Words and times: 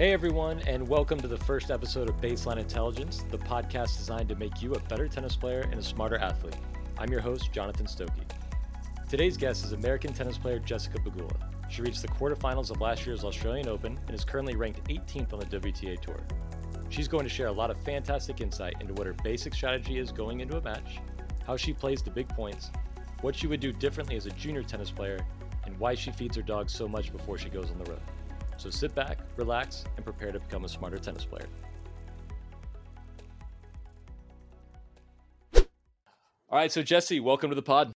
Hey 0.00 0.14
everyone, 0.14 0.60
and 0.60 0.88
welcome 0.88 1.20
to 1.20 1.28
the 1.28 1.36
first 1.36 1.70
episode 1.70 2.08
of 2.08 2.18
Baseline 2.22 2.56
Intelligence, 2.56 3.26
the 3.30 3.36
podcast 3.36 3.98
designed 3.98 4.30
to 4.30 4.34
make 4.34 4.62
you 4.62 4.72
a 4.72 4.80
better 4.88 5.06
tennis 5.06 5.36
player 5.36 5.60
and 5.70 5.74
a 5.74 5.82
smarter 5.82 6.16
athlete. 6.16 6.56
I'm 6.96 7.10
your 7.10 7.20
host, 7.20 7.52
Jonathan 7.52 7.84
Stokey. 7.84 8.24
Today's 9.10 9.36
guest 9.36 9.62
is 9.62 9.72
American 9.72 10.14
tennis 10.14 10.38
player 10.38 10.58
Jessica 10.58 11.00
Pegula. 11.00 11.36
She 11.68 11.82
reached 11.82 12.00
the 12.00 12.08
quarterfinals 12.08 12.70
of 12.70 12.80
last 12.80 13.04
year's 13.04 13.24
Australian 13.24 13.68
Open 13.68 13.98
and 14.06 14.14
is 14.14 14.24
currently 14.24 14.56
ranked 14.56 14.82
18th 14.88 15.34
on 15.34 15.40
the 15.40 15.44
WTA 15.44 16.00
Tour. 16.00 16.20
She's 16.88 17.06
going 17.06 17.24
to 17.24 17.28
share 17.28 17.48
a 17.48 17.52
lot 17.52 17.70
of 17.70 17.78
fantastic 17.82 18.40
insight 18.40 18.76
into 18.80 18.94
what 18.94 19.06
her 19.06 19.14
basic 19.22 19.52
strategy 19.52 19.98
is 19.98 20.12
going 20.12 20.40
into 20.40 20.56
a 20.56 20.62
match, 20.62 21.00
how 21.46 21.58
she 21.58 21.74
plays 21.74 22.02
the 22.02 22.10
big 22.10 22.26
points, 22.30 22.70
what 23.20 23.36
she 23.36 23.46
would 23.46 23.60
do 23.60 23.70
differently 23.70 24.16
as 24.16 24.24
a 24.24 24.30
junior 24.30 24.62
tennis 24.62 24.90
player, 24.90 25.18
and 25.66 25.78
why 25.78 25.94
she 25.94 26.10
feeds 26.10 26.36
her 26.36 26.42
dog 26.42 26.70
so 26.70 26.88
much 26.88 27.12
before 27.12 27.36
she 27.36 27.50
goes 27.50 27.70
on 27.70 27.76
the 27.76 27.90
road. 27.90 28.00
So 28.60 28.68
sit 28.68 28.94
back, 28.94 29.20
relax, 29.38 29.86
and 29.96 30.04
prepare 30.04 30.32
to 30.32 30.38
become 30.38 30.66
a 30.66 30.68
smarter 30.68 30.98
tennis 30.98 31.24
player. 31.24 31.46
All 35.54 36.58
right, 36.58 36.70
so 36.70 36.82
Jesse, 36.82 37.20
welcome 37.20 37.48
to 37.48 37.56
the 37.56 37.62
pod. 37.62 37.90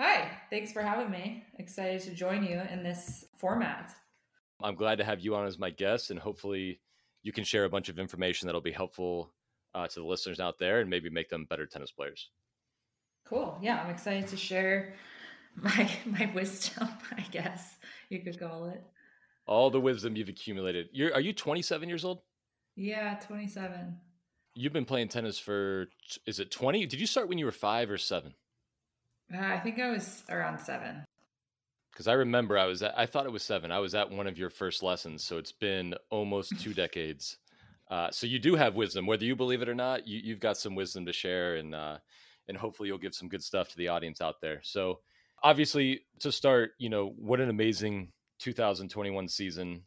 Hi, 0.00 0.32
thanks 0.50 0.72
for 0.72 0.82
having 0.82 1.12
me. 1.12 1.44
Excited 1.60 2.00
to 2.00 2.10
join 2.10 2.42
you 2.42 2.60
in 2.72 2.82
this 2.82 3.24
format. 3.38 3.94
I'm 4.60 4.74
glad 4.74 4.98
to 4.98 5.04
have 5.04 5.20
you 5.20 5.36
on 5.36 5.46
as 5.46 5.60
my 5.60 5.70
guest, 5.70 6.10
and 6.10 6.18
hopefully, 6.18 6.80
you 7.22 7.30
can 7.30 7.44
share 7.44 7.66
a 7.66 7.70
bunch 7.70 7.88
of 7.88 8.00
information 8.00 8.46
that'll 8.46 8.60
be 8.60 8.72
helpful 8.72 9.32
uh, 9.76 9.86
to 9.86 10.00
the 10.00 10.06
listeners 10.06 10.40
out 10.40 10.58
there 10.58 10.80
and 10.80 10.90
maybe 10.90 11.08
make 11.08 11.28
them 11.28 11.46
better 11.48 11.66
tennis 11.66 11.92
players. 11.92 12.30
Cool. 13.24 13.56
Yeah, 13.62 13.80
I'm 13.80 13.90
excited 13.90 14.26
to 14.26 14.36
share 14.36 14.96
my 15.54 15.88
my 16.04 16.32
wisdom, 16.34 16.88
I 17.16 17.20
guess 17.30 17.76
you 18.08 18.18
could 18.18 18.40
call 18.40 18.70
it 18.70 18.82
all 19.46 19.70
the 19.70 19.80
wisdom 19.80 20.16
you've 20.16 20.28
accumulated. 20.28 20.88
You're 20.92 21.14
are 21.14 21.20
you 21.20 21.32
27 21.32 21.88
years 21.88 22.04
old? 22.04 22.20
Yeah, 22.74 23.18
27. 23.26 23.96
You've 24.54 24.72
been 24.72 24.84
playing 24.84 25.08
tennis 25.08 25.38
for 25.38 25.88
is 26.26 26.40
it 26.40 26.50
20? 26.50 26.86
Did 26.86 27.00
you 27.00 27.06
start 27.06 27.28
when 27.28 27.38
you 27.38 27.44
were 27.44 27.52
5 27.52 27.90
or 27.90 27.98
7? 27.98 28.34
Uh, 29.32 29.38
I 29.38 29.58
think 29.58 29.78
I 29.78 29.90
was 29.90 30.22
around 30.28 30.58
7. 30.58 31.04
Cuz 31.94 32.06
I 32.06 32.12
remember 32.12 32.58
I 32.58 32.66
was 32.66 32.82
at, 32.82 32.98
I 32.98 33.06
thought 33.06 33.26
it 33.26 33.32
was 33.32 33.42
7. 33.42 33.70
I 33.70 33.78
was 33.78 33.94
at 33.94 34.10
one 34.10 34.26
of 34.26 34.38
your 34.38 34.50
first 34.50 34.82
lessons, 34.82 35.24
so 35.24 35.38
it's 35.38 35.52
been 35.52 35.94
almost 36.10 36.60
2 36.60 36.74
decades. 36.84 37.38
Uh, 37.88 38.10
so 38.10 38.26
you 38.26 38.38
do 38.38 38.56
have 38.56 38.74
wisdom 38.74 39.06
whether 39.06 39.24
you 39.24 39.36
believe 39.36 39.62
it 39.62 39.68
or 39.68 39.74
not. 39.74 40.06
You 40.06 40.20
you've 40.22 40.40
got 40.40 40.56
some 40.56 40.74
wisdom 40.74 41.06
to 41.06 41.12
share 41.12 41.56
and 41.56 41.74
uh, 41.74 41.98
and 42.48 42.56
hopefully 42.56 42.88
you'll 42.88 42.98
give 42.98 43.14
some 43.14 43.28
good 43.28 43.42
stuff 43.42 43.68
to 43.70 43.76
the 43.76 43.88
audience 43.88 44.20
out 44.20 44.40
there. 44.40 44.60
So 44.62 45.00
obviously 45.42 46.00
to 46.20 46.32
start, 46.32 46.72
you 46.78 46.88
know, 46.88 47.08
what 47.16 47.40
an 47.40 47.48
amazing 47.48 48.12
2021 48.38 49.28
season. 49.28 49.82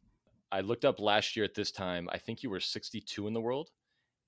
I 0.51 0.61
looked 0.61 0.85
up 0.85 0.99
last 0.99 1.35
year 1.35 1.45
at 1.45 1.53
this 1.53 1.71
time. 1.71 2.09
I 2.11 2.17
think 2.17 2.43
you 2.43 2.49
were 2.49 2.59
62 2.59 3.27
in 3.27 3.33
the 3.33 3.41
world, 3.41 3.69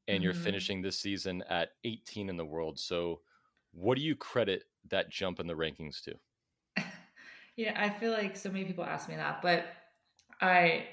and 0.08 0.17
mm-hmm. 0.17 0.23
you're 0.23 0.33
finishing 0.33 0.81
this 0.81 1.00
season 1.00 1.44
at 1.50 1.69
18 1.83 2.30
in 2.30 2.38
the 2.38 2.45
world. 2.45 2.80
So, 2.80 3.22
what 3.73 3.97
do 3.97 4.03
you 4.03 4.16
credit 4.16 4.66
that 4.89 5.09
jump 5.09 5.39
in 5.39 5.47
the 5.47 5.53
rankings 5.53 6.03
to? 6.03 6.16
yeah, 7.55 7.73
I 7.75 7.89
feel 7.89 8.11
like 8.11 8.36
so 8.36 8.50
many 8.50 8.66
people 8.66 8.83
ask 8.83 9.09
me 9.09 9.16
that, 9.16 9.41
but 9.41 9.66
I, 10.41 10.85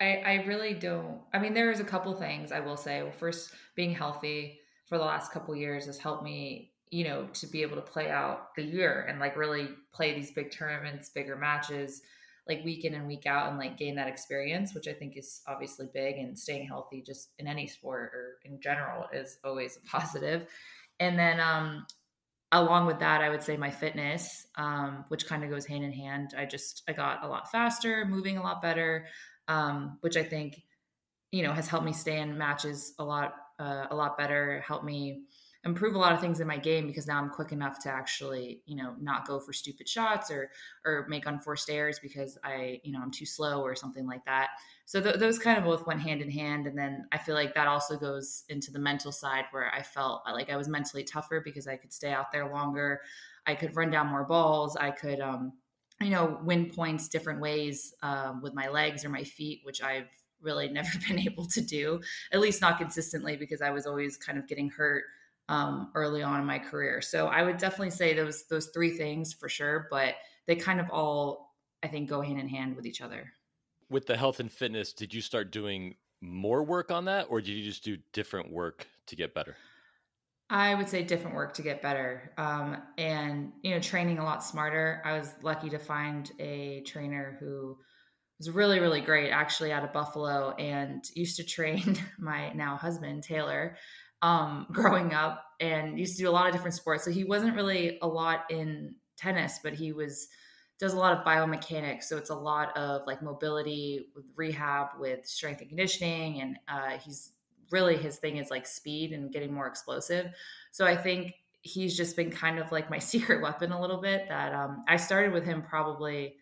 I, 0.00 0.22
I 0.24 0.44
really 0.46 0.74
don't. 0.74 1.20
I 1.32 1.38
mean, 1.38 1.54
there's 1.54 1.80
a 1.80 1.84
couple 1.84 2.14
things 2.14 2.52
I 2.52 2.60
will 2.60 2.76
say. 2.76 3.02
Well, 3.02 3.12
first, 3.12 3.52
being 3.74 3.94
healthy 3.94 4.60
for 4.88 4.98
the 4.98 5.04
last 5.04 5.32
couple 5.32 5.54
years 5.56 5.86
has 5.86 5.98
helped 5.98 6.22
me 6.22 6.72
you 6.90 7.04
know 7.04 7.26
to 7.34 7.46
be 7.46 7.62
able 7.62 7.76
to 7.76 7.82
play 7.82 8.10
out 8.10 8.54
the 8.54 8.62
year 8.62 9.06
and 9.08 9.20
like 9.20 9.36
really 9.36 9.68
play 9.92 10.14
these 10.14 10.30
big 10.30 10.50
tournaments 10.50 11.10
bigger 11.10 11.36
matches 11.36 12.02
like 12.48 12.64
week 12.64 12.84
in 12.84 12.94
and 12.94 13.06
week 13.06 13.26
out 13.26 13.48
and 13.48 13.58
like 13.58 13.76
gain 13.76 13.94
that 13.96 14.08
experience, 14.08 14.74
which 14.74 14.88
I 14.88 14.92
think 14.92 15.16
is 15.16 15.42
obviously 15.46 15.88
big 15.92 16.16
and 16.16 16.38
staying 16.38 16.66
healthy 16.66 17.02
just 17.02 17.32
in 17.38 17.46
any 17.46 17.66
sport 17.66 18.12
or 18.14 18.38
in 18.44 18.60
general 18.60 19.06
is 19.12 19.38
always 19.44 19.76
a 19.76 19.80
positive. 19.88 20.46
And 21.00 21.18
then 21.18 21.40
um 21.40 21.86
along 22.52 22.86
with 22.86 22.98
that, 23.00 23.20
I 23.20 23.28
would 23.28 23.42
say 23.42 23.56
my 23.56 23.70
fitness, 23.70 24.46
um, 24.56 25.04
which 25.08 25.26
kind 25.26 25.44
of 25.44 25.50
goes 25.50 25.66
hand 25.66 25.84
in 25.84 25.92
hand. 25.92 26.34
I 26.36 26.46
just 26.46 26.82
I 26.88 26.92
got 26.92 27.24
a 27.24 27.28
lot 27.28 27.50
faster, 27.50 28.04
moving 28.06 28.38
a 28.38 28.42
lot 28.42 28.62
better, 28.62 29.06
um, 29.48 29.98
which 30.00 30.16
I 30.16 30.22
think 30.22 30.62
you 31.30 31.42
know 31.42 31.52
has 31.52 31.68
helped 31.68 31.84
me 31.84 31.92
stay 31.92 32.18
in 32.18 32.38
matches 32.38 32.94
a 32.98 33.04
lot 33.04 33.34
uh, 33.58 33.86
a 33.90 33.94
lot 33.94 34.16
better, 34.16 34.60
helped 34.66 34.84
me 34.84 35.24
improve 35.64 35.94
a 35.94 35.98
lot 35.98 36.12
of 36.12 36.20
things 36.20 36.38
in 36.38 36.46
my 36.46 36.56
game 36.56 36.86
because 36.86 37.06
now 37.06 37.18
I'm 37.18 37.30
quick 37.30 37.50
enough 37.50 37.80
to 37.80 37.90
actually, 37.90 38.62
you 38.66 38.76
know, 38.76 38.94
not 39.00 39.26
go 39.26 39.40
for 39.40 39.52
stupid 39.52 39.88
shots 39.88 40.30
or 40.30 40.50
or 40.84 41.06
make 41.08 41.26
unforced 41.26 41.68
errors 41.68 41.98
because 41.98 42.38
I, 42.44 42.80
you 42.84 42.92
know, 42.92 43.00
I'm 43.02 43.10
too 43.10 43.26
slow 43.26 43.62
or 43.62 43.74
something 43.74 44.06
like 44.06 44.24
that. 44.24 44.50
So 44.84 45.00
th- 45.00 45.16
those 45.16 45.38
kind 45.38 45.58
of 45.58 45.64
both 45.64 45.86
went 45.86 46.00
hand 46.00 46.22
in 46.22 46.30
hand, 46.30 46.66
and 46.66 46.78
then 46.78 47.06
I 47.10 47.18
feel 47.18 47.34
like 47.34 47.54
that 47.54 47.66
also 47.66 47.96
goes 47.96 48.44
into 48.48 48.70
the 48.70 48.78
mental 48.78 49.10
side 49.10 49.46
where 49.50 49.72
I 49.74 49.82
felt 49.82 50.22
like 50.32 50.48
I 50.48 50.56
was 50.56 50.68
mentally 50.68 51.02
tougher 51.02 51.40
because 51.44 51.66
I 51.66 51.76
could 51.76 51.92
stay 51.92 52.12
out 52.12 52.30
there 52.30 52.48
longer, 52.48 53.00
I 53.46 53.54
could 53.54 53.74
run 53.74 53.90
down 53.90 54.06
more 54.06 54.24
balls, 54.24 54.76
I 54.76 54.92
could, 54.92 55.20
um, 55.20 55.54
you 56.00 56.10
know, 56.10 56.38
win 56.44 56.70
points 56.70 57.08
different 57.08 57.40
ways 57.40 57.94
um, 58.02 58.40
with 58.42 58.54
my 58.54 58.68
legs 58.68 59.04
or 59.04 59.08
my 59.08 59.24
feet, 59.24 59.60
which 59.64 59.82
I've 59.82 60.08
really 60.40 60.68
never 60.72 60.90
been 61.08 61.18
able 61.18 61.46
to 61.46 61.60
do, 61.60 62.00
at 62.32 62.38
least 62.38 62.60
not 62.60 62.78
consistently 62.78 63.36
because 63.36 63.60
I 63.60 63.70
was 63.70 63.86
always 63.86 64.16
kind 64.16 64.38
of 64.38 64.46
getting 64.46 64.70
hurt 64.70 65.02
um, 65.48 65.90
early 65.94 66.22
on 66.22 66.40
in 66.40 66.46
my 66.46 66.58
career. 66.58 67.00
So 67.00 67.28
I 67.28 67.42
would 67.42 67.58
definitely 67.58 67.90
say 67.90 68.14
those 68.14 68.44
those 68.48 68.68
three 68.68 68.90
things 68.90 69.32
for 69.32 69.48
sure, 69.48 69.88
but 69.90 70.14
they 70.46 70.56
kind 70.56 70.80
of 70.80 70.90
all 70.90 71.54
I 71.82 71.88
think 71.88 72.08
go 72.08 72.20
hand 72.20 72.38
in 72.38 72.48
hand 72.48 72.76
with 72.76 72.86
each 72.86 73.00
other. 73.00 73.32
With 73.90 74.06
the 74.06 74.16
health 74.16 74.40
and 74.40 74.52
fitness, 74.52 74.92
did 74.92 75.14
you 75.14 75.20
start 75.20 75.50
doing 75.50 75.94
more 76.20 76.62
work 76.62 76.90
on 76.90 77.06
that, 77.06 77.26
or 77.30 77.40
did 77.40 77.52
you 77.52 77.64
just 77.64 77.84
do 77.84 77.96
different 78.12 78.52
work 78.52 78.86
to 79.06 79.16
get 79.16 79.34
better? 79.34 79.56
I 80.50 80.74
would 80.74 80.88
say 80.88 81.02
different 81.02 81.36
work 81.36 81.52
to 81.54 81.62
get 81.62 81.82
better, 81.82 82.32
um, 82.38 82.78
and 82.96 83.52
you 83.62 83.72
know, 83.72 83.80
training 83.80 84.18
a 84.18 84.24
lot 84.24 84.44
smarter. 84.44 85.02
I 85.04 85.18
was 85.18 85.34
lucky 85.42 85.70
to 85.70 85.78
find 85.78 86.30
a 86.38 86.82
trainer 86.82 87.36
who 87.40 87.78
was 88.38 88.50
really 88.50 88.78
really 88.78 89.00
great 89.00 89.30
actually 89.30 89.72
out 89.72 89.84
of 89.84 89.92
buffalo 89.92 90.50
and 90.52 91.04
used 91.14 91.36
to 91.36 91.44
train 91.44 91.98
my 92.18 92.52
now 92.52 92.76
husband 92.76 93.22
taylor 93.22 93.76
um, 94.22 94.66
growing 94.72 95.14
up 95.14 95.44
and 95.60 95.98
used 95.98 96.16
to 96.16 96.22
do 96.22 96.28
a 96.28 96.32
lot 96.32 96.46
of 96.46 96.52
different 96.52 96.74
sports. 96.74 97.04
So 97.04 97.10
he 97.10 97.24
wasn't 97.24 97.54
really 97.56 97.98
a 98.02 98.06
lot 98.06 98.50
in 98.50 98.94
tennis, 99.16 99.60
but 99.62 99.74
he 99.74 99.92
was 99.92 100.28
does 100.78 100.92
a 100.92 100.96
lot 100.96 101.12
of 101.12 101.24
biomechanics. 101.24 102.04
So 102.04 102.16
it's 102.16 102.30
a 102.30 102.36
lot 102.36 102.76
of 102.76 103.02
like 103.06 103.20
mobility 103.20 104.06
with 104.14 104.26
rehab, 104.36 104.88
with 104.98 105.26
strength 105.26 105.60
and 105.60 105.68
conditioning, 105.68 106.40
and 106.40 106.56
uh, 106.68 106.98
he's 106.98 107.32
really 107.70 107.96
his 107.96 108.16
thing 108.16 108.36
is 108.36 108.50
like 108.50 108.66
speed 108.66 109.12
and 109.12 109.32
getting 109.32 109.52
more 109.52 109.66
explosive. 109.66 110.26
So 110.70 110.86
I 110.86 110.96
think 110.96 111.34
he's 111.62 111.96
just 111.96 112.16
been 112.16 112.30
kind 112.30 112.58
of 112.58 112.70
like 112.70 112.90
my 112.90 112.98
secret 113.00 113.42
weapon 113.42 113.72
a 113.72 113.80
little 113.80 114.00
bit. 114.00 114.28
That 114.28 114.54
um, 114.54 114.84
I 114.88 114.96
started 114.96 115.32
with 115.32 115.44
him 115.44 115.62
probably. 115.62 116.36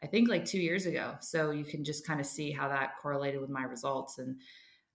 I 0.00 0.06
think 0.06 0.28
like 0.28 0.44
two 0.44 0.60
years 0.60 0.86
ago. 0.86 1.16
So 1.20 1.50
you 1.50 1.64
can 1.64 1.82
just 1.82 2.06
kind 2.06 2.20
of 2.20 2.26
see 2.26 2.52
how 2.52 2.68
that 2.68 2.92
correlated 3.02 3.40
with 3.40 3.50
my 3.50 3.64
results. 3.64 4.18
And 4.18 4.36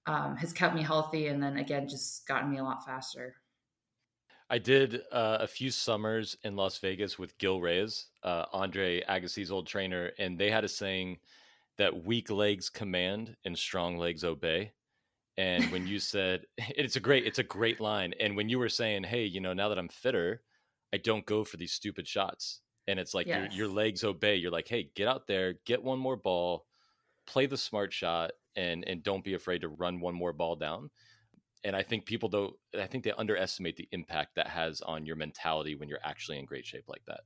um, 0.06 0.36
has 0.36 0.52
kept 0.52 0.76
me 0.76 0.82
healthy 0.82 1.28
and 1.28 1.42
then 1.42 1.58
again 1.58 1.88
just 1.88 2.28
gotten 2.28 2.52
me 2.52 2.58
a 2.58 2.64
lot 2.64 2.86
faster. 2.86 3.36
I 4.50 4.58
did 4.58 5.02
uh, 5.12 5.38
a 5.40 5.48
few 5.48 5.72
summers 5.72 6.38
in 6.44 6.56
las 6.56 6.78
vegas 6.78 7.18
with 7.18 7.38
gil 7.38 7.62
reyes 7.62 8.08
uh, 8.24 8.46
andre 8.52 9.02
agassi's 9.04 9.52
old 9.52 9.68
trainer 9.68 10.12
and 10.20 10.38
they 10.38 10.52
had 10.52 10.64
a 10.64 10.68
saying 10.68 11.18
that 11.78 12.06
weak 12.06 12.30
legs 12.30 12.70
command 12.70 13.36
and 13.46 13.58
strong 13.58 13.98
legs 13.98 14.24
obey. 14.24 14.72
And 15.38 15.72
when 15.72 15.88
you 15.88 16.00
said 16.14 16.46
it's 16.58 16.98
a 16.98 17.00
great 17.00 17.26
it's 17.26 17.40
a 17.40 17.44
great 17.44 17.80
line. 17.80 18.14
And 18.20 18.36
when 18.36 18.50
you 18.50 18.60
were 18.60 18.70
saying 18.70 19.04
hey 19.04 19.24
you 19.24 19.40
know 19.40 19.54
now 19.54 19.70
that 19.70 19.80
i'm 19.80 19.90
fitter 19.90 20.42
i 20.94 20.98
don't 20.98 21.26
go 21.26 21.44
for 21.44 21.58
these 21.58 21.72
stupid 21.72 22.08
shots. 22.08 22.60
And 22.86 23.00
it's 23.00 23.14
like 23.14 23.28
yes. 23.28 23.54
your, 23.54 23.68
your 23.68 23.74
legs 23.74 24.04
obey. 24.04 24.36
You're 24.36 24.52
like 24.52 24.68
hey 24.68 24.92
get 24.96 25.08
out 25.08 25.28
there 25.28 25.56
get 25.66 25.82
one 25.82 26.00
more 26.00 26.18
ball 26.18 26.66
play 27.26 27.46
the 27.46 27.58
smart 27.58 27.94
shot 27.94 28.32
and 28.56 28.84
and 28.88 29.04
don't 29.04 29.24
be 29.24 29.34
afraid 29.34 29.62
to 29.62 29.70
run 29.70 30.00
one 30.00 30.16
more 30.16 30.34
ball 30.34 30.56
down. 30.56 30.90
And 31.64 31.76
I 31.76 31.84
think 31.84 32.06
people 32.06 32.30
don't 32.30 32.54
I 32.80 32.88
think 32.88 33.04
they 33.04 33.14
underestimate 33.14 33.78
the 33.78 33.88
impact 33.92 34.36
that 34.36 34.48
has 34.48 34.82
on 34.82 35.06
your 35.06 35.16
mentality 35.16 35.76
when 35.76 35.90
you're 35.90 36.00
actually 36.04 36.40
in 36.40 36.46
great 36.46 36.66
shape 36.66 36.86
like 36.88 37.06
that. 37.08 37.22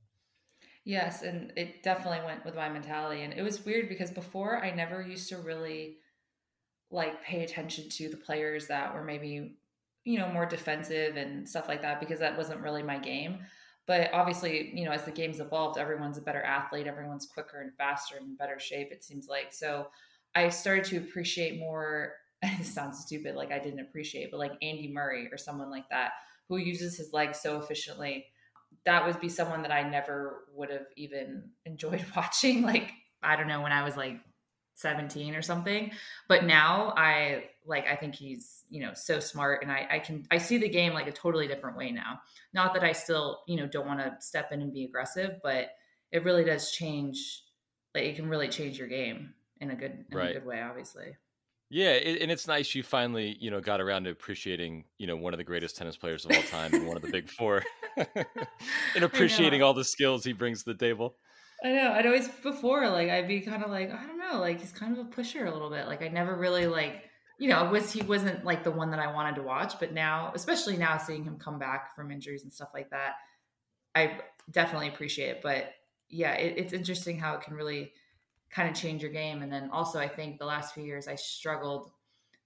Yes, 0.84 1.22
and 1.22 1.52
it 1.56 1.82
definitely 1.82 2.24
went 2.24 2.44
with 2.44 2.54
my 2.54 2.68
mentality 2.68 3.22
and 3.22 3.34
it 3.34 3.42
was 3.42 3.64
weird 3.64 3.88
because 3.88 4.10
before 4.10 4.62
I 4.62 4.70
never 4.70 5.02
used 5.02 5.28
to 5.30 5.38
really 5.38 5.98
like 6.90 7.22
pay 7.22 7.44
attention 7.44 7.88
to 7.90 8.08
the 8.08 8.16
players 8.16 8.66
that 8.68 8.94
were 8.94 9.04
maybe 9.04 9.58
you 10.04 10.18
know 10.18 10.32
more 10.32 10.46
defensive 10.46 11.16
and 11.16 11.46
stuff 11.46 11.68
like 11.68 11.82
that 11.82 12.00
because 12.00 12.20
that 12.20 12.36
wasn't 12.36 12.60
really 12.60 12.82
my 12.82 12.98
game 12.98 13.40
but 13.86 14.10
obviously 14.12 14.72
you 14.74 14.84
know 14.84 14.90
as 14.90 15.04
the 15.04 15.10
game's 15.10 15.40
evolved 15.40 15.78
everyone's 15.78 16.16
a 16.16 16.22
better 16.22 16.42
athlete 16.42 16.86
everyone's 16.86 17.26
quicker 17.26 17.60
and 17.60 17.74
faster 17.76 18.16
and 18.16 18.38
better 18.38 18.58
shape 18.58 18.90
it 18.90 19.04
seems 19.04 19.28
like 19.28 19.52
so 19.52 19.88
I 20.34 20.48
started 20.48 20.84
to 20.86 20.98
appreciate 20.98 21.58
more. 21.58 22.14
It 22.40 22.66
sounds 22.66 23.00
stupid, 23.00 23.34
like 23.34 23.50
I 23.50 23.58
didn't 23.58 23.80
appreciate, 23.80 24.30
but 24.30 24.38
like 24.38 24.52
Andy 24.62 24.92
Murray 24.92 25.28
or 25.32 25.36
someone 25.36 25.70
like 25.70 25.88
that 25.90 26.12
who 26.48 26.56
uses 26.56 26.96
his 26.96 27.12
legs 27.12 27.40
so 27.40 27.58
efficiently. 27.60 28.26
That 28.84 29.04
would 29.04 29.20
be 29.20 29.28
someone 29.28 29.62
that 29.62 29.72
I 29.72 29.82
never 29.82 30.44
would 30.54 30.70
have 30.70 30.86
even 30.96 31.50
enjoyed 31.64 32.04
watching. 32.16 32.62
Like 32.62 32.92
I 33.24 33.34
don't 33.34 33.48
know 33.48 33.60
when 33.60 33.72
I 33.72 33.82
was 33.82 33.96
like 33.96 34.20
17 34.78 35.34
or 35.34 35.42
something. 35.42 35.90
But 36.28 36.44
now 36.44 36.94
I 36.96 37.44
like 37.66 37.86
I 37.88 37.96
think 37.96 38.14
he's, 38.14 38.64
you 38.70 38.80
know, 38.80 38.92
so 38.94 39.18
smart 39.18 39.62
and 39.62 39.72
I, 39.72 39.86
I 39.90 39.98
can 39.98 40.24
I 40.30 40.38
see 40.38 40.58
the 40.58 40.68
game 40.68 40.94
like 40.94 41.08
a 41.08 41.12
totally 41.12 41.48
different 41.48 41.76
way 41.76 41.90
now. 41.90 42.20
Not 42.54 42.72
that 42.74 42.84
I 42.84 42.92
still, 42.92 43.40
you 43.46 43.56
know, 43.56 43.66
don't 43.66 43.86
want 43.86 44.00
to 44.00 44.16
step 44.20 44.52
in 44.52 44.62
and 44.62 44.72
be 44.72 44.84
aggressive, 44.84 45.40
but 45.42 45.70
it 46.12 46.24
really 46.24 46.44
does 46.44 46.70
change 46.70 47.42
like 47.94 48.04
it 48.04 48.16
can 48.16 48.28
really 48.28 48.48
change 48.48 48.78
your 48.78 48.88
game 48.88 49.34
in 49.60 49.70
a 49.70 49.76
good 49.76 50.04
in 50.10 50.16
right. 50.16 50.30
a 50.30 50.32
good 50.34 50.46
way, 50.46 50.62
obviously. 50.62 51.16
Yeah, 51.70 51.90
it, 51.90 52.22
and 52.22 52.30
it's 52.30 52.46
nice 52.46 52.74
you 52.74 52.82
finally, 52.82 53.36
you 53.40 53.50
know, 53.50 53.60
got 53.60 53.80
around 53.80 54.04
to 54.04 54.10
appreciating, 54.10 54.84
you 54.96 55.06
know, 55.06 55.16
one 55.16 55.34
of 55.34 55.38
the 55.38 55.44
greatest 55.44 55.76
tennis 55.76 55.98
players 55.98 56.24
of 56.24 56.32
all 56.32 56.42
time 56.44 56.72
and 56.72 56.86
one 56.86 56.96
of 56.96 57.02
the 57.02 57.10
big 57.10 57.28
four, 57.28 57.62
and 58.94 59.04
appreciating 59.04 59.62
all 59.62 59.74
the 59.74 59.84
skills 59.84 60.24
he 60.24 60.32
brings 60.32 60.64
to 60.64 60.72
the 60.72 60.78
table. 60.78 61.16
I 61.62 61.72
know. 61.72 61.92
I'd 61.92 62.06
always 62.06 62.28
before 62.28 62.88
like 62.88 63.10
I'd 63.10 63.28
be 63.28 63.40
kind 63.40 63.62
of 63.62 63.70
like 63.70 63.90
I 63.92 64.06
don't 64.06 64.18
know, 64.18 64.40
like 64.40 64.60
he's 64.60 64.72
kind 64.72 64.96
of 64.96 65.06
a 65.06 65.10
pusher 65.10 65.44
a 65.44 65.52
little 65.52 65.70
bit. 65.70 65.86
Like 65.86 66.02
I 66.02 66.08
never 66.08 66.36
really 66.36 66.66
like 66.66 67.02
you 67.38 67.48
know 67.48 67.64
was 67.70 67.92
he 67.92 68.02
wasn't 68.02 68.44
like 68.44 68.64
the 68.64 68.70
one 68.70 68.90
that 68.92 69.00
I 69.00 69.12
wanted 69.12 69.34
to 69.36 69.42
watch, 69.42 69.78
but 69.78 69.92
now 69.92 70.32
especially 70.34 70.76
now 70.76 70.96
seeing 70.96 71.24
him 71.24 71.36
come 71.36 71.58
back 71.58 71.94
from 71.94 72.10
injuries 72.10 72.44
and 72.44 72.52
stuff 72.52 72.70
like 72.72 72.90
that, 72.90 73.14
I 73.94 74.20
definitely 74.50 74.88
appreciate 74.88 75.30
it. 75.30 75.40
But 75.42 75.72
yeah, 76.08 76.32
it, 76.34 76.54
it's 76.56 76.72
interesting 76.72 77.18
how 77.18 77.34
it 77.34 77.42
can 77.42 77.54
really 77.54 77.92
kind 78.50 78.68
of 78.68 78.74
change 78.74 79.02
your 79.02 79.12
game. 79.12 79.42
And 79.42 79.52
then 79.52 79.70
also 79.72 79.98
I 79.98 80.08
think 80.08 80.38
the 80.38 80.46
last 80.46 80.74
few 80.74 80.84
years 80.84 81.08
I 81.08 81.14
struggled, 81.14 81.90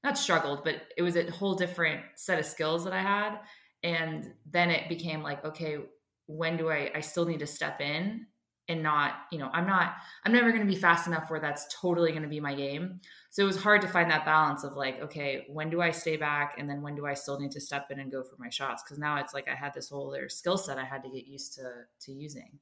not 0.05 0.19
struggled, 0.19 0.65
but 0.65 0.83
it 0.97 1.03
was 1.03 1.17
a 1.17 1.31
whole 1.31 1.55
different 1.55 2.01
set 2.17 2.39
of 2.39 2.47
skills 2.47 2.85
that 2.85 2.93
I 2.93 3.03
had. 3.03 3.39
And 3.83 4.33
then 4.51 4.71
it 4.71 4.89
became 4.89 5.23
like, 5.23 5.45
okay, 5.45 5.79
when 6.27 6.57
do 6.57 6.71
I 6.71 6.91
I 6.95 7.01
still 7.01 7.27
need 7.27 7.41
to 7.41 7.47
step 7.47 7.81
in 7.81 8.27
and 8.69 8.83
not, 8.83 9.15
you 9.31 9.39
know, 9.39 9.51
I'm 9.53 9.67
not, 9.67 9.95
I'm 10.25 10.33
never 10.33 10.51
going 10.51 10.63
to 10.63 10.73
be 10.73 10.79
fast 10.79 11.07
enough 11.07 11.29
where 11.31 11.41
that's 11.41 11.67
totally 11.81 12.11
going 12.11 12.23
to 12.23 12.29
be 12.29 12.41
my 12.41 12.55
game. 12.55 13.01
So 13.31 13.43
it 13.43 13.47
was 13.47 13.61
hard 13.61 13.83
to 13.83 13.89
find 13.89 14.11
that 14.11 14.25
balance 14.25 14.63
of 14.63 14.75
like, 14.75 15.01
okay, 15.01 15.47
when 15.49 15.69
do 15.69 15.81
I 15.81 15.91
stay 15.91 16.17
back? 16.17 16.55
And 16.59 16.71
then 16.71 16.81
when 16.81 16.95
do 16.95 17.05
I 17.05 17.15
still 17.15 17.41
need 17.41 17.51
to 17.53 17.61
step 17.61 17.87
in 17.91 17.99
and 17.99 18.11
go 18.11 18.23
for 18.23 18.37
my 18.39 18.49
shots? 18.51 18.83
Cause 18.89 18.99
now 18.99 19.17
it's 19.17 19.35
like 19.35 19.49
I 19.49 19.55
had 19.55 19.75
this 19.75 19.89
whole 19.89 20.09
other 20.11 20.29
skill 20.29 20.57
set 20.57 20.79
I 20.79 20.85
had 20.85 21.03
to 21.03 21.11
get 21.11 21.27
used 21.27 21.55
to, 21.55 21.71
to 22.03 22.13
using. 22.13 22.59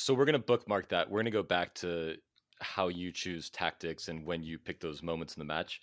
So 0.00 0.14
we're 0.14 0.24
going 0.24 0.32
to 0.32 0.38
bookmark 0.38 0.88
that. 0.88 1.10
We're 1.10 1.18
going 1.18 1.26
to 1.26 1.30
go 1.30 1.42
back 1.42 1.74
to 1.76 2.16
how 2.60 2.88
you 2.88 3.12
choose 3.12 3.50
tactics 3.50 4.08
and 4.08 4.24
when 4.24 4.42
you 4.42 4.58
pick 4.58 4.80
those 4.80 5.02
moments 5.02 5.34
in 5.34 5.40
the 5.40 5.44
match. 5.44 5.80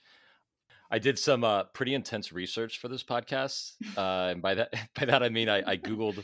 I 0.90 1.00
did 1.00 1.20
some 1.20 1.44
uh, 1.44 1.66
pretty 1.66 1.94
intense 1.94 2.32
research 2.32 2.80
for 2.80 2.88
this 2.88 3.04
podcast, 3.04 3.74
uh, 3.98 4.32
and 4.32 4.42
by 4.42 4.56
that 4.56 4.74
by 5.00 5.06
that 5.06 5.24
I 5.24 5.30
mean 5.30 5.50
I, 5.50 5.64
I 5.66 5.78
googled 5.78 6.24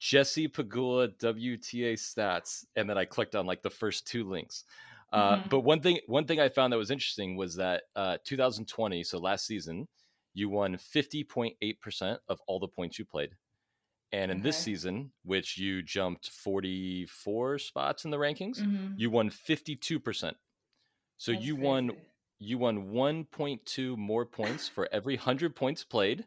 Jesse 0.00 0.48
Pegula 0.48 1.08
WTA 1.18 1.94
stats, 1.94 2.64
and 2.76 2.88
then 2.88 2.98
I 2.98 3.04
clicked 3.04 3.34
on 3.34 3.46
like 3.46 3.62
the 3.62 3.70
first 3.70 4.06
two 4.06 4.24
links. 4.28 4.64
Uh, 5.12 5.36
mm-hmm. 5.36 5.48
But 5.48 5.60
one 5.60 5.80
thing, 5.80 5.98
one 6.06 6.26
thing 6.26 6.38
I 6.38 6.50
found 6.50 6.72
that 6.72 6.76
was 6.76 6.90
interesting 6.90 7.36
was 7.36 7.56
that 7.56 7.84
uh, 7.96 8.18
2020, 8.24 9.02
so 9.04 9.18
last 9.18 9.46
season, 9.46 9.88
you 10.34 10.50
won 10.50 10.76
50.8 10.76 11.80
percent 11.80 12.20
of 12.28 12.40
all 12.46 12.60
the 12.60 12.68
points 12.68 12.98
you 12.98 13.04
played, 13.04 13.30
and 14.12 14.30
in 14.30 14.38
okay. 14.38 14.42
this 14.42 14.58
season, 14.58 15.12
which 15.24 15.58
you 15.58 15.82
jumped 15.82 16.30
44 16.30 17.58
spots 17.58 18.04
in 18.04 18.10
the 18.10 18.16
rankings, 18.16 18.60
mm-hmm. 18.60 18.94
you 18.96 19.10
won 19.10 19.30
52 19.30 20.00
percent. 20.00 20.36
So 21.16 21.32
That's 21.32 21.44
you 21.44 21.54
crazy. 21.54 21.66
won 21.66 21.90
you 22.38 22.58
won 22.58 22.90
1.2 22.90 23.96
more 23.96 24.24
points 24.24 24.68
for 24.68 24.88
every 24.92 25.16
100 25.16 25.56
points 25.56 25.82
played 25.82 26.24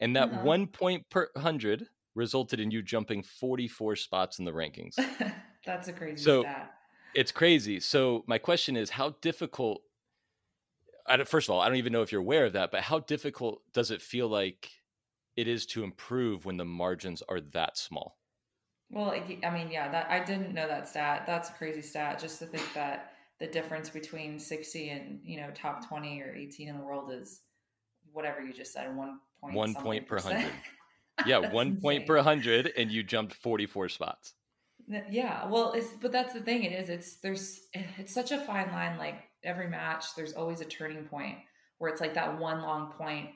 and 0.00 0.16
that 0.16 0.30
uh-huh. 0.30 0.42
one 0.42 0.66
point 0.66 1.08
per 1.10 1.28
100 1.34 1.86
resulted 2.14 2.58
in 2.58 2.70
you 2.70 2.82
jumping 2.82 3.22
44 3.22 3.96
spots 3.96 4.38
in 4.38 4.44
the 4.44 4.50
rankings. 4.50 4.94
That's 5.66 5.88
a 5.88 5.92
crazy 5.92 6.22
so, 6.22 6.42
stat. 6.42 6.74
It's 7.14 7.30
crazy. 7.30 7.78
So 7.80 8.24
my 8.26 8.38
question 8.38 8.76
is 8.76 8.90
how 8.90 9.14
difficult 9.20 9.82
I 11.06 11.22
first 11.24 11.48
of 11.48 11.54
all, 11.54 11.60
I 11.60 11.68
don't 11.68 11.76
even 11.76 11.92
know 11.92 12.02
if 12.02 12.12
you're 12.12 12.20
aware 12.20 12.46
of 12.46 12.52
that, 12.54 12.70
but 12.70 12.80
how 12.80 13.00
difficult 13.00 13.62
does 13.72 13.90
it 13.90 14.00
feel 14.00 14.28
like 14.28 14.70
it 15.36 15.48
is 15.48 15.66
to 15.66 15.84
improve 15.84 16.44
when 16.44 16.56
the 16.56 16.64
margins 16.64 17.22
are 17.28 17.40
that 17.40 17.76
small? 17.76 18.18
Well, 18.90 19.10
I 19.10 19.50
mean, 19.50 19.70
yeah, 19.70 19.90
that 19.90 20.10
I 20.10 20.22
didn't 20.22 20.52
know 20.52 20.68
that 20.68 20.88
stat. 20.88 21.24
That's 21.26 21.48
a 21.48 21.52
crazy 21.52 21.80
stat 21.80 22.18
just 22.20 22.38
to 22.40 22.46
think 22.46 22.66
that 22.74 23.12
the 23.40 23.46
difference 23.46 23.88
between 23.88 24.38
60 24.38 24.90
and, 24.90 25.20
you 25.24 25.40
know, 25.40 25.50
top 25.54 25.88
20 25.88 26.20
or 26.20 26.34
18 26.34 26.68
in 26.68 26.76
the 26.76 26.84
world 26.84 27.10
is 27.10 27.40
whatever 28.12 28.42
you 28.42 28.52
just 28.52 28.72
said, 28.72 28.94
one 28.94 29.18
point 29.40 29.54
1 29.54 29.74
point 29.74 30.06
per 30.06 30.16
100. 30.16 30.50
yeah, 31.26 31.38
one 31.38 31.68
insane. 31.68 31.80
point 31.80 32.06
per 32.06 32.18
hundred, 32.22 32.72
and 32.76 32.90
you 32.90 33.02
jumped 33.02 33.34
forty 33.34 33.66
four 33.66 33.88
spots. 33.88 34.34
Yeah, 35.10 35.46
well, 35.48 35.72
it's 35.72 35.88
but 36.00 36.12
that's 36.12 36.34
the 36.34 36.40
thing. 36.40 36.64
It 36.64 36.72
is. 36.72 36.88
It's 36.88 37.16
there's 37.16 37.60
it's 37.72 38.12
such 38.12 38.32
a 38.32 38.38
fine 38.38 38.70
line. 38.72 38.98
Like 38.98 39.22
every 39.44 39.68
match, 39.68 40.14
there's 40.16 40.32
always 40.32 40.60
a 40.60 40.64
turning 40.64 41.04
point 41.04 41.38
where 41.78 41.90
it's 41.90 42.00
like 42.00 42.14
that 42.14 42.38
one 42.38 42.62
long 42.62 42.92
point. 42.92 43.30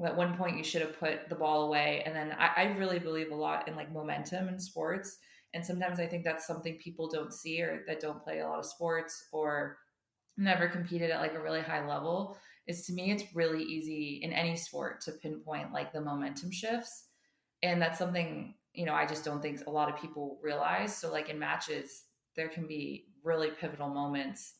That 0.00 0.16
one 0.16 0.36
point 0.36 0.56
you 0.56 0.64
should 0.64 0.82
have 0.82 0.98
put 0.98 1.28
the 1.28 1.34
ball 1.34 1.64
away, 1.66 2.02
and 2.06 2.14
then 2.14 2.36
I, 2.38 2.50
I 2.56 2.64
really 2.76 2.98
believe 2.98 3.32
a 3.32 3.34
lot 3.34 3.66
in 3.66 3.74
like 3.74 3.92
momentum 3.92 4.48
in 4.48 4.58
sports. 4.58 5.18
And 5.54 5.64
sometimes 5.64 5.98
I 5.98 6.06
think 6.06 6.24
that's 6.24 6.46
something 6.46 6.76
people 6.76 7.08
don't 7.08 7.32
see 7.32 7.62
or 7.62 7.82
that 7.86 8.00
don't 8.00 8.22
play 8.22 8.40
a 8.40 8.46
lot 8.46 8.58
of 8.58 8.66
sports 8.66 9.28
or 9.32 9.78
never 10.36 10.68
competed 10.68 11.10
at 11.10 11.20
like 11.20 11.34
a 11.34 11.42
really 11.42 11.62
high 11.62 11.86
level. 11.86 12.36
Is 12.66 12.86
to 12.86 12.92
me, 12.92 13.10
it's 13.10 13.24
really 13.34 13.62
easy 13.62 14.20
in 14.22 14.32
any 14.32 14.56
sport 14.56 15.00
to 15.02 15.12
pinpoint 15.12 15.72
like 15.72 15.92
the 15.92 16.00
momentum 16.02 16.52
shifts 16.52 17.08
and 17.62 17.80
that's 17.80 17.98
something 17.98 18.54
you 18.74 18.84
know 18.84 18.94
i 18.94 19.06
just 19.06 19.24
don't 19.24 19.42
think 19.42 19.60
a 19.66 19.70
lot 19.70 19.92
of 19.92 20.00
people 20.00 20.38
realize 20.42 20.96
so 20.96 21.10
like 21.10 21.28
in 21.28 21.38
matches 21.38 22.04
there 22.36 22.48
can 22.48 22.66
be 22.66 23.06
really 23.24 23.50
pivotal 23.50 23.88
moments 23.88 24.54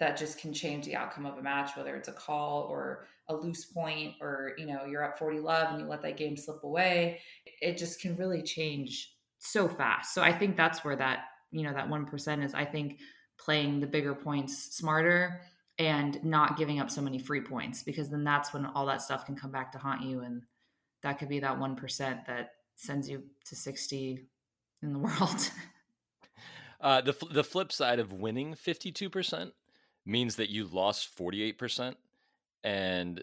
that 0.00 0.16
just 0.16 0.38
can 0.38 0.52
change 0.52 0.84
the 0.84 0.96
outcome 0.96 1.26
of 1.26 1.38
a 1.38 1.42
match 1.42 1.76
whether 1.76 1.96
it's 1.96 2.08
a 2.08 2.12
call 2.12 2.62
or 2.70 3.06
a 3.28 3.34
loose 3.34 3.64
point 3.64 4.14
or 4.20 4.52
you 4.58 4.66
know 4.66 4.84
you're 4.84 5.04
up 5.04 5.18
40 5.18 5.40
love 5.40 5.70
and 5.70 5.80
you 5.80 5.86
let 5.86 6.02
that 6.02 6.16
game 6.16 6.36
slip 6.36 6.62
away 6.64 7.20
it 7.60 7.76
just 7.76 8.00
can 8.00 8.16
really 8.16 8.42
change 8.42 9.14
so 9.38 9.68
fast 9.68 10.14
so 10.14 10.22
i 10.22 10.32
think 10.32 10.56
that's 10.56 10.84
where 10.84 10.96
that 10.96 11.24
you 11.50 11.62
know 11.62 11.72
that 11.72 11.88
1% 11.88 12.44
is 12.44 12.54
i 12.54 12.64
think 12.64 12.98
playing 13.38 13.80
the 13.80 13.86
bigger 13.86 14.14
points 14.14 14.76
smarter 14.76 15.40
and 15.78 16.22
not 16.24 16.56
giving 16.56 16.80
up 16.80 16.90
so 16.90 17.00
many 17.00 17.18
free 17.18 17.40
points 17.40 17.82
because 17.82 18.10
then 18.10 18.24
that's 18.24 18.52
when 18.52 18.66
all 18.66 18.86
that 18.86 19.00
stuff 19.00 19.24
can 19.24 19.36
come 19.36 19.52
back 19.52 19.70
to 19.72 19.78
haunt 19.78 20.02
you 20.02 20.20
and 20.20 20.42
that 21.02 21.18
could 21.18 21.28
be 21.28 21.40
that 21.40 21.58
1% 21.58 22.26
that 22.26 22.50
sends 22.74 23.08
you 23.08 23.22
to 23.44 23.56
60 23.56 24.24
in 24.82 24.92
the 24.92 24.98
world. 24.98 25.50
uh, 26.80 27.00
the, 27.00 27.14
the 27.30 27.44
flip 27.44 27.72
side 27.72 27.98
of 27.98 28.12
winning 28.12 28.54
52% 28.54 29.52
means 30.08 30.36
that 30.36 30.50
you 30.50 30.64
lost 30.64 31.16
48%. 31.16 31.94
And 32.64 33.22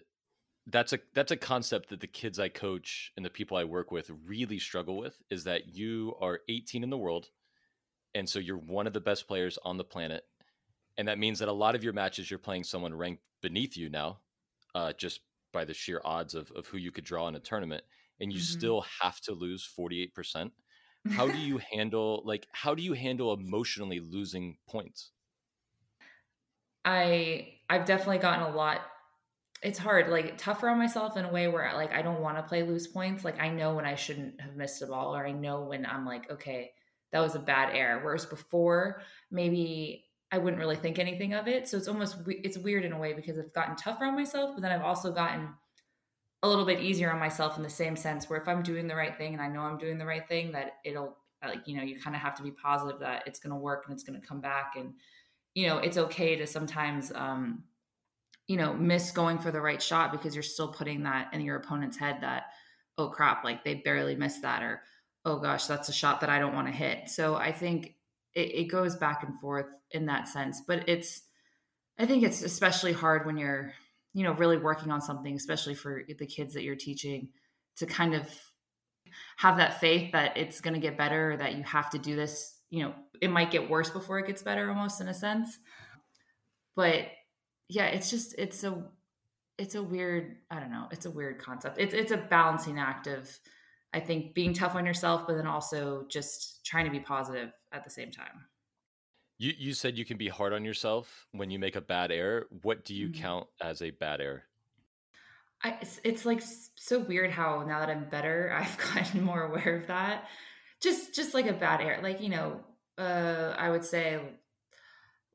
that's 0.68 0.94
a 0.94 1.00
that's 1.14 1.32
a 1.32 1.38
concept 1.38 1.90
that 1.90 2.00
the 2.00 2.08
kids 2.08 2.40
I 2.40 2.50
coach 2.50 3.12
and 3.16 3.26
the 3.26 3.30
people 3.30 3.58
I 3.58 3.64
work 3.66 3.92
with 3.92 4.10
really 4.26 4.58
struggle 4.60 4.98
with 4.98 5.22
is 5.30 5.44
that 5.44 5.76
you 5.76 6.16
are 6.20 6.40
18 6.50 6.84
in 6.84 6.90
the 6.90 6.98
world 6.98 7.30
and 8.16 8.28
so 8.28 8.40
you're 8.40 8.58
one 8.58 8.88
of 8.88 8.94
the 8.94 9.02
best 9.02 9.28
players 9.28 9.60
on 9.64 9.78
the 9.78 9.84
planet 9.84 10.24
and 10.98 11.08
that 11.08 11.20
means 11.20 11.38
that 11.40 11.50
a 11.50 11.54
lot 11.54 11.76
of 11.76 11.84
your 11.84 11.94
matches 11.94 12.32
you're 12.32 12.40
playing 12.40 12.64
someone 12.64 12.96
ranked 12.96 13.22
beneath 13.44 13.78
you 13.78 13.90
now 13.90 14.18
uh, 14.74 14.92
just 14.94 15.22
by 15.54 15.66
the 15.66 15.74
sheer 15.74 16.02
odds 16.04 16.34
of, 16.34 16.52
of 16.56 16.66
who 16.66 16.78
you 16.78 16.92
could 16.92 17.06
draw 17.06 17.28
in 17.28 17.36
a 17.36 17.40
tournament 17.40 17.84
and 18.20 18.34
you 18.34 18.40
mm-hmm. 18.40 18.58
still 18.58 18.86
have 19.02 19.22
to 19.22 19.34
lose 19.34 19.70
48% 19.80 20.50
how 21.12 21.28
do 21.28 21.38
you 21.38 21.60
handle 21.72 22.24
like 22.26 22.48
how 22.54 22.74
do 22.74 22.82
you 22.82 22.94
handle 22.94 23.34
emotionally 23.34 24.00
losing 24.00 24.58
points 24.68 25.12
i 26.86 27.48
i've 27.70 27.86
definitely 27.86 28.18
gotten 28.18 28.44
a 28.44 28.56
lot 28.56 28.82
it's 29.64 29.80
hard 29.80 30.10
like 30.10 30.38
tougher 30.38 30.70
on 30.70 30.78
myself 30.78 31.18
in 31.18 31.26
a 31.26 31.32
way 31.32 31.48
where 31.48 31.72
like 31.74 31.94
i 31.94 32.02
don't 32.02 32.22
want 32.22 32.38
to 32.38 32.44
play 32.44 32.64
loose 32.64 32.88
points 32.88 33.26
like 33.26 33.40
i 33.42 33.50
know 33.50 33.76
when 33.76 33.86
i 33.86 33.96
shouldn't 33.96 34.40
have 34.40 34.56
missed 34.56 34.82
a 34.82 34.88
ball 34.88 35.16
or 35.16 35.26
i 35.26 35.32
know 35.32 35.62
when 35.62 35.86
i'm 35.86 36.06
like 36.06 36.30
okay 36.32 36.72
that 37.12 37.20
was 37.20 37.36
a 37.36 37.40
bad 37.40 37.76
error 37.76 38.02
whereas 38.04 38.26
before 38.26 39.02
maybe 39.32 40.06
I 40.32 40.38
wouldn't 40.38 40.60
really 40.60 40.76
think 40.76 41.00
anything 41.00 41.34
of 41.34 41.48
it. 41.48 41.68
So 41.68 41.78
it's 41.78 41.88
almost 41.88 42.18
it's 42.28 42.58
weird 42.58 42.84
in 42.84 42.92
a 42.92 42.98
way 42.98 43.14
because 43.14 43.40
I've 43.40 43.54
gotten 43.54 43.76
tougher 43.76 44.06
on 44.06 44.16
myself, 44.16 44.52
but 44.54 44.62
then 44.62 44.72
I've 44.72 44.82
also 44.82 45.12
gotten 45.12 45.50
a 46.44 46.50
little 46.50 46.66
bit 46.66 46.82
easier 46.82 47.12
on 47.12 47.20
myself 47.20 47.58
in 47.58 47.64
the 47.64 47.70
same 47.70 47.96
sense 47.96 48.30
where 48.30 48.40
if 48.40 48.48
I'm 48.48 48.62
doing 48.62 48.88
the 48.88 48.96
right 48.96 49.18
thing 49.18 49.34
and 49.34 49.42
I 49.42 49.48
know 49.48 49.62
I'm 49.62 49.78
doing 49.78 49.98
the 49.98 50.06
right 50.06 50.28
thing, 50.28 50.52
that 50.52 50.74
it'll 50.84 51.18
like 51.44 51.68
you 51.68 51.78
know 51.78 51.84
you 51.84 52.00
kind 52.00 52.16
of 52.16 52.22
have 52.22 52.36
to 52.36 52.44
be 52.44 52.52
positive 52.52 53.00
that 53.00 53.24
it's 53.28 53.40
going 53.40 53.52
to 53.52 53.56
work 53.56 53.86
and 53.86 53.94
it's 53.94 54.04
going 54.04 54.20
to 54.20 54.28
come 54.28 54.42
back 54.42 54.74
and 54.78 54.94
you 55.56 55.68
know 55.68 55.80
it's 55.80 55.98
okay 55.98 56.36
to 56.36 56.46
sometimes 56.46 57.12
um 57.16 57.64
you 58.48 58.58
know 58.58 58.74
miss 58.74 59.12
going 59.12 59.40
for 59.40 59.52
the 59.52 59.60
right 59.60 59.82
shot 59.82 60.12
because 60.12 60.36
you're 60.36 60.44
still 60.44 60.68
putting 60.68 61.04
that 61.04 61.34
in 61.34 61.42
your 61.42 61.56
opponent's 61.56 61.98
head 61.98 62.18
that 62.22 62.44
oh 63.00 63.10
crap 63.10 63.44
like 63.44 63.64
they 63.64 63.74
barely 63.74 64.16
missed 64.16 64.44
that 64.44 64.62
or 64.62 64.84
oh 65.26 65.40
gosh 65.40 65.66
that's 65.66 65.90
a 65.90 65.94
shot 65.94 66.22
that 66.22 66.30
I 66.30 66.40
don't 66.40 66.54
want 66.54 66.68
to 66.68 66.74
hit. 66.74 67.10
So 67.10 67.36
I 67.36 67.52
think 67.52 67.96
it, 68.36 68.54
it 68.54 68.64
goes 68.66 68.96
back 68.96 69.24
and 69.24 69.38
forth 69.40 69.66
in 69.92 70.06
that 70.06 70.28
sense. 70.28 70.62
But 70.66 70.88
it's, 70.88 71.24
I 71.98 72.06
think 72.06 72.24
it's 72.24 72.44
especially 72.44 72.94
hard 72.94 73.26
when 73.26 73.38
you're, 73.38 73.74
you 74.14 74.24
know, 74.24 74.34
really 74.34 74.58
working 74.58 74.92
on 74.92 75.02
something, 75.02 75.36
especially 75.36 75.76
for 75.76 76.04
the 76.08 76.26
kids 76.26 76.54
that 76.54 76.64
you're 76.64 76.76
teaching, 76.76 77.30
to 77.78 77.86
kind 77.86 78.14
of 78.14 78.30
have 79.38 79.58
that 79.58 79.80
faith 79.80 80.12
that 80.12 80.38
it's 80.38 80.62
going 80.62 80.74
to 80.74 80.80
get 80.80 80.98
better, 80.98 81.32
or 81.32 81.38
that 81.38 81.56
you 81.56 81.64
have 81.64 81.90
to 81.90 81.98
do 81.98 82.16
this. 82.16 82.55
You 82.76 82.84
know, 82.84 82.94
it 83.22 83.30
might 83.30 83.52
get 83.52 83.70
worse 83.70 83.90
before 83.90 84.20
it 84.20 84.28
gets 84.28 84.44
better, 84.44 84.68
almost 84.70 85.00
in 85.00 85.08
a 85.08 85.14
sense. 85.14 85.58
but 86.76 87.06
yeah, 87.70 87.86
it's 87.86 88.10
just 88.10 88.36
it's 88.38 88.66
a 88.66 88.84
it's 89.58 89.76
a 89.76 89.82
weird 89.82 90.36
I 90.52 90.60
don't 90.60 90.72
know 90.72 90.88
it's 90.92 91.06
a 91.06 91.10
weird 91.10 91.40
concept. 91.40 91.80
It's 91.80 91.94
it's 91.94 92.12
a 92.12 92.18
balancing 92.18 92.78
act 92.78 93.08
of 93.08 93.30
I 93.94 94.02
think 94.02 94.34
being 94.34 94.54
tough 94.54 94.76
on 94.76 94.86
yourself, 94.86 95.26
but 95.26 95.38
then 95.38 95.48
also 95.48 96.06
just 96.10 96.66
trying 96.66 96.84
to 96.84 96.92
be 96.92 97.00
positive 97.00 97.54
at 97.72 97.86
the 97.86 97.90
same 97.90 98.12
time. 98.12 98.44
You 99.38 99.54
you 99.58 99.74
said 99.74 99.98
you 99.98 100.04
can 100.04 100.18
be 100.18 100.28
hard 100.28 100.52
on 100.52 100.66
yourself 100.66 101.28
when 101.32 101.50
you 101.50 101.60
make 101.60 101.78
a 101.78 101.82
bad 101.82 102.12
error. 102.12 102.48
What 102.62 102.84
do 102.84 102.94
you 102.94 103.08
mm-hmm. 103.08 103.22
count 103.22 103.48
as 103.62 103.82
a 103.82 103.92
bad 103.92 104.20
error? 104.20 104.44
I, 105.64 105.78
it's, 105.82 106.02
it's 106.04 106.26
like 106.26 106.44
so 106.76 107.00
weird 107.00 107.32
how 107.32 107.64
now 107.66 107.80
that 107.80 107.90
I'm 107.90 108.10
better, 108.10 108.54
I've 108.60 108.78
gotten 108.78 109.24
more 109.24 109.44
aware 109.44 109.78
of 109.78 109.88
that. 109.88 110.26
Just 110.86 111.14
just 111.14 111.34
like 111.34 111.48
a 111.48 111.54
bad 111.54 111.82
error, 111.82 112.00
like 112.02 112.22
you 112.22 112.30
know, 112.30 112.62
uh, 112.98 113.56
I 113.58 113.70
would 113.70 113.84
say 113.84 114.20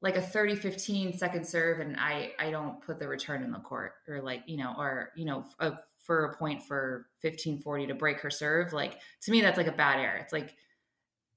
like 0.02 0.16
a 0.16 0.22
30 0.22 0.56
15 0.56 1.18
second 1.18 1.46
serve 1.46 1.78
and 1.78 1.94
i 1.98 2.32
i 2.38 2.50
don't 2.50 2.80
put 2.80 2.98
the 2.98 3.06
return 3.06 3.42
in 3.42 3.52
the 3.52 3.58
court 3.58 3.92
or 4.08 4.22
like 4.22 4.42
you 4.46 4.56
know 4.56 4.74
or 4.78 5.10
you 5.14 5.26
know 5.26 5.44
a, 5.58 5.72
for 5.98 6.24
a 6.24 6.36
point 6.38 6.62
for 6.62 7.08
15 7.20 7.58
40 7.58 7.88
to 7.88 7.94
break 7.94 8.18
her 8.20 8.30
serve 8.30 8.72
like 8.72 8.98
to 9.20 9.30
me 9.30 9.42
that's 9.42 9.58
like 9.58 9.66
a 9.66 9.72
bad 9.72 10.00
error 10.00 10.16
it's 10.16 10.32
like 10.32 10.54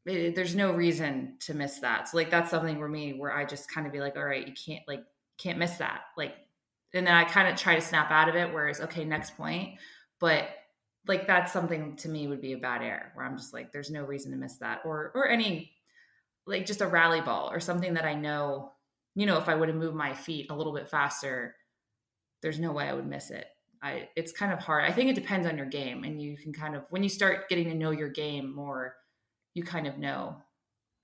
it, 0.05 0.35
there's 0.35 0.55
no 0.55 0.71
reason 0.71 1.35
to 1.41 1.53
miss 1.53 1.79
that. 1.79 2.09
So 2.09 2.17
like 2.17 2.29
that's 2.29 2.49
something 2.51 2.77
for 2.77 2.87
me 2.87 3.13
where 3.13 3.33
i 3.33 3.45
just 3.45 3.71
kind 3.71 3.87
of 3.87 3.93
be 3.93 3.99
like 3.99 4.15
all 4.15 4.25
right 4.25 4.47
you 4.47 4.53
can't 4.53 4.83
like 4.87 5.03
can't 5.37 5.57
miss 5.57 5.77
that. 5.77 6.01
Like 6.17 6.35
and 6.93 7.07
then 7.07 7.13
i 7.13 7.23
kind 7.23 7.47
of 7.47 7.55
try 7.55 7.75
to 7.75 7.81
snap 7.81 8.11
out 8.11 8.29
of 8.29 8.35
it 8.35 8.53
whereas 8.53 8.81
okay 8.81 9.05
next 9.05 9.37
point. 9.37 9.79
But 10.19 10.49
like 11.07 11.27
that's 11.27 11.51
something 11.51 11.95
to 11.97 12.09
me 12.09 12.27
would 12.27 12.41
be 12.41 12.53
a 12.53 12.57
bad 12.57 12.81
error 12.81 13.11
where 13.13 13.25
i'm 13.25 13.37
just 13.37 13.53
like 13.53 13.71
there's 13.71 13.91
no 13.91 14.03
reason 14.03 14.31
to 14.31 14.37
miss 14.37 14.57
that 14.57 14.81
or 14.85 15.11
or 15.15 15.27
any 15.27 15.73
like 16.45 16.65
just 16.65 16.81
a 16.81 16.87
rally 16.87 17.21
ball 17.21 17.49
or 17.51 17.59
something 17.59 17.93
that 17.93 18.05
I 18.05 18.15
know, 18.15 18.73
you 19.15 19.25
know, 19.25 19.37
if 19.37 19.47
I 19.47 19.55
would 19.55 19.69
have 19.69 19.77
moved 19.77 19.95
my 19.95 20.13
feet 20.13 20.47
a 20.49 20.55
little 20.55 20.73
bit 20.73 20.89
faster, 20.89 21.55
there's 22.41 22.59
no 22.59 22.71
way 22.71 22.89
I 22.89 22.93
would 22.93 23.07
miss 23.07 23.31
it. 23.31 23.47
I 23.81 24.09
it's 24.15 24.31
kind 24.31 24.51
of 24.51 24.59
hard. 24.59 24.85
I 24.85 24.93
think 24.93 25.09
it 25.09 25.15
depends 25.15 25.47
on 25.47 25.57
your 25.57 25.65
game 25.65 26.03
and 26.03 26.21
you 26.21 26.37
can 26.37 26.53
kind 26.53 26.75
of 26.75 26.83
when 26.89 27.03
you 27.03 27.09
start 27.09 27.49
getting 27.49 27.69
to 27.69 27.75
know 27.75 27.91
your 27.91 28.09
game 28.09 28.53
more, 28.53 28.95
you 29.53 29.63
kind 29.63 29.87
of 29.87 29.97
know, 29.97 30.37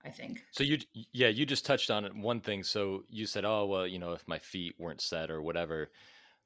I 0.04 0.10
think. 0.10 0.42
So 0.50 0.64
you 0.64 0.78
yeah, 1.12 1.28
you 1.28 1.46
just 1.46 1.66
touched 1.66 1.90
on 1.90 2.04
it 2.04 2.14
one 2.14 2.40
thing. 2.40 2.62
So 2.62 3.04
you 3.08 3.26
said, 3.26 3.44
"Oh, 3.44 3.66
well, 3.66 3.86
you 3.86 3.98
know, 3.98 4.12
if 4.12 4.26
my 4.26 4.38
feet 4.38 4.74
weren't 4.78 5.00
set 5.00 5.30
or 5.30 5.42
whatever." 5.42 5.90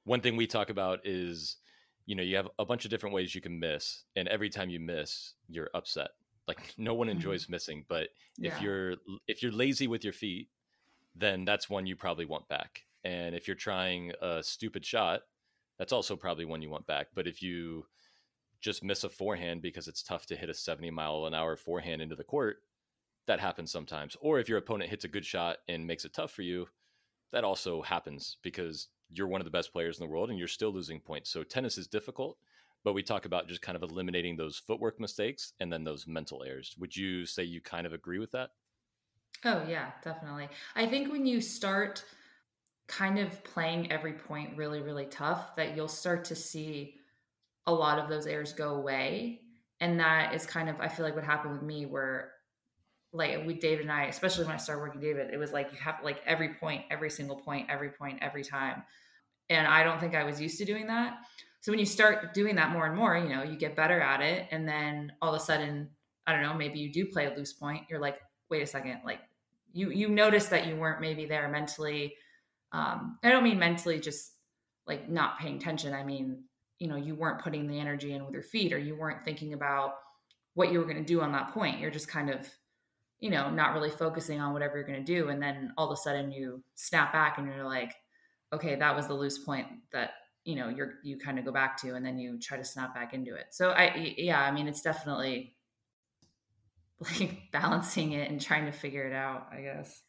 One 0.06 0.20
thing 0.20 0.36
we 0.36 0.46
talk 0.46 0.68
about 0.68 1.00
is 1.04 1.56
you 2.06 2.14
know, 2.14 2.22
you 2.22 2.36
have 2.36 2.48
a 2.58 2.64
bunch 2.64 2.84
of 2.84 2.90
different 2.90 3.14
ways 3.14 3.34
you 3.34 3.40
can 3.40 3.58
miss 3.58 4.04
and 4.16 4.28
every 4.28 4.50
time 4.50 4.70
you 4.70 4.80
miss, 4.80 5.34
you're 5.48 5.70
upset 5.74 6.10
like 6.46 6.74
no 6.76 6.94
one 6.94 7.08
mm-hmm. 7.08 7.16
enjoys 7.16 7.48
missing 7.48 7.84
but 7.88 8.08
yeah. 8.36 8.54
if 8.54 8.62
you're 8.62 8.94
if 9.26 9.42
you're 9.42 9.52
lazy 9.52 9.86
with 9.86 10.04
your 10.04 10.12
feet 10.12 10.48
then 11.14 11.44
that's 11.44 11.70
one 11.70 11.86
you 11.86 11.96
probably 11.96 12.24
want 12.24 12.48
back 12.48 12.82
and 13.04 13.34
if 13.34 13.46
you're 13.46 13.54
trying 13.54 14.12
a 14.22 14.42
stupid 14.42 14.84
shot 14.84 15.22
that's 15.78 15.92
also 15.92 16.16
probably 16.16 16.44
one 16.44 16.62
you 16.62 16.70
want 16.70 16.86
back 16.86 17.08
but 17.14 17.26
if 17.26 17.42
you 17.42 17.84
just 18.60 18.82
miss 18.82 19.04
a 19.04 19.08
forehand 19.08 19.60
because 19.60 19.88
it's 19.88 20.02
tough 20.02 20.26
to 20.26 20.36
hit 20.36 20.48
a 20.48 20.54
70 20.54 20.90
mile 20.90 21.26
an 21.26 21.34
hour 21.34 21.56
forehand 21.56 22.00
into 22.00 22.16
the 22.16 22.24
court 22.24 22.58
that 23.26 23.40
happens 23.40 23.70
sometimes 23.70 24.16
or 24.20 24.38
if 24.38 24.48
your 24.48 24.58
opponent 24.58 24.90
hits 24.90 25.04
a 25.04 25.08
good 25.08 25.24
shot 25.24 25.58
and 25.68 25.86
makes 25.86 26.04
it 26.04 26.12
tough 26.12 26.32
for 26.32 26.42
you 26.42 26.66
that 27.32 27.44
also 27.44 27.82
happens 27.82 28.36
because 28.42 28.88
you're 29.16 29.28
one 29.28 29.40
of 29.40 29.44
the 29.44 29.50
best 29.50 29.72
players 29.72 29.98
in 29.98 30.06
the 30.06 30.10
world 30.10 30.30
and 30.30 30.38
you're 30.38 30.48
still 30.48 30.72
losing 30.72 31.00
points 31.00 31.30
so 31.30 31.42
tennis 31.42 31.78
is 31.78 31.86
difficult 31.86 32.36
but 32.84 32.92
we 32.92 33.02
talk 33.02 33.24
about 33.24 33.48
just 33.48 33.62
kind 33.62 33.76
of 33.76 33.82
eliminating 33.82 34.36
those 34.36 34.58
footwork 34.58 35.00
mistakes 35.00 35.54
and 35.58 35.72
then 35.72 35.84
those 35.84 36.06
mental 36.06 36.44
errors. 36.44 36.76
Would 36.78 36.94
you 36.94 37.24
say 37.24 37.42
you 37.42 37.60
kind 37.62 37.86
of 37.86 37.94
agree 37.94 38.18
with 38.18 38.32
that? 38.32 38.50
Oh, 39.44 39.64
yeah, 39.66 39.92
definitely. 40.02 40.48
I 40.76 40.86
think 40.86 41.10
when 41.10 41.26
you 41.26 41.40
start 41.40 42.04
kind 42.86 43.18
of 43.18 43.42
playing 43.42 43.90
every 43.90 44.12
point 44.12 44.56
really, 44.56 44.80
really 44.80 45.06
tough, 45.06 45.56
that 45.56 45.74
you'll 45.74 45.88
start 45.88 46.26
to 46.26 46.36
see 46.36 46.96
a 47.66 47.72
lot 47.72 47.98
of 47.98 48.10
those 48.10 48.26
errors 48.26 48.52
go 48.52 48.74
away. 48.74 49.40
And 49.80 49.98
that 50.00 50.34
is 50.34 50.44
kind 50.44 50.68
of, 50.68 50.78
I 50.80 50.88
feel 50.88 51.06
like 51.06 51.14
what 51.14 51.24
happened 51.24 51.54
with 51.54 51.62
me, 51.62 51.86
where 51.86 52.32
like 53.12 53.46
with 53.46 53.60
David 53.60 53.82
and 53.82 53.92
I, 53.92 54.04
especially 54.04 54.44
when 54.44 54.54
I 54.54 54.58
started 54.58 54.82
working 54.82 55.00
David, 55.00 55.32
it 55.32 55.38
was 55.38 55.52
like 55.52 55.72
you 55.72 55.78
have 55.78 56.00
like 56.04 56.20
every 56.26 56.54
point, 56.54 56.82
every 56.90 57.10
single 57.10 57.36
point, 57.36 57.70
every 57.70 57.90
point, 57.90 58.18
every 58.20 58.44
time. 58.44 58.82
And 59.50 59.66
I 59.66 59.82
don't 59.82 60.00
think 60.00 60.14
I 60.14 60.24
was 60.24 60.40
used 60.40 60.58
to 60.58 60.64
doing 60.64 60.86
that. 60.86 61.18
So 61.60 61.72
when 61.72 61.78
you 61.78 61.86
start 61.86 62.34
doing 62.34 62.56
that 62.56 62.72
more 62.72 62.86
and 62.86 62.96
more, 62.96 63.16
you 63.16 63.28
know, 63.28 63.42
you 63.42 63.56
get 63.56 63.76
better 63.76 64.00
at 64.00 64.20
it. 64.20 64.48
And 64.50 64.68
then 64.68 65.12
all 65.22 65.34
of 65.34 65.40
a 65.40 65.44
sudden, 65.44 65.88
I 66.26 66.32
don't 66.32 66.42
know, 66.42 66.54
maybe 66.54 66.78
you 66.78 66.92
do 66.92 67.06
play 67.06 67.26
a 67.26 67.34
loose 67.34 67.52
point. 67.52 67.84
You're 67.88 68.00
like, 68.00 68.18
wait 68.50 68.62
a 68.62 68.66
second, 68.66 69.00
like 69.04 69.20
you 69.72 69.90
you 69.90 70.08
notice 70.08 70.46
that 70.46 70.66
you 70.66 70.76
weren't 70.76 71.00
maybe 71.00 71.26
there 71.26 71.48
mentally. 71.48 72.14
Um, 72.72 73.18
I 73.22 73.30
don't 73.30 73.44
mean 73.44 73.58
mentally 73.58 73.98
just 73.98 74.32
like 74.86 75.08
not 75.08 75.38
paying 75.38 75.56
attention. 75.56 75.94
I 75.94 76.04
mean, 76.04 76.44
you 76.78 76.88
know, 76.88 76.96
you 76.96 77.14
weren't 77.14 77.42
putting 77.42 77.66
the 77.66 77.78
energy 77.78 78.12
in 78.12 78.24
with 78.24 78.34
your 78.34 78.42
feet 78.42 78.72
or 78.72 78.78
you 78.78 78.96
weren't 78.96 79.24
thinking 79.24 79.54
about 79.54 79.94
what 80.54 80.70
you 80.72 80.78
were 80.78 80.84
going 80.84 80.98
to 80.98 81.04
do 81.04 81.20
on 81.20 81.32
that 81.32 81.52
point. 81.52 81.80
You're 81.80 81.90
just 81.90 82.08
kind 82.08 82.30
of, 82.30 82.48
you 83.20 83.30
know, 83.30 83.50
not 83.50 83.74
really 83.74 83.90
focusing 83.90 84.40
on 84.40 84.52
whatever 84.52 84.76
you're 84.76 84.86
going 84.86 85.04
to 85.04 85.12
do. 85.14 85.28
And 85.28 85.42
then 85.42 85.72
all 85.76 85.90
of 85.90 85.92
a 85.92 85.96
sudden 85.96 86.30
you 86.30 86.62
snap 86.74 87.12
back 87.12 87.38
and 87.38 87.46
you're 87.46 87.64
like, 87.64 87.94
okay, 88.52 88.76
that 88.76 88.94
was 88.94 89.06
the 89.06 89.14
loose 89.14 89.38
point 89.38 89.66
that 89.92 90.10
you 90.44 90.54
know 90.54 90.68
you're 90.68 90.94
you 91.02 91.18
kind 91.18 91.38
of 91.38 91.44
go 91.44 91.52
back 91.52 91.76
to 91.78 91.94
and 91.94 92.04
then 92.04 92.18
you 92.18 92.38
try 92.38 92.56
to 92.56 92.64
snap 92.64 92.94
back 92.94 93.14
into 93.14 93.34
it. 93.34 93.46
So 93.50 93.70
i 93.70 94.14
yeah 94.16 94.40
i 94.40 94.50
mean 94.50 94.68
it's 94.68 94.82
definitely 94.82 95.54
like 97.00 97.50
balancing 97.52 98.12
it 98.12 98.30
and 98.30 98.40
trying 98.40 98.66
to 98.66 98.72
figure 98.72 99.06
it 99.06 99.12
out 99.12 99.48
i 99.52 99.60
guess. 99.60 100.02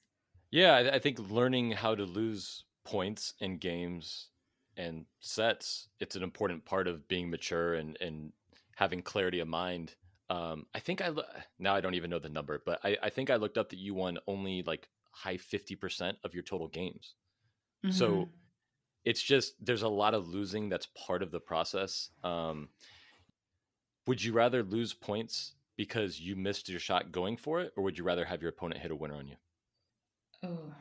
Yeah 0.51 0.89
i 0.93 0.99
think 0.99 1.19
learning 1.31 1.71
how 1.71 1.95
to 1.95 2.03
lose 2.03 2.65
points 2.85 3.33
in 3.39 3.57
games 3.57 4.29
and 4.77 5.05
sets 5.21 5.87
it's 5.99 6.15
an 6.15 6.23
important 6.23 6.65
part 6.65 6.87
of 6.87 7.07
being 7.07 7.29
mature 7.29 7.73
and 7.73 7.97
and 8.01 8.31
having 8.75 9.01
clarity 9.01 9.39
of 9.39 9.47
mind. 9.47 9.95
Um 10.29 10.65
i 10.75 10.79
think 10.79 11.01
i 11.01 11.11
now 11.59 11.75
i 11.75 11.81
don't 11.81 11.95
even 11.95 12.09
know 12.09 12.19
the 12.19 12.29
number 12.29 12.61
but 12.65 12.79
i 12.83 12.97
i 13.01 13.09
think 13.09 13.29
i 13.29 13.35
looked 13.35 13.57
up 13.57 13.69
that 13.69 13.79
you 13.79 13.93
won 13.93 14.17
only 14.27 14.63
like 14.63 14.89
high 15.11 15.37
50% 15.37 16.15
of 16.25 16.33
your 16.33 16.43
total 16.43 16.67
games 16.67 17.15
mm-hmm. 17.85 17.91
so 17.91 18.29
it's 19.05 19.21
just 19.21 19.53
there's 19.63 19.83
a 19.83 19.89
lot 19.89 20.13
of 20.13 20.27
losing 20.27 20.69
that's 20.69 20.87
part 20.87 21.21
of 21.21 21.31
the 21.31 21.39
process. 21.39 22.09
Um, 22.23 22.69
would 24.07 24.23
you 24.23 24.33
rather 24.33 24.63
lose 24.63 24.93
points 24.93 25.53
because 25.77 26.19
you 26.19 26.35
missed 26.35 26.69
your 26.69 26.79
shot 26.79 27.11
going 27.11 27.37
for 27.37 27.61
it, 27.61 27.73
or 27.75 27.83
would 27.83 27.97
you 27.97 28.03
rather 28.03 28.25
have 28.25 28.41
your 28.41 28.49
opponent 28.49 28.81
hit 28.81 28.91
a 28.91 28.95
winner 28.95 29.15
on 29.15 29.27
you? 29.27 29.35
Oh, 30.43 30.73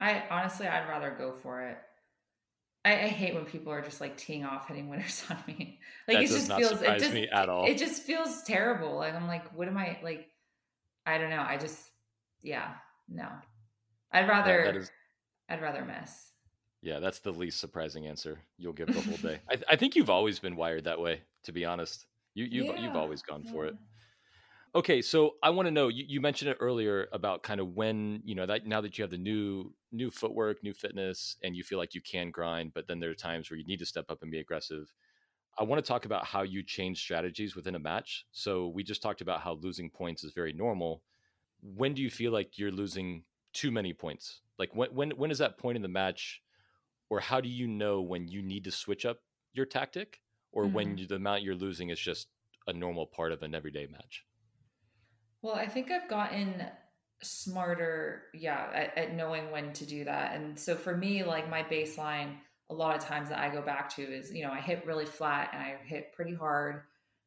I 0.00 0.24
honestly, 0.30 0.66
I'd 0.66 0.88
rather 0.88 1.14
go 1.16 1.32
for 1.32 1.62
it. 1.62 1.78
I, 2.84 2.92
I, 2.92 3.08
hate 3.08 3.34
when 3.34 3.46
people 3.46 3.72
are 3.72 3.80
just 3.80 4.00
like 4.00 4.16
teeing 4.18 4.44
off, 4.44 4.68
hitting 4.68 4.90
winners 4.90 5.24
on 5.30 5.38
me. 5.46 5.78
Like 6.06 6.18
that 6.18 6.24
it 6.24 6.28
just 6.28 6.52
feels 6.52 6.82
it 6.82 6.98
just 6.98 7.14
at 7.32 7.48
all. 7.48 7.64
It 7.66 7.78
just 7.78 8.02
feels 8.02 8.42
terrible. 8.42 8.96
Like 8.96 9.14
I'm 9.14 9.26
like, 9.26 9.56
what 9.56 9.68
am 9.68 9.78
I 9.78 9.98
like? 10.02 10.28
I 11.06 11.18
don't 11.18 11.30
know. 11.30 11.44
I 11.46 11.56
just 11.56 11.80
yeah, 12.42 12.72
no. 13.08 13.28
I'd 14.12 14.28
rather 14.28 14.64
that, 14.64 14.74
that 14.74 14.80
is... 14.80 14.90
I'd 15.48 15.62
rather 15.62 15.84
miss. 15.84 16.32
Yeah, 16.82 16.98
that's 16.98 17.20
the 17.20 17.32
least 17.32 17.60
surprising 17.60 18.06
answer 18.06 18.38
you'll 18.58 18.74
give 18.74 18.88
the 18.88 19.00
whole 19.00 19.16
day. 19.16 19.40
I, 19.50 19.56
I, 19.70 19.76
think 19.76 19.96
you've 19.96 20.10
always 20.10 20.38
been 20.38 20.54
wired 20.54 20.84
that 20.84 21.00
way, 21.00 21.22
to 21.44 21.52
be 21.52 21.64
honest. 21.64 22.06
You 22.34 22.44
you've 22.44 22.66
yeah, 22.66 22.80
you've 22.82 22.96
always 22.96 23.22
gone 23.22 23.42
yeah. 23.44 23.52
for 23.52 23.66
it. 23.66 23.74
Okay, 24.74 25.00
so 25.00 25.36
I 25.42 25.50
want 25.50 25.66
to 25.66 25.70
know. 25.70 25.88
You, 25.88 26.04
you 26.06 26.20
mentioned 26.20 26.50
it 26.50 26.56
earlier 26.60 27.08
about 27.12 27.42
kind 27.42 27.60
of 27.60 27.74
when 27.74 28.20
you 28.24 28.34
know 28.34 28.44
that 28.44 28.66
now 28.66 28.80
that 28.80 28.98
you 28.98 29.02
have 29.02 29.10
the 29.10 29.16
new 29.16 29.72
new 29.92 30.10
footwork, 30.10 30.62
new 30.62 30.74
fitness, 30.74 31.36
and 31.42 31.56
you 31.56 31.62
feel 31.62 31.78
like 31.78 31.94
you 31.94 32.02
can 32.02 32.30
grind, 32.30 32.72
but 32.74 32.86
then 32.86 33.00
there 33.00 33.10
are 33.10 33.14
times 33.14 33.50
where 33.50 33.58
you 33.58 33.64
need 33.64 33.78
to 33.78 33.86
step 33.86 34.06
up 34.10 34.22
and 34.22 34.30
be 34.30 34.40
aggressive. 34.40 34.92
I 35.56 35.62
want 35.62 35.82
to 35.82 35.88
talk 35.88 36.04
about 36.04 36.26
how 36.26 36.42
you 36.42 36.62
change 36.62 37.00
strategies 37.00 37.54
within 37.54 37.76
a 37.76 37.78
match. 37.78 38.26
So 38.32 38.68
we 38.68 38.82
just 38.82 39.00
talked 39.00 39.20
about 39.20 39.40
how 39.40 39.54
losing 39.54 39.88
points 39.88 40.24
is 40.24 40.32
very 40.32 40.52
normal. 40.52 41.02
When 41.62 41.94
do 41.94 42.02
you 42.02 42.10
feel 42.10 42.32
like 42.32 42.58
you're 42.58 42.72
losing 42.72 43.22
too 43.54 43.70
many 43.70 43.94
points? 43.94 44.42
Like 44.58 44.74
when 44.74 44.94
when 44.94 45.10
when 45.12 45.30
is 45.30 45.38
that 45.38 45.58
point 45.58 45.76
in 45.76 45.82
the 45.82 45.88
match 45.88 46.42
or 47.10 47.20
how 47.20 47.40
do 47.40 47.48
you 47.48 47.66
know 47.66 48.00
when 48.00 48.28
you 48.28 48.42
need 48.42 48.64
to 48.64 48.70
switch 48.70 49.06
up 49.06 49.18
your 49.52 49.66
tactic 49.66 50.20
or 50.52 50.64
mm-hmm. 50.64 50.74
when 50.74 50.98
you, 50.98 51.06
the 51.06 51.16
amount 51.16 51.42
you're 51.42 51.54
losing 51.54 51.90
is 51.90 52.00
just 52.00 52.28
a 52.66 52.72
normal 52.72 53.06
part 53.06 53.32
of 53.32 53.42
an 53.42 53.54
everyday 53.54 53.86
match 53.86 54.24
well 55.42 55.54
i 55.54 55.66
think 55.66 55.90
i've 55.90 56.08
gotten 56.08 56.64
smarter 57.22 58.24
yeah 58.34 58.68
at, 58.74 58.98
at, 58.98 59.14
knowing 59.14 59.50
when 59.50 59.72
to 59.72 59.86
do 59.86 60.04
that 60.04 60.34
and 60.34 60.58
so 60.58 60.74
for 60.74 60.96
me 60.96 61.22
like 61.22 61.48
my 61.48 61.62
baseline 61.62 62.34
a 62.70 62.74
lot 62.74 62.96
of 62.96 63.02
times 63.02 63.28
that 63.28 63.38
i 63.38 63.48
go 63.48 63.62
back 63.62 63.94
to 63.94 64.02
is 64.02 64.32
you 64.32 64.42
know 64.42 64.50
i 64.50 64.60
hit 64.60 64.84
really 64.86 65.06
flat 65.06 65.50
and 65.52 65.62
i 65.62 65.76
hit 65.84 66.12
pretty 66.12 66.34
hard 66.34 66.82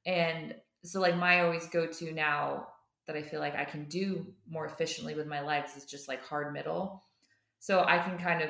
and 0.06 0.54
so 0.84 1.00
like 1.00 1.16
my 1.16 1.42
always 1.42 1.68
go 1.68 1.86
to 1.88 2.12
now 2.12 2.68
that 3.08 3.16
i 3.16 3.22
feel 3.22 3.40
like 3.40 3.56
i 3.56 3.66
can 3.66 3.86
do 3.86 4.26
more 4.50 4.66
efficiently 4.66 5.16
with 5.16 5.28
my 5.28 5.42
legs 5.42 5.76
is 5.76 5.86
just 5.86 6.08
like 6.08 6.24
hard 6.24 6.54
middle 6.54 7.04
so 7.60 7.84
i 7.88 7.98
can 7.98 8.18
kind 8.18 8.42
of 8.42 8.50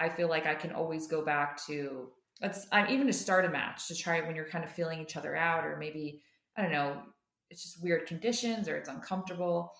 I 0.00 0.08
feel 0.08 0.28
like 0.28 0.46
I 0.46 0.54
can 0.54 0.72
always 0.72 1.06
go 1.06 1.24
back 1.24 1.64
to 1.66 2.08
let's 2.40 2.66
I'm 2.70 2.88
even 2.90 3.06
to 3.06 3.12
start 3.12 3.44
a 3.44 3.48
match 3.48 3.88
to 3.88 3.94
try 3.94 4.20
when 4.20 4.36
you're 4.36 4.48
kind 4.48 4.64
of 4.64 4.70
feeling 4.70 5.00
each 5.00 5.16
other 5.16 5.34
out 5.36 5.64
or 5.64 5.76
maybe 5.76 6.22
I 6.56 6.62
don't 6.62 6.72
know 6.72 7.02
it's 7.50 7.62
just 7.62 7.82
weird 7.82 8.06
conditions 8.06 8.68
or 8.68 8.76
it's 8.76 8.88
uncomfortable. 8.88 9.72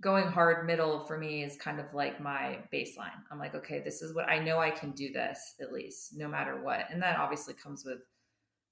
going 0.00 0.26
hard 0.26 0.66
middle 0.66 1.00
for 1.00 1.16
me 1.16 1.44
is 1.44 1.56
kind 1.56 1.78
of 1.78 1.86
like 1.94 2.20
my 2.20 2.58
baseline. 2.72 3.20
I'm 3.30 3.38
like, 3.38 3.54
okay, 3.54 3.80
this 3.80 4.02
is 4.02 4.14
what 4.14 4.28
I 4.28 4.38
know 4.38 4.58
I 4.58 4.70
can 4.70 4.90
do 4.92 5.12
this 5.12 5.54
at 5.60 5.72
least, 5.72 6.16
no 6.16 6.26
matter 6.26 6.60
what. 6.60 6.86
And 6.90 7.00
that 7.02 7.18
obviously 7.18 7.54
comes 7.54 7.84
with, 7.84 7.98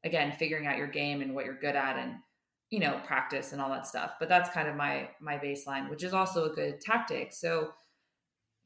again, 0.02 0.32
figuring 0.32 0.66
out 0.66 0.78
your 0.78 0.88
game 0.88 1.20
and 1.20 1.34
what 1.34 1.44
you're 1.44 1.60
good 1.60 1.76
at 1.76 1.98
and, 1.98 2.14
you 2.70 2.78
know, 2.80 3.00
practice 3.04 3.52
and 3.52 3.60
all 3.60 3.70
that 3.70 3.86
stuff. 3.86 4.12
But 4.18 4.28
that's 4.28 4.50
kind 4.50 4.68
of 4.68 4.76
my 4.76 5.08
my 5.20 5.38
baseline, 5.38 5.90
which 5.90 6.04
is 6.04 6.12
also 6.12 6.50
a 6.50 6.54
good 6.54 6.80
tactic. 6.80 7.32
So 7.32 7.72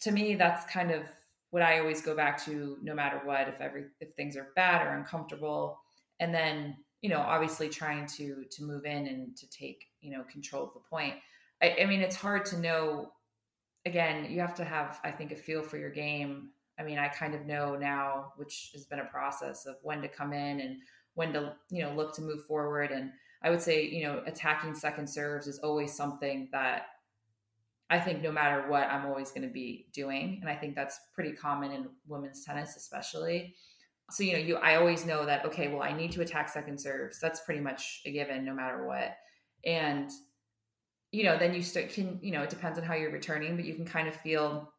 to 0.01 0.11
me, 0.11 0.35
that's 0.35 0.71
kind 0.71 0.91
of 0.91 1.03
what 1.51 1.63
I 1.63 1.79
always 1.79 2.03
go 2.03 2.15
back 2.17 2.43
to 2.45 2.79
no 2.83 2.95
matter 2.95 3.21
what, 3.25 3.49
if 3.49 3.61
every 3.61 3.85
if 4.01 4.13
things 4.13 4.37
are 4.37 4.49
bad 4.57 4.87
or 4.87 4.95
uncomfortable. 4.95 5.79
And 6.21 6.35
then, 6.35 6.77
you 7.01 7.09
know, 7.11 7.21
obviously 7.21 7.69
trying 7.69 8.07
to 8.17 8.45
to 8.51 8.63
move 8.63 8.85
in 8.85 9.07
and 9.07 9.37
to 9.37 9.49
take, 9.51 9.87
you 10.01 10.11
know, 10.11 10.25
control 10.31 10.65
of 10.65 10.75
the 10.75 10.81
point 10.81 11.15
I, 11.63 11.77
I 11.83 11.87
mean, 11.87 12.01
it's 12.01 12.17
hard 12.17 12.45
to 12.47 12.59
know. 12.59 13.13
Again, 13.87 14.31
you 14.31 14.41
have 14.41 14.55
to 14.57 14.65
have, 14.65 15.01
I 15.05 15.11
think, 15.11 15.33
a 15.33 15.37
feel 15.37 15.63
for 15.63 15.77
your 15.77 15.91
game. 15.91 16.51
I 16.79 16.83
mean, 16.83 16.99
I 16.99 17.09
kind 17.09 17.35
of 17.35 17.47
know 17.47 17.77
now, 17.77 18.33
which 18.37 18.71
has 18.73 18.87
been 18.87 19.01
a 19.01 19.05
process 19.05 19.67
of 19.67 19.77
when 19.83 20.01
to 20.03 20.09
come 20.09 20.33
in 20.33 20.61
and 20.61 20.77
when 21.15 21.33
to, 21.35 21.55
you 21.71 21.83
know, 21.83 21.93
look 21.95 22.15
to 22.15 22.23
move 22.23 22.45
forward. 22.47 22.91
And 22.91 23.11
I 23.45 23.51
would 23.51 23.63
say, 23.63 23.87
you 23.87 24.05
know, 24.05 24.23
attacking 24.27 24.75
second 24.75 25.07
serves 25.07 25.47
is 25.47 25.59
always 25.61 25.95
something 25.95 26.49
that 26.53 26.87
I 27.91 28.01
think 28.01 28.23
no 28.23 28.33
matter 28.33 28.69
what, 28.69 28.89
I'm 28.89 29.07
always 29.07 29.31
going 29.31 29.47
to 29.47 29.53
be 29.53 29.87
doing. 29.93 30.39
And 30.41 30.49
I 30.49 30.57
think 30.57 30.75
that's 30.75 30.99
pretty 31.15 31.33
common 31.33 31.71
in 31.71 31.89
women's 32.09 32.45
tennis, 32.45 32.77
especially. 32.77 33.55
So, 34.11 34.25
you 34.25 34.33
know, 34.33 34.39
you 34.39 34.57
I 34.57 34.77
always 34.77 35.05
know 35.07 35.27
that, 35.27 35.45
okay, 35.45 35.69
well, 35.69 35.83
I 35.83 35.93
need 35.93 36.11
to 36.13 36.23
attack 36.23 36.49
second 36.49 36.81
serves. 36.81 37.21
That's 37.21 37.41
pretty 37.41 37.61
much 37.61 38.01
a 38.07 38.11
given 38.11 38.45
no 38.45 38.55
matter 38.55 38.87
what. 38.87 39.17
And 39.65 40.11
you 41.15 41.23
know, 41.23 41.39
then 41.39 41.55
you 41.55 41.63
can, 41.63 42.19
you 42.23 42.33
know, 42.33 42.43
it 42.43 42.51
depends 42.51 42.77
on 42.77 42.85
how 42.85 42.95
you're 42.95 43.13
returning, 43.13 43.55
but 43.55 43.65
you 43.65 43.75
can 43.75 43.85
kind 43.85 44.09
of 44.09 44.17
feel, 44.17 44.73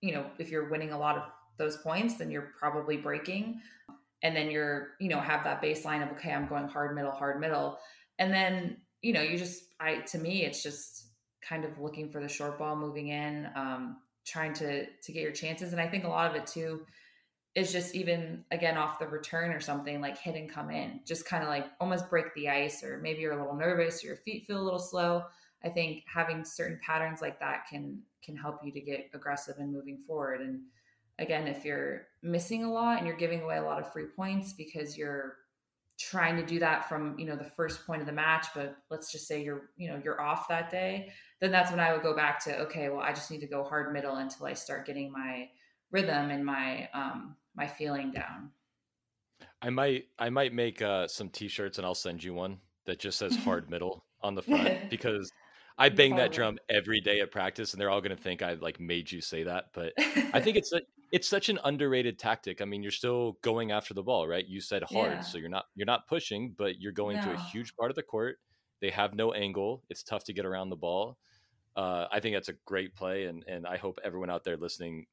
you 0.00 0.14
know, 0.14 0.24
if 0.38 0.50
you're 0.50 0.70
winning 0.70 0.92
a 0.92 0.98
lot 0.98 1.18
of 1.18 1.24
those 1.58 1.76
points, 1.76 2.16
then 2.16 2.30
you're 2.30 2.50
probably 2.58 2.96
breaking. 2.96 3.60
And 4.22 4.36
then 4.36 4.50
you're, 4.50 4.88
you 5.00 5.08
know, 5.08 5.20
have 5.20 5.44
that 5.44 5.62
baseline 5.62 6.02
of, 6.02 6.16
okay, 6.16 6.32
I'm 6.32 6.46
going 6.46 6.68
hard 6.68 6.94
middle, 6.94 7.12
hard 7.12 7.40
middle. 7.40 7.78
And 8.18 8.32
then, 8.32 8.76
you 9.02 9.12
know, 9.12 9.22
you 9.22 9.38
just, 9.38 9.64
I, 9.80 9.96
to 10.08 10.18
me, 10.18 10.44
it's 10.44 10.62
just 10.62 11.06
kind 11.40 11.64
of 11.64 11.78
looking 11.78 12.10
for 12.10 12.20
the 12.20 12.28
short 12.28 12.58
ball 12.58 12.76
moving 12.76 13.08
in, 13.08 13.48
um, 13.54 13.96
trying 14.26 14.52
to, 14.54 14.84
to 14.86 15.12
get 15.12 15.22
your 15.22 15.32
chances. 15.32 15.72
And 15.72 15.80
I 15.80 15.88
think 15.88 16.04
a 16.04 16.08
lot 16.08 16.30
of 16.30 16.36
it 16.36 16.46
too, 16.46 16.84
is 17.56 17.72
just 17.72 17.96
even 17.96 18.44
again 18.52 18.76
off 18.76 19.00
the 19.00 19.08
return 19.08 19.50
or 19.50 19.58
something 19.58 20.00
like 20.00 20.16
hit 20.16 20.36
and 20.36 20.48
come 20.48 20.70
in, 20.70 21.00
just 21.04 21.24
kind 21.24 21.42
of 21.42 21.48
like 21.48 21.66
almost 21.80 22.08
break 22.08 22.32
the 22.34 22.48
ice, 22.48 22.84
or 22.84 22.98
maybe 22.98 23.20
you're 23.20 23.32
a 23.32 23.40
little 23.40 23.56
nervous, 23.56 24.04
or 24.04 24.08
your 24.08 24.16
feet 24.16 24.46
feel 24.46 24.60
a 24.60 24.62
little 24.62 24.78
slow. 24.78 25.24
I 25.64 25.68
think 25.68 26.04
having 26.06 26.44
certain 26.44 26.78
patterns 26.84 27.20
like 27.20 27.40
that 27.40 27.66
can 27.68 28.02
can 28.22 28.36
help 28.36 28.60
you 28.62 28.70
to 28.72 28.80
get 28.80 29.10
aggressive 29.14 29.56
and 29.58 29.72
moving 29.72 29.98
forward. 29.98 30.42
And 30.42 30.60
again, 31.20 31.46
if 31.46 31.64
you're 31.64 32.06
missing 32.22 32.64
a 32.64 32.70
lot 32.70 32.98
and 32.98 33.06
you're 33.06 33.16
giving 33.16 33.42
away 33.42 33.58
a 33.58 33.62
lot 33.62 33.78
of 33.78 33.92
free 33.92 34.06
points 34.16 34.52
because 34.52 34.96
you're 34.96 35.36
trying 35.98 36.34
to 36.34 36.44
do 36.44 36.58
that 36.58 36.88
from 36.88 37.18
you 37.18 37.26
know 37.26 37.36
the 37.36 37.44
first 37.44 37.86
point 37.86 38.00
of 38.00 38.06
the 38.06 38.12
match 38.12 38.46
but 38.54 38.74
let's 38.90 39.12
just 39.12 39.28
say 39.28 39.42
you're 39.42 39.68
you 39.76 39.86
know 39.86 40.00
you're 40.02 40.18
off 40.18 40.48
that 40.48 40.70
day 40.70 41.12
then 41.42 41.50
that's 41.50 41.70
when 41.70 41.78
i 41.78 41.92
would 41.92 42.02
go 42.02 42.16
back 42.16 42.42
to 42.42 42.58
okay 42.58 42.88
well 42.88 43.00
i 43.00 43.12
just 43.12 43.30
need 43.30 43.40
to 43.40 43.46
go 43.46 43.62
hard 43.62 43.92
middle 43.92 44.16
until 44.16 44.46
i 44.46 44.54
start 44.54 44.86
getting 44.86 45.12
my 45.12 45.46
rhythm 45.90 46.30
and 46.30 46.42
my 46.42 46.88
um 46.94 47.36
my 47.54 47.66
feeling 47.66 48.10
down 48.10 48.50
i 49.60 49.68
might 49.68 50.04
i 50.18 50.30
might 50.30 50.54
make 50.54 50.80
uh 50.80 51.06
some 51.06 51.28
t-shirts 51.28 51.76
and 51.76 51.86
i'll 51.86 51.94
send 51.94 52.24
you 52.24 52.32
one 52.32 52.56
that 52.86 52.98
just 52.98 53.18
says 53.18 53.36
hard 53.36 53.68
middle 53.70 54.02
on 54.22 54.34
the 54.34 54.42
front 54.42 54.78
because 54.90 55.30
I 55.78 55.88
bang 55.88 56.16
that 56.16 56.30
drum 56.30 56.58
every 56.68 57.00
day 57.00 57.20
at 57.20 57.30
practice, 57.30 57.72
and 57.72 57.80
they're 57.80 57.88
all 57.88 58.02
going 58.02 58.14
to 58.14 58.22
think 58.22 58.42
I 58.42 58.52
like 58.52 58.78
made 58.78 59.10
you 59.10 59.22
say 59.22 59.44
that. 59.44 59.70
But 59.72 59.94
I 59.96 60.38
think 60.38 60.56
it's 60.58 60.70
it's 61.12 61.28
such 61.28 61.48
an 61.48 61.58
underrated 61.64 62.18
tactic. 62.18 62.62
I 62.62 62.64
mean, 62.64 62.82
you're 62.82 62.92
still 62.92 63.38
going 63.42 63.72
after 63.72 63.94
the 63.94 64.02
ball, 64.02 64.28
right? 64.28 64.46
You 64.46 64.60
said 64.60 64.82
hard, 64.84 65.12
yeah. 65.12 65.20
so 65.20 65.38
you're 65.38 65.48
not 65.48 65.64
you're 65.74 65.86
not 65.86 66.06
pushing, 66.06 66.54
but 66.56 66.80
you're 66.80 66.92
going 66.92 67.16
no. 67.16 67.24
to 67.24 67.32
a 67.32 67.38
huge 67.38 67.74
part 67.76 67.90
of 67.90 67.96
the 67.96 68.02
court. 68.02 68.38
They 68.80 68.90
have 68.90 69.14
no 69.14 69.32
angle. 69.32 69.82
It's 69.90 70.02
tough 70.02 70.24
to 70.24 70.32
get 70.32 70.46
around 70.46 70.70
the 70.70 70.76
ball. 70.76 71.18
Uh, 71.76 72.06
I 72.10 72.20
think 72.20 72.34
that's 72.34 72.48
a 72.48 72.54
great 72.64 72.94
play, 72.94 73.24
and 73.24 73.44
and 73.48 73.66
I 73.66 73.76
hope 73.76 73.98
everyone 74.04 74.30
out 74.30 74.44
there 74.44 74.56
listening 74.56 75.06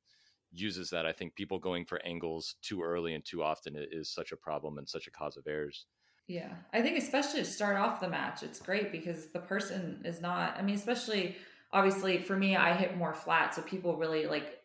uses 0.51 0.89
that. 0.91 1.05
I 1.05 1.11
think 1.11 1.35
people 1.35 1.59
going 1.59 1.85
for 1.85 2.03
angles 2.05 2.55
too 2.61 2.81
early 2.81 3.13
and 3.13 3.25
too 3.25 3.43
often 3.43 3.75
is 3.75 4.09
such 4.09 4.31
a 4.31 4.37
problem 4.37 4.77
and 4.77 4.87
such 4.87 5.07
a 5.07 5.11
cause 5.11 5.37
of 5.37 5.45
errors. 5.47 5.85
Yeah. 6.27 6.53
I 6.73 6.81
think 6.81 6.97
especially 6.97 7.39
to 7.39 7.45
start 7.45 7.77
off 7.77 8.01
the 8.01 8.09
match, 8.09 8.43
it's 8.43 8.59
great 8.59 8.91
because 8.91 9.27
the 9.27 9.39
person 9.39 10.01
is 10.03 10.19
not, 10.19 10.57
I 10.57 10.61
mean, 10.61 10.75
especially 10.75 11.37
obviously 11.71 12.19
for 12.19 12.35
me, 12.35 12.55
I 12.55 12.73
hit 12.73 12.97
more 12.97 13.13
flat. 13.13 13.55
So 13.55 13.61
people 13.61 13.97
really 13.97 14.27
like 14.27 14.56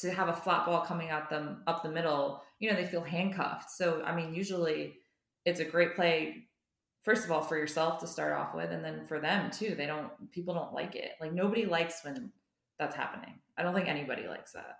to 0.00 0.10
have 0.12 0.28
a 0.28 0.34
flat 0.34 0.66
ball 0.66 0.84
coming 0.84 1.10
at 1.10 1.28
them 1.30 1.62
up 1.66 1.82
the 1.82 1.90
middle, 1.90 2.42
you 2.58 2.70
know, 2.70 2.76
they 2.76 2.86
feel 2.86 3.02
handcuffed. 3.02 3.70
So, 3.70 4.02
I 4.04 4.14
mean, 4.14 4.34
usually 4.34 4.94
it's 5.44 5.60
a 5.60 5.64
great 5.64 5.94
play, 5.94 6.44
first 7.02 7.24
of 7.24 7.30
all, 7.30 7.42
for 7.42 7.56
yourself 7.56 8.00
to 8.00 8.06
start 8.06 8.32
off 8.32 8.54
with. 8.54 8.70
And 8.70 8.84
then 8.84 9.04
for 9.06 9.20
them 9.20 9.50
too, 9.50 9.74
they 9.74 9.86
don't, 9.86 10.10
people 10.32 10.54
don't 10.54 10.72
like 10.72 10.94
it. 10.94 11.12
Like 11.20 11.32
nobody 11.32 11.66
likes 11.66 12.04
when 12.04 12.30
that's 12.78 12.96
happening. 12.96 13.34
I 13.56 13.62
don't 13.62 13.74
think 13.74 13.88
anybody 13.88 14.26
likes 14.26 14.52
that. 14.52 14.78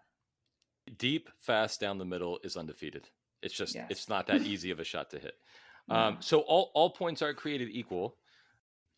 Deep, 0.98 1.30
fast 1.38 1.80
down 1.80 1.98
the 1.98 2.04
middle 2.04 2.40
is 2.42 2.56
undefeated. 2.56 3.09
It's 3.42 3.54
just, 3.54 3.74
yes. 3.74 3.87
it's 3.90 4.09
not 4.09 4.26
that 4.26 4.42
easy 4.42 4.70
of 4.70 4.80
a 4.80 4.85
shot 4.85 5.11
to 5.11 5.18
hit. 5.18 5.35
Um, 5.88 6.18
so 6.20 6.40
all 6.40 6.70
all 6.74 6.90
points 6.90 7.20
are 7.20 7.35
created 7.35 7.68
equal, 7.72 8.16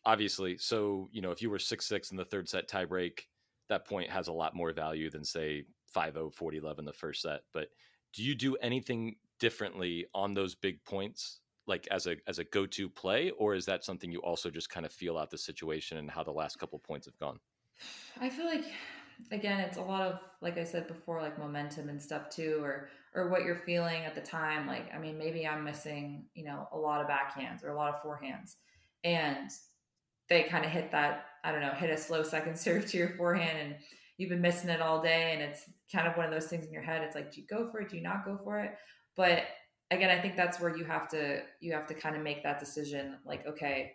obviously. 0.04 0.58
So 0.58 1.08
you 1.10 1.22
know 1.22 1.30
if 1.30 1.40
you 1.40 1.48
were 1.48 1.58
six 1.58 1.86
six 1.86 2.10
in 2.10 2.18
the 2.18 2.24
third 2.24 2.50
set 2.50 2.68
tiebreak, 2.68 3.20
that 3.70 3.86
point 3.86 4.10
has 4.10 4.28
a 4.28 4.32
lot 4.32 4.54
more 4.54 4.72
value 4.72 5.08
than 5.08 5.24
say 5.24 5.64
5-0, 5.94 6.34
40-11 6.34 6.84
the 6.84 6.92
first 6.92 7.22
set. 7.22 7.42
But 7.52 7.68
do 8.12 8.22
you 8.22 8.34
do 8.34 8.56
anything 8.56 9.16
differently 9.38 10.06
on 10.14 10.34
those 10.34 10.54
big 10.54 10.84
points, 10.84 11.40
like 11.66 11.88
as 11.90 12.06
a 12.06 12.16
as 12.26 12.38
a 12.38 12.44
go 12.44 12.66
to 12.66 12.88
play, 12.88 13.30
or 13.38 13.54
is 13.54 13.66
that 13.66 13.84
something 13.84 14.10
you 14.10 14.20
also 14.20 14.50
just 14.50 14.70
kind 14.70 14.86
of 14.86 14.92
feel 14.92 15.18
out 15.18 15.30
the 15.30 15.38
situation 15.38 15.98
and 15.98 16.10
how 16.10 16.22
the 16.22 16.32
last 16.32 16.58
couple 16.58 16.78
points 16.78 17.06
have 17.06 17.18
gone? 17.18 17.38
I 18.20 18.28
feel 18.28 18.46
like 18.46 18.64
again 19.30 19.60
it's 19.60 19.76
a 19.76 19.82
lot 19.82 20.02
of 20.02 20.18
like 20.40 20.58
i 20.58 20.64
said 20.64 20.88
before 20.88 21.20
like 21.20 21.38
momentum 21.38 21.88
and 21.88 22.00
stuff 22.00 22.28
too 22.28 22.58
or 22.62 22.88
or 23.14 23.28
what 23.28 23.44
you're 23.44 23.54
feeling 23.54 24.04
at 24.04 24.14
the 24.14 24.20
time 24.20 24.66
like 24.66 24.92
i 24.94 24.98
mean 24.98 25.16
maybe 25.18 25.46
i'm 25.46 25.62
missing 25.62 26.24
you 26.34 26.44
know 26.44 26.66
a 26.72 26.78
lot 26.78 27.00
of 27.00 27.06
backhands 27.06 27.64
or 27.64 27.70
a 27.70 27.76
lot 27.76 27.94
of 27.94 28.02
forehands 28.02 28.54
and 29.04 29.50
they 30.28 30.44
kind 30.44 30.64
of 30.64 30.70
hit 30.70 30.90
that 30.90 31.26
i 31.44 31.52
don't 31.52 31.60
know 31.60 31.70
hit 31.70 31.90
a 31.90 31.96
slow 31.96 32.22
second 32.22 32.58
serve 32.58 32.86
to 32.86 32.96
your 32.96 33.10
forehand 33.10 33.58
and 33.58 33.76
you've 34.16 34.30
been 34.30 34.40
missing 34.40 34.70
it 34.70 34.80
all 34.80 35.00
day 35.02 35.32
and 35.32 35.42
it's 35.42 35.64
kind 35.92 36.08
of 36.08 36.16
one 36.16 36.26
of 36.26 36.32
those 36.32 36.46
things 36.46 36.66
in 36.66 36.72
your 36.72 36.82
head 36.82 37.02
it's 37.02 37.14
like 37.14 37.32
do 37.32 37.40
you 37.40 37.46
go 37.46 37.68
for 37.70 37.80
it 37.80 37.88
do 37.88 37.96
you 37.96 38.02
not 38.02 38.24
go 38.24 38.38
for 38.42 38.58
it 38.60 38.72
but 39.16 39.44
again 39.90 40.10
i 40.10 40.20
think 40.20 40.36
that's 40.36 40.60
where 40.60 40.76
you 40.76 40.84
have 40.84 41.08
to 41.08 41.40
you 41.60 41.72
have 41.72 41.86
to 41.86 41.94
kind 41.94 42.16
of 42.16 42.22
make 42.22 42.42
that 42.42 42.58
decision 42.58 43.16
like 43.26 43.46
okay 43.46 43.92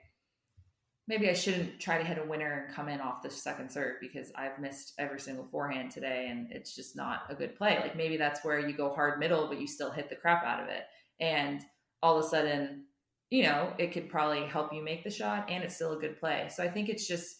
maybe 1.07 1.29
I 1.29 1.33
shouldn't 1.33 1.79
try 1.79 1.97
to 1.97 2.03
hit 2.03 2.17
a 2.17 2.27
winner 2.27 2.65
and 2.65 2.75
come 2.75 2.89
in 2.89 2.99
off 2.99 3.23
the 3.23 3.29
second 3.29 3.71
serve 3.71 3.95
because 4.01 4.31
I've 4.35 4.59
missed 4.59 4.93
every 4.97 5.19
single 5.19 5.45
forehand 5.45 5.91
today 5.91 6.27
and 6.29 6.51
it's 6.51 6.75
just 6.75 6.95
not 6.95 7.21
a 7.29 7.35
good 7.35 7.55
play. 7.55 7.79
Like 7.79 7.95
maybe 7.95 8.17
that's 8.17 8.43
where 8.43 8.59
you 8.59 8.75
go 8.75 8.93
hard 8.93 9.19
middle, 9.19 9.47
but 9.47 9.59
you 9.59 9.67
still 9.67 9.89
hit 9.89 10.09
the 10.09 10.15
crap 10.15 10.43
out 10.43 10.61
of 10.61 10.67
it. 10.67 10.83
And 11.19 11.61
all 12.03 12.19
of 12.19 12.25
a 12.25 12.27
sudden, 12.27 12.85
you 13.29 13.43
know, 13.43 13.73
it 13.77 13.93
could 13.93 14.09
probably 14.09 14.45
help 14.47 14.73
you 14.73 14.83
make 14.83 15.03
the 15.03 15.09
shot 15.09 15.49
and 15.49 15.63
it's 15.63 15.75
still 15.75 15.93
a 15.93 15.99
good 15.99 16.19
play. 16.19 16.49
So 16.53 16.63
I 16.63 16.69
think 16.69 16.89
it's 16.89 17.07
just 17.07 17.37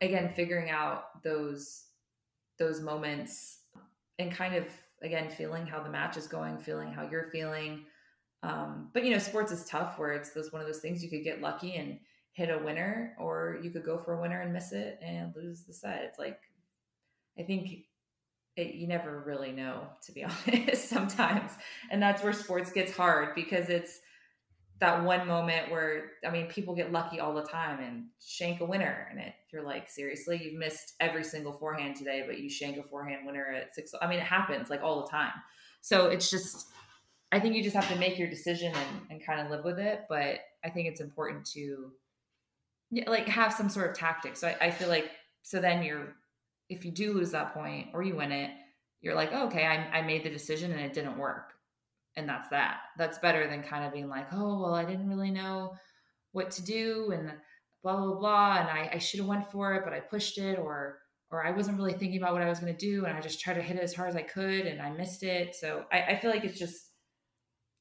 again 0.00 0.32
figuring 0.34 0.70
out 0.70 1.22
those 1.22 1.84
those 2.62 2.80
moments 2.80 3.58
and 4.18 4.30
kind 4.32 4.54
of 4.54 4.66
again 5.02 5.28
feeling 5.28 5.66
how 5.66 5.82
the 5.82 5.90
match 5.90 6.16
is 6.16 6.26
going, 6.26 6.58
feeling 6.58 6.92
how 6.92 7.08
you're 7.08 7.30
feeling. 7.30 7.84
Um, 8.42 8.90
but 8.92 9.04
you 9.04 9.10
know, 9.10 9.18
sports 9.18 9.52
is 9.52 9.64
tough 9.64 9.98
where 9.98 10.12
it's 10.12 10.30
those 10.30 10.52
one 10.52 10.60
of 10.60 10.66
those 10.66 10.80
things 10.80 11.02
you 11.02 11.10
could 11.10 11.24
get 11.24 11.40
lucky 11.40 11.76
and 11.76 11.98
hit 12.32 12.48
a 12.48 12.58
winner 12.58 13.14
or 13.18 13.58
you 13.62 13.70
could 13.70 13.84
go 13.84 13.98
for 13.98 14.14
a 14.14 14.20
winner 14.20 14.40
and 14.40 14.52
miss 14.52 14.72
it 14.72 14.98
and 15.02 15.34
lose 15.36 15.62
the 15.62 15.72
set. 15.72 16.02
It's 16.04 16.18
like, 16.18 16.40
I 17.38 17.42
think 17.42 17.84
it, 18.56 18.74
you 18.74 18.86
never 18.86 19.22
really 19.26 19.52
know, 19.52 19.86
to 20.06 20.12
be 20.12 20.24
honest, 20.46 20.88
sometimes. 20.88 21.52
And 21.90 22.02
that's 22.02 22.22
where 22.22 22.32
sports 22.32 22.72
gets 22.72 22.96
hard 22.96 23.34
because 23.34 23.68
it's 23.68 24.00
that 24.82 25.04
one 25.04 25.28
moment 25.28 25.70
where, 25.70 26.10
I 26.26 26.30
mean, 26.30 26.48
people 26.48 26.74
get 26.74 26.90
lucky 26.90 27.20
all 27.20 27.32
the 27.32 27.44
time 27.44 27.78
and 27.78 28.06
shank 28.20 28.60
a 28.60 28.64
winner. 28.64 29.06
And 29.12 29.20
it, 29.20 29.32
you're 29.52 29.62
like, 29.62 29.88
seriously, 29.88 30.42
you've 30.42 30.58
missed 30.58 30.94
every 30.98 31.22
single 31.22 31.52
forehand 31.52 31.94
today, 31.94 32.24
but 32.26 32.40
you 32.40 32.50
shank 32.50 32.76
a 32.78 32.82
forehand 32.82 33.24
winner 33.24 33.46
at 33.46 33.72
six. 33.72 33.94
I 34.02 34.08
mean, 34.08 34.18
it 34.18 34.24
happens 34.24 34.70
like 34.70 34.82
all 34.82 35.02
the 35.02 35.08
time. 35.08 35.30
So 35.82 36.06
it's 36.08 36.28
just, 36.28 36.66
I 37.30 37.38
think 37.38 37.54
you 37.54 37.62
just 37.62 37.76
have 37.76 37.88
to 37.90 37.96
make 37.96 38.18
your 38.18 38.28
decision 38.28 38.74
and, 38.74 39.00
and 39.08 39.24
kind 39.24 39.40
of 39.40 39.52
live 39.52 39.64
with 39.64 39.78
it. 39.78 40.00
But 40.08 40.40
I 40.64 40.70
think 40.70 40.88
it's 40.88 41.00
important 41.00 41.46
to 41.52 41.92
yeah, 42.90 43.08
like 43.08 43.28
have 43.28 43.52
some 43.52 43.68
sort 43.68 43.88
of 43.88 43.96
tactic. 43.96 44.36
So 44.36 44.48
I, 44.48 44.66
I 44.66 44.70
feel 44.72 44.88
like 44.88 45.12
so 45.42 45.60
then 45.60 45.84
you're 45.84 46.16
if 46.68 46.84
you 46.84 46.90
do 46.90 47.12
lose 47.12 47.30
that 47.30 47.54
point 47.54 47.88
or 47.94 48.02
you 48.02 48.16
win 48.16 48.32
it, 48.32 48.50
you're 49.00 49.14
like, 49.14 49.30
oh, 49.32 49.46
okay, 49.46 49.64
I, 49.64 49.98
I 49.98 50.02
made 50.02 50.24
the 50.24 50.30
decision 50.30 50.72
and 50.72 50.80
it 50.80 50.92
didn't 50.92 51.18
work. 51.18 51.51
And 52.16 52.28
that's 52.28 52.48
that. 52.50 52.80
That's 52.98 53.18
better 53.18 53.48
than 53.48 53.62
kind 53.62 53.84
of 53.84 53.92
being 53.92 54.08
like, 54.08 54.26
oh, 54.32 54.60
well, 54.60 54.74
I 54.74 54.84
didn't 54.84 55.08
really 55.08 55.30
know 55.30 55.74
what 56.32 56.50
to 56.52 56.62
do. 56.62 57.12
And 57.12 57.32
blah 57.82 57.96
blah 57.96 58.14
blah, 58.14 58.58
and 58.58 58.68
I, 58.68 58.90
I 58.94 58.98
should 58.98 59.20
have 59.20 59.28
went 59.28 59.50
for 59.50 59.74
it, 59.74 59.84
but 59.84 59.92
I 59.92 60.00
pushed 60.00 60.38
it, 60.38 60.58
or 60.58 60.98
or 61.30 61.44
I 61.44 61.50
wasn't 61.50 61.78
really 61.78 61.94
thinking 61.94 62.18
about 62.18 62.32
what 62.32 62.42
I 62.42 62.48
was 62.48 62.60
going 62.60 62.74
to 62.74 62.78
do, 62.78 63.04
and 63.04 63.16
I 63.16 63.20
just 63.20 63.40
tried 63.40 63.54
to 63.54 63.62
hit 63.62 63.76
it 63.76 63.82
as 63.82 63.94
hard 63.94 64.10
as 64.10 64.16
I 64.16 64.22
could, 64.22 64.66
and 64.66 64.80
I 64.80 64.90
missed 64.90 65.22
it. 65.22 65.54
So 65.54 65.84
I, 65.92 66.02
I 66.02 66.18
feel 66.18 66.30
like 66.30 66.44
it's 66.44 66.58
just 66.58 66.90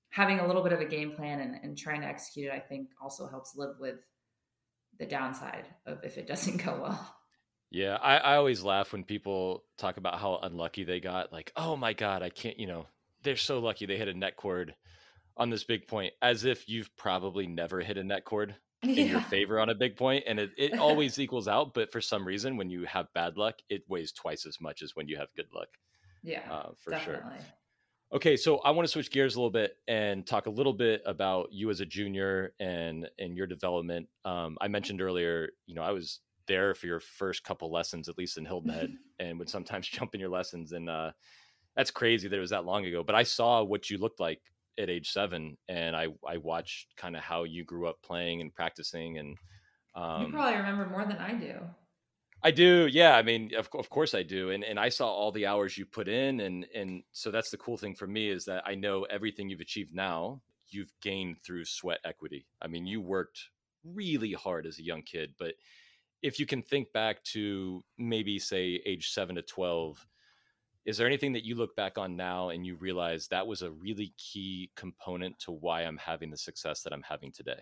having 0.10 0.40
a 0.40 0.48
little 0.48 0.64
bit 0.64 0.74
of 0.74 0.82
a 0.82 0.86
game 0.86 1.14
plan 1.14 1.40
and, 1.40 1.56
and 1.64 1.78
trying 1.78 2.02
to 2.02 2.08
execute 2.08 2.48
it. 2.48 2.54
I 2.54 2.60
think 2.60 2.90
also 3.02 3.28
helps 3.28 3.56
live 3.56 3.76
with 3.80 3.98
the 5.00 5.06
downside 5.06 5.68
of 5.86 6.00
if 6.04 6.18
it 6.18 6.28
doesn't 6.34 6.64
go 6.64 6.80
well. 6.82 7.16
Yeah, 7.70 7.96
I, 7.96 8.18
I 8.18 8.36
always 8.36 8.64
laugh 8.64 8.92
when 8.92 9.06
people 9.06 9.64
talk 9.78 9.96
about 9.96 10.20
how 10.20 10.40
unlucky 10.44 10.84
they 10.84 11.00
got. 11.00 11.32
Like, 11.32 11.54
oh 11.56 11.78
my 11.78 11.94
god, 11.94 12.22
I 12.22 12.30
can't. 12.30 12.60
You 12.60 12.68
know, 12.68 12.88
they're 13.24 13.36
so 13.36 13.60
lucky 13.60 13.86
they 13.86 13.98
hit 13.98 14.08
a 14.08 14.14
net 14.14 14.36
cord 14.36 14.76
on 15.38 15.50
this 15.50 15.64
big 15.64 15.88
point, 15.88 16.14
as 16.22 16.46
if 16.46 16.68
you've 16.68 16.96
probably 16.98 17.48
never 17.48 17.82
hit 17.82 17.98
a 17.98 18.04
net 18.04 18.26
cord 18.26 18.56
in 18.84 18.90
yeah. 18.90 19.04
your 19.06 19.22
favor 19.22 19.60
on 19.60 19.70
a 19.70 19.76
big 19.76 19.96
point, 19.96 20.24
and 20.28 20.40
it, 20.40 20.52
it 20.58 20.74
always 20.80 21.20
equals 21.20 21.48
out. 21.48 21.74
But 21.74 21.92
for 21.92 22.02
some 22.02 22.26
reason, 22.26 22.58
when 22.58 22.70
you 22.70 22.86
have 22.86 23.14
bad 23.14 23.38
luck, 23.38 23.56
it 23.70 23.84
weighs 23.88 24.12
twice 24.12 24.46
as 24.46 24.60
much 24.60 24.82
as 24.82 24.96
when 24.96 25.08
you 25.08 25.18
have 25.18 25.28
good 25.36 25.48
luck. 25.54 25.70
Yeah, 26.24 26.42
uh, 26.52 26.72
for 26.80 26.92
definitely. 26.92 27.38
sure. 27.38 27.46
Okay, 28.14 28.36
so 28.36 28.58
I 28.58 28.72
want 28.72 28.86
to 28.86 28.92
switch 28.92 29.10
gears 29.10 29.36
a 29.36 29.40
little 29.40 29.52
bit 29.52 29.78
and 29.88 30.28
talk 30.28 30.46
a 30.46 30.50
little 30.50 30.74
bit 30.74 31.02
about 31.06 31.48
you 31.52 31.70
as 31.70 31.80
a 31.80 31.86
junior 31.86 32.54
and 32.60 33.10
and 33.18 33.38
your 33.38 33.48
development. 33.48 34.10
Um, 34.26 34.58
I 34.60 34.68
mentioned 34.68 35.02
earlier, 35.02 35.50
you 35.66 35.76
know, 35.76 35.82
I 35.82 35.92
was 35.92 36.20
there 36.46 36.76
for 36.76 36.88
your 36.88 37.00
first 37.00 37.44
couple 37.46 37.72
lessons, 37.72 38.10
at 38.10 38.18
least 38.18 38.38
in 38.38 38.46
Hilton 38.46 38.72
Head, 38.72 38.94
and 39.20 39.40
would 39.40 39.50
sometimes 39.50 39.88
jump 39.88 40.14
in 40.14 40.20
your 40.20 40.30
lessons, 40.30 40.74
and 40.74 40.90
uh, 40.90 41.12
that's 41.76 41.92
crazy 41.92 42.28
that 42.28 42.36
it 42.36 42.40
was 42.40 42.50
that 42.52 42.66
long 42.66 42.86
ago. 42.86 43.04
But 43.04 43.16
I 43.16 43.24
saw 43.24 43.64
what 43.64 43.90
you 43.90 43.98
looked 43.98 44.20
like 44.20 44.42
at 44.78 44.90
age 44.90 45.12
seven, 45.12 45.58
and 45.68 45.96
I 45.96 46.08
I 46.28 46.38
watched 46.38 46.96
kind 46.98 47.16
of 47.16 47.22
how 47.22 47.44
you 47.44 47.64
grew 47.64 47.88
up 47.88 48.02
playing 48.02 48.42
and 48.42 48.54
practicing, 48.54 49.18
and 49.18 49.38
um, 49.96 50.28
you 50.28 50.32
probably 50.32 50.58
remember 50.58 50.88
more 50.88 51.06
than 51.06 51.18
I 51.18 51.34
do. 51.34 51.56
I 52.44 52.50
do, 52.50 52.88
yeah. 52.92 53.16
I 53.16 53.22
mean, 53.22 53.52
of, 53.56 53.70
of 53.78 53.90
course 53.90 54.16
I 54.16 54.24
do, 54.24 54.50
and 54.50 54.64
and 54.64 54.80
I 54.80 54.90
saw 54.90 55.08
all 55.08 55.32
the 55.32 55.46
hours 55.46 55.78
you 55.78 55.86
put 55.86 56.08
in, 56.08 56.40
and 56.40 56.66
and 56.74 57.04
so 57.12 57.30
that's 57.30 57.52
the 57.52 57.58
cool 57.58 57.78
thing 57.78 57.94
for 57.94 58.08
me 58.08 58.30
is 58.30 58.46
that 58.46 58.64
I 58.66 58.76
know 58.76 59.04
everything 59.04 59.50
you've 59.50 59.60
achieved 59.60 59.94
now, 59.94 60.42
you've 60.70 60.92
gained 61.02 61.38
through 61.44 61.66
sweat 61.66 62.00
equity. 62.04 62.48
I 62.62 62.68
mean, 62.68 62.88
you 62.88 63.00
worked 63.00 63.50
really 63.84 64.34
hard 64.34 64.66
as 64.66 64.80
a 64.80 64.84
young 64.84 65.04
kid, 65.04 65.34
but 65.38 65.54
if 66.24 66.40
you 66.40 66.46
can 66.46 66.62
think 66.62 66.92
back 66.94 67.24
to 67.26 67.84
maybe 67.98 68.40
say 68.40 68.82
age 68.86 69.12
seven 69.12 69.36
to 69.36 69.44
twelve, 69.44 70.06
is 70.86 70.98
there 70.98 71.08
anything 71.08 71.34
that 71.34 71.46
you 71.46 71.56
look 71.56 71.76
back 71.76 71.98
on 71.98 72.16
now 72.16 72.50
and 72.50 72.66
you 72.66 72.76
realize 72.76 73.28
that 73.28 73.48
was 73.48 73.62
a 73.62 73.72
really 73.72 74.14
key 74.18 74.72
component 74.76 75.40
to 75.40 75.52
why 75.52 75.82
I'm 75.82 75.98
having 75.98 76.32
the 76.32 76.38
success 76.38 76.82
that 76.84 76.94
I'm 76.94 77.04
having 77.04 77.32
today? 77.32 77.62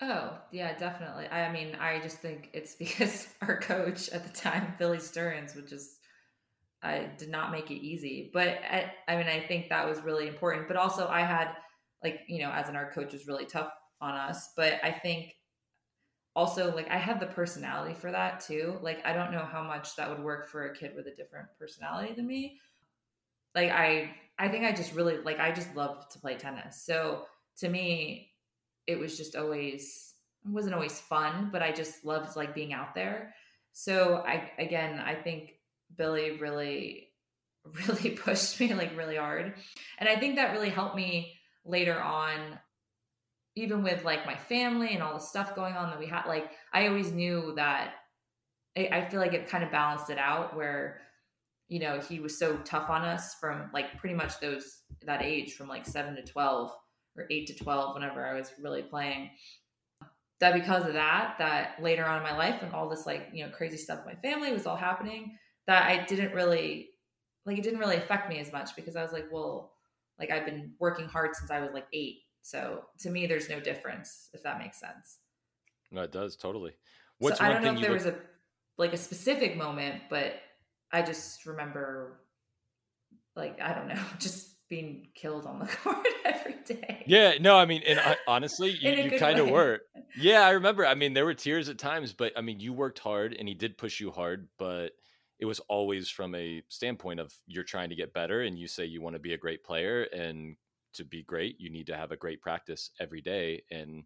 Oh, 0.00 0.40
yeah, 0.50 0.76
definitely. 0.76 1.28
I 1.28 1.50
mean, 1.52 1.76
I 1.76 2.00
just 2.00 2.18
think 2.18 2.50
it's 2.52 2.74
because 2.76 3.28
our 3.40 3.58
coach 3.60 4.08
at 4.10 4.26
the 4.26 4.32
time, 4.32 4.74
Billy 4.78 4.98
Stearns, 5.00 5.54
would 5.54 5.68
just 5.68 5.98
I 6.82 7.10
did 7.18 7.30
not 7.30 7.52
make 7.52 7.70
it 7.70 7.76
easy. 7.82 8.30
But 8.32 8.48
I, 8.48 8.92
I 9.08 9.16
mean, 9.16 9.26
I 9.28 9.40
think 9.40 9.68
that 9.70 9.88
was 9.88 10.02
really 10.02 10.28
important. 10.28 10.68
But 10.68 10.76
also, 10.76 11.08
I 11.08 11.20
had 11.20 11.54
like 12.02 12.20
you 12.28 12.40
know, 12.40 12.50
as 12.50 12.68
an 12.68 12.76
art 12.76 12.92
coach 12.92 13.12
was 13.12 13.26
really 13.26 13.46
tough 13.46 13.72
on 14.00 14.14
us. 14.14 14.52
But 14.56 14.84
I 14.84 14.92
think 14.92 15.34
also 16.36 16.74
like 16.74 16.90
I 16.90 16.98
had 16.98 17.20
the 17.20 17.26
personality 17.26 17.94
for 17.94 18.10
that 18.10 18.40
too. 18.40 18.78
Like 18.82 19.04
I 19.04 19.12
don't 19.12 19.32
know 19.32 19.44
how 19.44 19.62
much 19.62 19.96
that 19.96 20.10
would 20.10 20.22
work 20.22 20.48
for 20.48 20.66
a 20.66 20.76
kid 20.76 20.92
with 20.96 21.06
a 21.06 21.14
different 21.14 21.48
personality 21.58 22.14
than 22.14 22.26
me. 22.26 22.58
Like 23.54 23.70
I, 23.70 24.10
I 24.38 24.48
think 24.48 24.64
I 24.64 24.72
just 24.72 24.94
really 24.94 25.18
like 25.18 25.38
I 25.38 25.52
just 25.52 25.74
loved 25.76 26.10
to 26.12 26.18
play 26.18 26.36
tennis. 26.36 26.82
So 26.84 27.26
to 27.58 27.68
me, 27.68 28.32
it 28.86 28.98
was 28.98 29.16
just 29.16 29.36
always 29.36 30.14
it 30.44 30.50
wasn't 30.50 30.74
always 30.74 31.00
fun, 31.00 31.50
but 31.52 31.62
I 31.62 31.72
just 31.72 32.04
loved 32.04 32.36
like 32.36 32.54
being 32.54 32.72
out 32.72 32.94
there. 32.94 33.34
So 33.72 34.16
I 34.26 34.50
again, 34.58 34.98
I 34.98 35.14
think 35.14 35.52
Billy 35.96 36.32
really 36.38 37.10
really 37.86 38.10
pushed 38.16 38.58
me 38.58 38.74
like 38.74 38.96
really 38.96 39.16
hard. 39.16 39.54
And 39.98 40.08
I 40.08 40.16
think 40.16 40.36
that 40.36 40.52
really 40.52 40.70
helped 40.70 40.96
me 40.96 41.34
later 41.64 42.00
on 42.00 42.58
even 43.56 43.82
with 43.82 44.04
like 44.04 44.26
my 44.26 44.36
family 44.36 44.94
and 44.94 45.02
all 45.02 45.14
the 45.14 45.20
stuff 45.20 45.54
going 45.54 45.74
on 45.74 45.90
that 45.90 45.98
we 45.98 46.06
had 46.06 46.26
like 46.26 46.50
I 46.72 46.88
always 46.88 47.12
knew 47.12 47.52
that 47.56 47.94
I, 48.76 48.88
I 48.92 49.04
feel 49.08 49.20
like 49.20 49.32
it 49.32 49.48
kind 49.48 49.64
of 49.64 49.70
balanced 49.70 50.10
it 50.10 50.18
out 50.18 50.56
where 50.56 51.00
you 51.68 51.80
know 51.80 52.00
he 52.00 52.20
was 52.20 52.38
so 52.38 52.56
tough 52.58 52.90
on 52.90 53.02
us 53.02 53.34
from 53.40 53.70
like 53.72 53.96
pretty 53.98 54.14
much 54.14 54.40
those 54.40 54.82
that 55.02 55.22
age 55.22 55.54
from 55.54 55.68
like 55.68 55.86
7 55.86 56.14
to 56.16 56.22
12 56.22 56.70
or 57.16 57.26
8 57.30 57.46
to 57.46 57.54
12 57.54 57.94
whenever 57.94 58.26
I 58.26 58.34
was 58.34 58.52
really 58.60 58.82
playing. 58.82 59.30
That 60.40 60.54
because 60.54 60.84
of 60.84 60.94
that 60.94 61.36
that 61.38 61.80
later 61.80 62.04
on 62.04 62.18
in 62.18 62.22
my 62.22 62.36
life 62.36 62.60
and 62.62 62.72
all 62.74 62.88
this 62.88 63.06
like 63.06 63.28
you 63.32 63.44
know 63.44 63.52
crazy 63.52 63.76
stuff 63.76 64.00
with 64.04 64.14
my 64.14 64.20
family 64.20 64.52
was 64.52 64.66
all 64.66 64.76
happening 64.76 65.38
that 65.66 65.86
I 65.86 66.04
didn't 66.04 66.34
really 66.34 66.90
like 67.46 67.56
it 67.56 67.62
didn't 67.62 67.78
really 67.78 67.96
affect 67.96 68.28
me 68.28 68.40
as 68.40 68.52
much 68.52 68.74
because 68.74 68.96
I 68.96 69.02
was 69.02 69.12
like 69.12 69.26
well 69.30 69.72
like 70.18 70.30
I've 70.30 70.44
been 70.44 70.72
working 70.80 71.06
hard 71.06 71.34
since 71.34 71.50
I 71.50 71.60
was 71.60 71.70
like 71.72 71.86
8 71.92 72.16
so 72.44 72.84
to 72.98 73.10
me 73.10 73.26
there's 73.26 73.48
no 73.48 73.58
difference 73.58 74.28
if 74.34 74.42
that 74.42 74.58
makes 74.58 74.78
sense 74.78 75.18
no 75.90 76.02
it 76.02 76.12
does 76.12 76.36
totally 76.36 76.72
what's 77.18 77.38
so 77.38 77.44
I 77.44 77.48
don't 77.48 77.64
know 77.64 77.72
if 77.72 77.80
there 77.80 77.90
look- 77.90 78.04
was 78.04 78.06
a 78.06 78.16
like 78.76 78.92
a 78.92 78.98
specific 78.98 79.56
moment 79.56 80.02
but 80.10 80.34
I 80.92 81.02
just 81.02 81.46
remember 81.46 82.20
like 83.34 83.60
I 83.60 83.72
don't 83.74 83.88
know 83.88 84.02
just 84.18 84.54
being 84.68 85.08
killed 85.14 85.46
on 85.46 85.58
the 85.58 85.66
court 85.82 86.06
every 86.24 86.56
day. 86.66 87.04
Yeah, 87.06 87.34
no, 87.40 87.56
I 87.56 87.66
mean, 87.66 87.82
and 87.86 88.00
I, 88.00 88.16
honestly, 88.26 88.70
you, 88.70 88.90
you 88.90 89.18
kind 89.18 89.38
of 89.38 89.50
were. 89.50 89.80
Yeah, 90.16 90.40
I 90.40 90.50
remember. 90.50 90.86
I 90.86 90.94
mean, 90.94 91.12
there 91.12 91.24
were 91.24 91.34
tears 91.34 91.68
at 91.68 91.78
times, 91.78 92.12
but 92.12 92.32
I 92.36 92.40
mean, 92.40 92.60
you 92.60 92.72
worked 92.72 92.98
hard, 92.98 93.34
and 93.38 93.46
he 93.46 93.54
did 93.54 93.76
push 93.76 94.00
you 94.00 94.10
hard, 94.10 94.48
but 94.58 94.92
it 95.38 95.44
was 95.44 95.60
always 95.68 96.08
from 96.08 96.34
a 96.34 96.62
standpoint 96.68 97.20
of 97.20 97.32
you're 97.46 97.64
trying 97.64 97.90
to 97.90 97.94
get 97.94 98.14
better, 98.14 98.42
and 98.42 98.58
you 98.58 98.66
say 98.66 98.84
you 98.84 99.02
want 99.02 99.14
to 99.14 99.20
be 99.20 99.34
a 99.34 99.38
great 99.38 99.64
player, 99.64 100.04
and 100.04 100.56
to 100.94 101.04
be 101.04 101.22
great, 101.22 101.60
you 101.60 101.70
need 101.70 101.86
to 101.88 101.96
have 101.96 102.12
a 102.12 102.16
great 102.16 102.40
practice 102.40 102.90
every 103.00 103.20
day. 103.20 103.62
And 103.70 104.04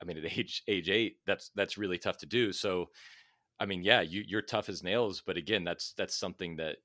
I 0.00 0.04
mean, 0.04 0.18
at 0.18 0.24
age 0.38 0.62
age 0.68 0.90
eight, 0.90 1.16
that's 1.26 1.50
that's 1.54 1.78
really 1.78 1.98
tough 1.98 2.18
to 2.18 2.26
do. 2.26 2.52
So, 2.52 2.90
I 3.60 3.66
mean, 3.66 3.82
yeah, 3.82 4.00
you 4.00 4.24
you're 4.26 4.42
tough 4.42 4.68
as 4.68 4.82
nails, 4.82 5.22
but 5.24 5.36
again, 5.36 5.64
that's 5.64 5.94
that's 5.96 6.16
something 6.16 6.56
that 6.56 6.76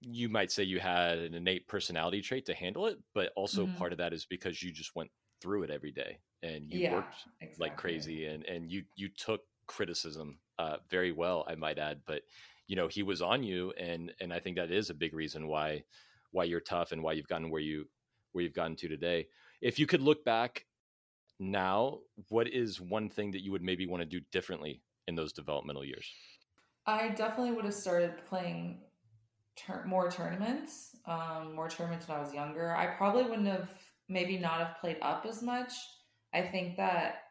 you 0.00 0.28
might 0.28 0.52
say 0.52 0.62
you 0.62 0.80
had 0.80 1.18
an 1.18 1.34
innate 1.34 1.66
personality 1.66 2.20
trait 2.20 2.44
to 2.46 2.54
handle 2.54 2.86
it, 2.86 2.98
but 3.14 3.30
also 3.36 3.64
mm-hmm. 3.64 3.76
part 3.76 3.92
of 3.92 3.98
that 3.98 4.12
is 4.12 4.26
because 4.26 4.62
you 4.62 4.70
just 4.70 4.94
went 4.94 5.10
through 5.40 5.62
it 5.62 5.70
every 5.70 5.90
day 5.90 6.18
and 6.42 6.70
you 6.70 6.80
yeah, 6.80 6.92
worked 6.94 7.14
exactly. 7.40 7.68
like 7.68 7.76
crazy 7.76 8.26
and 8.26 8.44
and 8.44 8.70
you 8.70 8.82
you 8.96 9.08
took 9.08 9.40
criticism 9.66 10.38
uh, 10.58 10.76
very 10.90 11.12
well, 11.12 11.44
I 11.48 11.54
might 11.54 11.78
add. 11.78 12.00
But 12.06 12.22
you 12.66 12.76
know, 12.76 12.88
he 12.88 13.02
was 13.02 13.22
on 13.22 13.42
you, 13.42 13.72
and 13.78 14.12
and 14.20 14.32
I 14.32 14.38
think 14.38 14.56
that 14.56 14.70
is 14.70 14.90
a 14.90 14.94
big 14.94 15.14
reason 15.14 15.48
why 15.48 15.84
why 16.30 16.44
you're 16.44 16.60
tough 16.60 16.92
and 16.92 17.02
why 17.02 17.12
you've 17.12 17.28
gotten 17.28 17.50
where 17.50 17.60
you 17.60 17.86
where 18.34 18.42
you've 18.42 18.54
gotten 18.54 18.76
to 18.76 18.88
today. 18.88 19.28
If 19.60 19.78
you 19.78 19.86
could 19.86 20.02
look 20.02 20.24
back 20.24 20.66
now, 21.40 22.00
what 22.28 22.48
is 22.48 22.80
one 22.80 23.08
thing 23.08 23.30
that 23.32 23.42
you 23.42 23.52
would 23.52 23.62
maybe 23.62 23.86
want 23.86 24.02
to 24.02 24.06
do 24.06 24.20
differently 24.32 24.82
in 25.08 25.14
those 25.14 25.32
developmental 25.32 25.84
years? 25.84 26.06
I 26.86 27.08
definitely 27.08 27.52
would 27.52 27.64
have 27.64 27.74
started 27.74 28.26
playing 28.28 28.80
more 29.86 30.10
tournaments, 30.10 30.96
um, 31.06 31.54
more 31.54 31.68
tournaments 31.68 32.08
when 32.08 32.18
I 32.18 32.20
was 32.20 32.34
younger. 32.34 32.74
I 32.74 32.86
probably 32.86 33.22
wouldn't 33.22 33.48
have 33.48 33.70
maybe 34.08 34.36
not 34.36 34.58
have 34.58 34.76
played 34.80 34.98
up 35.00 35.24
as 35.26 35.42
much. 35.42 35.72
I 36.34 36.42
think 36.42 36.76
that 36.76 37.22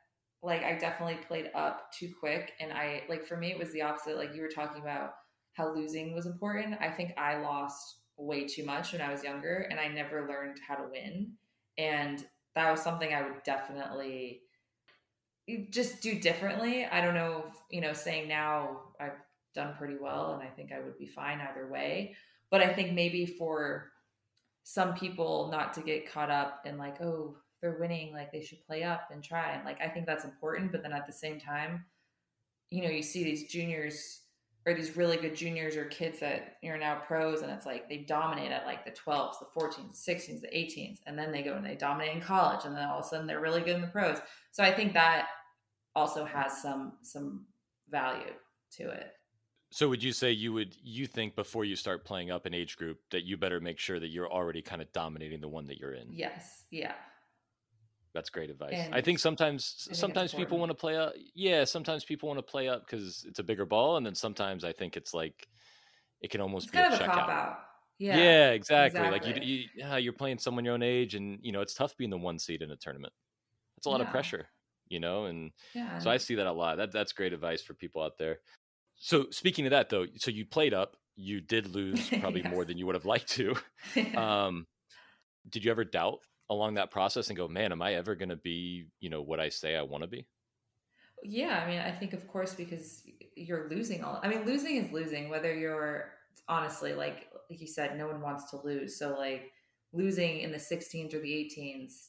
like 0.41 0.63
I 0.63 0.77
definitely 0.77 1.19
played 1.27 1.51
up 1.55 1.91
too 1.91 2.11
quick 2.19 2.53
and 2.59 2.71
I 2.73 3.03
like 3.07 3.25
for 3.25 3.37
me 3.37 3.51
it 3.51 3.57
was 3.57 3.71
the 3.71 3.81
opposite 3.81 4.17
like 4.17 4.35
you 4.35 4.41
were 4.41 4.49
talking 4.49 4.81
about 4.81 5.11
how 5.53 5.73
losing 5.73 6.13
was 6.13 6.25
important. 6.25 6.75
I 6.81 6.89
think 6.89 7.13
I 7.17 7.37
lost 7.37 8.02
way 8.17 8.45
too 8.45 8.63
much 8.63 8.91
when 8.91 9.01
I 9.01 9.11
was 9.11 9.23
younger 9.23 9.67
and 9.69 9.79
I 9.79 9.87
never 9.87 10.27
learned 10.27 10.59
how 10.67 10.75
to 10.75 10.89
win 10.91 11.33
and 11.77 12.25
that 12.55 12.69
was 12.69 12.81
something 12.81 13.13
I 13.13 13.23
would 13.23 13.43
definitely 13.43 14.41
just 15.69 16.01
do 16.01 16.19
differently. 16.19 16.85
I 16.85 17.01
don't 17.01 17.15
know, 17.15 17.45
if, 17.47 17.53
you 17.69 17.81
know, 17.81 17.93
saying 17.93 18.27
now 18.27 18.81
I've 18.99 19.17
done 19.55 19.75
pretty 19.77 19.95
well 19.99 20.33
and 20.33 20.43
I 20.43 20.51
think 20.51 20.71
I 20.71 20.79
would 20.79 20.97
be 20.97 21.07
fine 21.07 21.41
either 21.41 21.67
way. 21.67 22.15
But 22.49 22.61
I 22.61 22.71
think 22.71 22.93
maybe 22.93 23.25
for 23.25 23.91
some 24.63 24.93
people 24.93 25.49
not 25.51 25.73
to 25.73 25.81
get 25.81 26.11
caught 26.11 26.29
up 26.29 26.61
in 26.65 26.77
like, 26.77 27.01
oh, 27.01 27.35
they're 27.61 27.77
winning, 27.79 28.13
like 28.13 28.31
they 28.31 28.41
should 28.41 28.65
play 28.65 28.83
up 28.83 29.09
and 29.11 29.23
try. 29.23 29.53
And 29.53 29.65
like 29.65 29.81
I 29.81 29.87
think 29.87 30.05
that's 30.05 30.25
important. 30.25 30.71
But 30.71 30.83
then 30.83 30.93
at 30.93 31.07
the 31.07 31.13
same 31.13 31.39
time, 31.39 31.85
you 32.69 32.81
know, 32.81 32.89
you 32.89 33.03
see 33.03 33.23
these 33.23 33.51
juniors 33.51 34.21
or 34.65 34.73
these 34.73 34.95
really 34.95 35.17
good 35.17 35.35
juniors 35.35 35.75
or 35.75 35.85
kids 35.85 36.19
that 36.19 36.57
you're 36.61 36.77
now 36.77 36.95
pros 36.95 37.41
and 37.41 37.51
it's 37.51 37.65
like 37.65 37.89
they 37.89 37.97
dominate 37.97 38.51
at 38.51 38.65
like 38.65 38.85
the 38.85 38.91
12s, 38.91 39.35
the 39.39 39.59
14s, 39.59 40.05
the 40.05 40.13
16s, 40.13 40.41
the 40.41 40.47
18s, 40.47 40.99
and 41.05 41.17
then 41.17 41.31
they 41.31 41.43
go 41.43 41.55
and 41.55 41.65
they 41.65 41.75
dominate 41.75 42.15
in 42.15 42.21
college 42.21 42.65
and 42.65 42.75
then 42.75 42.87
all 42.87 42.99
of 42.99 43.05
a 43.05 43.07
sudden 43.07 43.27
they're 43.27 43.41
really 43.41 43.61
good 43.61 43.75
in 43.75 43.81
the 43.81 43.87
pros. 43.87 44.19
So 44.51 44.63
I 44.63 44.73
think 44.73 44.93
that 44.93 45.27
also 45.95 46.25
has 46.25 46.61
some 46.61 46.93
some 47.01 47.45
value 47.89 48.33
to 48.77 48.89
it. 48.89 49.13
So 49.71 49.89
would 49.89 50.03
you 50.03 50.13
say 50.13 50.31
you 50.31 50.53
would 50.53 50.77
you 50.81 51.07
think 51.07 51.35
before 51.35 51.65
you 51.65 51.75
start 51.75 52.05
playing 52.05 52.31
up 52.31 52.45
an 52.45 52.53
age 52.53 52.77
group 52.77 52.99
that 53.11 53.23
you 53.23 53.37
better 53.37 53.59
make 53.59 53.79
sure 53.79 53.99
that 53.99 54.09
you're 54.09 54.31
already 54.31 54.61
kind 54.61 54.81
of 54.81 54.91
dominating 54.93 55.41
the 55.41 55.47
one 55.47 55.65
that 55.67 55.77
you're 55.77 55.93
in? 55.93 56.07
Yes. 56.11 56.65
Yeah. 56.69 56.93
That's 58.13 58.29
great 58.29 58.49
advice. 58.49 58.73
And 58.75 58.93
I 58.93 59.01
think 59.01 59.19
sometimes 59.19 59.75
I 59.81 59.89
think 59.89 59.97
sometimes 59.97 60.33
people 60.33 60.59
want 60.59 60.69
to 60.69 60.75
play 60.75 60.95
up. 60.95 61.13
Yeah, 61.33 61.63
sometimes 61.63 62.05
people 62.05 62.27
want 62.27 62.37
to 62.37 62.43
play 62.43 62.67
up 62.67 62.85
because 62.85 63.25
it's 63.27 63.39
a 63.39 63.43
bigger 63.43 63.65
ball, 63.65 63.97
and 63.97 64.05
then 64.05 64.13
sometimes 64.13 64.63
I 64.63 64.71
think 64.71 64.95
it's 64.95 65.13
like 65.13 65.47
it 66.21 66.29
can 66.29 66.39
almost 66.39 66.67
it's 66.67 66.71
be 66.71 66.77
kind 66.77 66.93
a 66.93 66.95
of 66.97 67.01
a 67.01 67.05
cop 67.05 67.29
out. 67.29 67.59
Yeah, 67.97 68.17
yeah, 68.17 68.49
exactly. 68.51 69.01
exactly. 69.01 69.31
Like 69.31 69.43
you, 69.43 69.55
you, 69.55 69.65
yeah, 69.75 69.97
you're 69.97 70.13
playing 70.13 70.37
someone 70.37 70.63
your 70.63 70.75
own 70.75 70.83
age, 70.83 71.15
and 71.15 71.39
you 71.41 71.51
know 71.51 71.61
it's 71.61 71.73
tough 71.73 71.97
being 71.97 72.11
the 72.11 72.17
one 72.17 72.37
seed 72.37 72.61
in 72.61 72.69
a 72.69 72.75
tournament. 72.75 73.13
It's 73.77 73.87
a 73.87 73.89
lot 73.89 73.99
yeah. 73.99 74.05
of 74.05 74.11
pressure, 74.11 74.47
you 74.87 74.99
know, 74.99 75.25
and 75.25 75.51
yeah. 75.73 75.97
so 75.97 76.11
I 76.11 76.17
see 76.17 76.35
that 76.35 76.45
a 76.45 76.51
lot. 76.51 76.77
That 76.77 76.91
that's 76.91 77.13
great 77.13 77.33
advice 77.33 77.63
for 77.63 77.73
people 77.73 78.03
out 78.03 78.17
there. 78.19 78.39
So 78.95 79.27
speaking 79.31 79.65
of 79.65 79.71
that, 79.71 79.89
though, 79.89 80.05
so 80.17 80.29
you 80.29 80.45
played 80.45 80.73
up, 80.73 80.95
you 81.15 81.41
did 81.41 81.73
lose 81.73 82.09
probably 82.19 82.41
yes. 82.41 82.51
more 82.51 82.63
than 82.63 82.77
you 82.77 82.85
would 82.85 82.95
have 82.95 83.05
liked 83.05 83.29
to. 83.31 83.55
um, 84.15 84.67
did 85.49 85.65
you 85.65 85.71
ever 85.71 85.83
doubt 85.83 86.19
along 86.53 86.75
that 86.75 86.91
process 86.91 87.29
and 87.29 87.37
go, 87.37 87.47
man, 87.47 87.71
am 87.71 87.81
I 87.81 87.95
ever 87.95 88.15
going 88.15 88.29
to 88.29 88.35
be, 88.35 88.87
you 88.99 89.09
know, 89.09 89.21
what 89.21 89.39
I 89.39 89.49
say 89.49 89.75
I 89.75 89.81
want 89.81 90.03
to 90.03 90.07
be? 90.07 90.25
Yeah, 91.23 91.63
I 91.63 91.69
mean, 91.69 91.79
I 91.79 91.91
think 91.91 92.13
of 92.13 92.27
course 92.27 92.53
because 92.53 93.03
you're 93.35 93.69
losing 93.69 94.03
all. 94.03 94.19
I 94.21 94.27
mean, 94.27 94.45
losing 94.45 94.75
is 94.75 94.91
losing. 94.91 95.29
Whether 95.29 95.53
you're 95.55 96.11
honestly 96.49 96.93
like 96.93 97.27
you 97.49 97.67
said, 97.67 97.97
no 97.97 98.07
one 98.07 98.21
wants 98.21 98.49
to 98.51 98.61
lose. 98.63 98.97
So 98.97 99.15
like 99.17 99.51
losing 99.93 100.39
in 100.39 100.51
the 100.51 100.57
16s 100.57 101.13
or 101.13 101.19
the 101.19 101.29
18s 101.29 102.07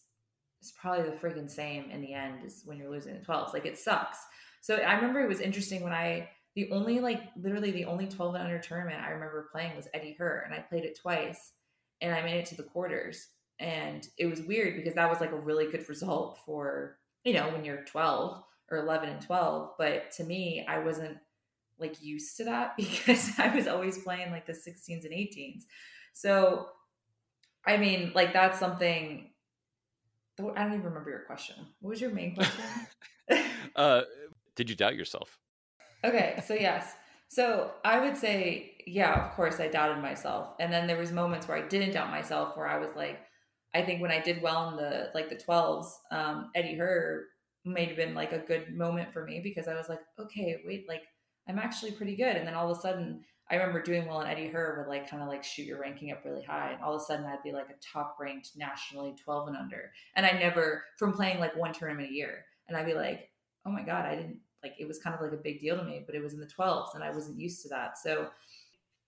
is 0.63 0.73
probably 0.81 1.09
the 1.09 1.17
freaking 1.17 1.51
same 1.51 1.91
in 1.91 2.01
the 2.01 2.15
end 2.15 2.41
as 2.45 2.63
when 2.65 2.79
you're 2.79 2.91
losing 2.91 3.15
the 3.15 3.25
12s. 3.25 3.53
Like 3.53 3.67
it 3.67 3.79
sucks. 3.79 4.19
So 4.63 4.77
I 4.77 4.95
remember 4.95 5.21
it 5.21 5.29
was 5.29 5.41
interesting 5.41 5.83
when 5.83 5.93
I 5.93 6.31
the 6.57 6.71
only 6.71 7.01
like 7.01 7.21
literally 7.37 7.71
the 7.71 7.85
only 7.85 8.07
12 8.07 8.35
and 8.35 8.45
under 8.45 8.59
tournament 8.59 9.03
I 9.03 9.11
remember 9.11 9.49
playing 9.53 9.77
was 9.77 9.89
Eddie 9.93 10.15
Herr 10.17 10.43
and 10.47 10.55
I 10.55 10.61
played 10.61 10.85
it 10.85 10.99
twice, 11.01 11.53
and 12.01 12.15
I 12.15 12.23
made 12.23 12.39
it 12.39 12.47
to 12.47 12.57
the 12.57 12.63
quarters, 12.63 13.27
and 13.59 14.07
it 14.19 14.27
was 14.27 14.43
weird 14.43 14.77
because 14.77 14.95
that 14.95 15.09
was 15.09 15.21
like 15.21 15.33
a 15.33 15.39
really 15.39 15.71
good 15.71 15.89
result 15.89 16.39
for 16.45 16.99
you 17.25 17.33
know 17.33 17.49
when 17.51 17.65
you're 17.65 17.85
12 17.85 18.43
or 18.71 18.79
11 18.79 19.09
and 19.11 19.21
12, 19.21 19.73
but 19.79 20.11
to 20.13 20.25
me 20.25 20.65
I 20.69 20.79
wasn't 20.79 21.19
like 21.79 22.03
used 22.03 22.37
to 22.37 22.45
that 22.45 22.77
because 22.77 23.31
I 23.39 23.55
was 23.55 23.67
always 23.67 23.99
playing 23.99 24.31
like 24.31 24.47
the 24.47 24.53
16s 24.53 25.05
and 25.05 25.13
18s. 25.13 25.63
So, 26.13 26.69
I 27.67 27.77
mean, 27.77 28.13
like 28.15 28.33
that's 28.33 28.59
something. 28.59 29.31
I 30.39 30.43
don't 30.43 30.73
even 30.73 30.83
remember 30.83 31.11
your 31.11 31.21
question. 31.21 31.55
What 31.81 31.91
was 31.91 32.01
your 32.01 32.11
main 32.11 32.35
question? 33.29 33.45
uh, 33.77 34.03
did 34.57 34.69
you 34.69 34.75
doubt 34.75 34.97
yourself? 34.97 35.39
Okay, 36.03 36.43
so 36.47 36.55
yes. 36.55 36.93
So 37.29 37.71
I 37.85 38.01
would 38.01 38.17
say, 38.17 38.73
yeah, 38.87 39.27
of 39.27 39.33
course, 39.35 39.61
I 39.61 39.69
doubted 39.69 40.03
myself, 40.03 40.55
and 40.61 40.73
then 40.73 40.87
there 40.87 40.99
was 40.99 41.13
moments 41.13 41.49
where 41.49 41.57
I 41.57 41.67
didn't 41.67 41.93
doubt 41.93 42.11
myself, 42.11 42.57
where 42.57 42.67
I 42.67 42.79
was 42.79 42.91
like, 42.97 43.21
I 43.75 43.83
think 43.83 44.01
when 44.01 44.11
I 44.11 44.21
did 44.21 44.41
well 44.41 44.71
in 44.71 44.77
the 44.77 45.11
like 45.15 45.29
the 45.29 45.37
twelves, 45.37 45.99
um, 46.11 46.51
Eddie 46.55 46.77
Herr 46.77 47.27
may 47.65 47.87
have 47.87 47.97
been 47.97 48.15
like 48.15 48.33
a 48.33 48.39
good 48.39 48.77
moment 48.77 49.13
for 49.13 49.25
me 49.25 49.41
because 49.43 49.69
I 49.69 49.75
was 49.75 49.89
like, 49.89 50.01
okay, 50.19 50.61
wait, 50.65 50.87
like 50.89 51.03
I'm 51.49 51.59
actually 51.59 51.93
pretty 51.93 52.17
good. 52.17 52.37
And 52.37 52.47
then 52.47 52.55
all 52.55 52.71
of 52.71 52.77
a 52.77 52.81
sudden, 52.81 53.23
I 53.51 53.57
remember 53.57 53.83
doing 53.83 54.07
well 54.07 54.21
in 54.21 54.29
Eddie 54.29 54.49
Herr 54.49 54.77
would 54.79 54.91
like 54.91 55.09
kind 55.09 55.23
of 55.23 55.29
like 55.29 55.45
shoot 55.45 55.67
your 55.67 55.81
ranking 55.81 56.13
up 56.13 56.25
really 56.25 56.43
high. 56.43 56.73
And 56.73 56.83
all 56.83 56.95
of 56.95 57.01
a 57.01 57.05
sudden, 57.05 57.27
I'd 57.27 57.43
be 57.43 57.53
like 57.53 57.69
a 57.71 57.93
top 57.93 58.17
ranked 58.21 58.53
nationally 58.57 59.15
12 59.23 59.49
and 59.49 59.57
under. 59.57 59.91
And 60.17 60.25
I 60.25 60.33
never, 60.33 60.85
from 60.99 61.13
playing 61.13 61.41
like 61.41 61.57
one 61.57 61.73
tournament 61.73 62.11
a 62.11 62.15
year, 62.15 62.45
and 62.69 62.77
I'd 62.77 62.87
be 62.87 62.95
like, 62.95 63.31
oh 63.67 63.71
my 63.71 63.83
God, 63.83 64.07
I 64.07 64.17
didn't 64.17 64.39
like 64.63 64.75
it 64.79 64.89
was 64.89 64.99
kind 64.99 65.15
of 65.15 65.21
like 65.21 65.33
a 65.33 65.43
big 65.43 65.61
deal 65.61 65.77
to 65.77 65.85
me, 65.85 66.03
but 66.07 66.15
it 66.15 66.23
was 66.23 66.33
in 66.33 66.41
the 66.41 66.47
12s 66.47 66.95
and 66.95 67.05
I 67.05 67.11
wasn't 67.11 67.39
used 67.39 67.63
to 67.63 67.69
that. 67.69 67.99
So, 67.99 68.29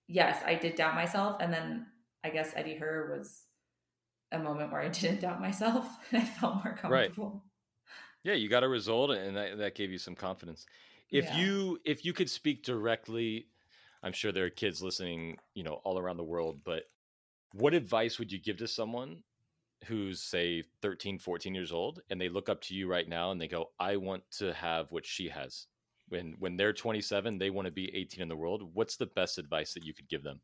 yes, 0.07 0.43
I 0.45 0.53
did 0.53 0.75
doubt 0.75 0.93
myself. 0.93 1.37
And 1.39 1.51
then 1.51 1.87
I 2.23 2.29
guess 2.29 2.51
Eddie 2.55 2.75
Herr 2.75 3.11
was 3.17 3.46
a 4.31 4.39
moment 4.39 4.71
where 4.71 4.81
I 4.81 4.89
didn't 4.89 5.21
doubt 5.21 5.41
myself 5.41 5.85
and 6.11 6.21
I 6.23 6.25
felt 6.25 6.63
more 6.63 6.75
comfortable. 6.75 7.29
Right. 7.29 7.41
Yeah, 8.23 8.33
you 8.33 8.49
got 8.49 8.63
a 8.63 8.67
result 8.67 9.11
and 9.11 9.37
that, 9.37 9.57
that 9.57 9.75
gave 9.75 9.89
you 9.89 9.97
some 9.97 10.15
confidence 10.15 10.65
if 11.11 11.25
yeah. 11.25 11.37
you 11.37 11.79
if 11.85 12.05
you 12.05 12.13
could 12.13 12.29
speak 12.29 12.63
directly 12.63 13.47
i'm 14.03 14.13
sure 14.13 14.31
there 14.31 14.45
are 14.45 14.49
kids 14.49 14.81
listening 14.81 15.37
you 15.53 15.63
know 15.63 15.79
all 15.83 15.97
around 15.97 16.17
the 16.17 16.23
world 16.23 16.59
but 16.63 16.83
what 17.53 17.73
advice 17.73 18.19
would 18.19 18.31
you 18.31 18.39
give 18.39 18.57
to 18.57 18.67
someone 18.67 19.17
who's 19.85 20.21
say 20.21 20.63
13 20.81 21.19
14 21.19 21.55
years 21.55 21.71
old 21.71 22.01
and 22.09 22.19
they 22.19 22.29
look 22.29 22.49
up 22.49 22.61
to 22.61 22.73
you 22.73 22.87
right 22.87 23.07
now 23.07 23.31
and 23.31 23.39
they 23.39 23.47
go 23.47 23.69
i 23.79 23.95
want 23.95 24.23
to 24.31 24.53
have 24.53 24.91
what 24.91 25.05
she 25.05 25.29
has 25.29 25.67
when 26.09 26.35
when 26.39 26.57
they're 26.57 26.73
27 26.73 27.37
they 27.37 27.49
want 27.49 27.65
to 27.65 27.71
be 27.71 27.95
18 27.95 28.21
in 28.21 28.27
the 28.27 28.35
world 28.35 28.69
what's 28.73 28.97
the 28.97 29.05
best 29.05 29.37
advice 29.37 29.73
that 29.73 29.83
you 29.83 29.93
could 29.93 30.09
give 30.09 30.23
them 30.23 30.41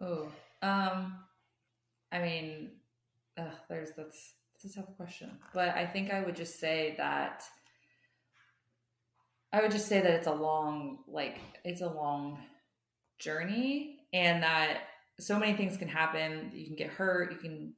oh 0.00 0.28
um 0.62 1.14
i 2.12 2.18
mean 2.18 2.70
uh, 3.38 3.50
there's 3.68 3.90
that's 3.96 4.34
that's 4.52 4.76
a 4.76 4.80
tough 4.80 4.96
question 4.96 5.30
but 5.54 5.70
i 5.70 5.86
think 5.86 6.12
i 6.12 6.22
would 6.22 6.36
just 6.36 6.60
say 6.60 6.94
that 6.98 7.42
I 9.52 9.60
would 9.60 9.70
just 9.70 9.86
say 9.86 10.00
that 10.00 10.10
it's 10.10 10.26
a 10.26 10.32
long, 10.32 11.00
like, 11.06 11.38
it's 11.64 11.82
a 11.82 11.88
long 11.88 12.38
journey 13.18 13.98
and 14.12 14.42
that 14.42 14.84
so 15.20 15.38
many 15.38 15.52
things 15.52 15.76
can 15.76 15.88
happen. 15.88 16.50
You 16.54 16.66
can 16.66 16.76
get 16.76 16.88
hurt, 16.88 17.30
you 17.30 17.36
can 17.36 17.74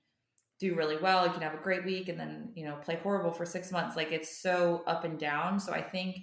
do 0.60 0.76
really 0.76 0.96
well, 0.96 1.26
you 1.26 1.32
can 1.32 1.42
have 1.42 1.54
a 1.54 1.62
great 1.62 1.84
week 1.84 2.08
and 2.08 2.18
then, 2.18 2.52
you 2.54 2.64
know, 2.64 2.76
play 2.76 3.00
horrible 3.02 3.32
for 3.32 3.44
six 3.44 3.72
months. 3.72 3.96
Like, 3.96 4.12
it's 4.12 4.40
so 4.40 4.84
up 4.86 5.02
and 5.02 5.18
down. 5.18 5.58
So 5.58 5.72
I 5.72 5.82
think 5.82 6.18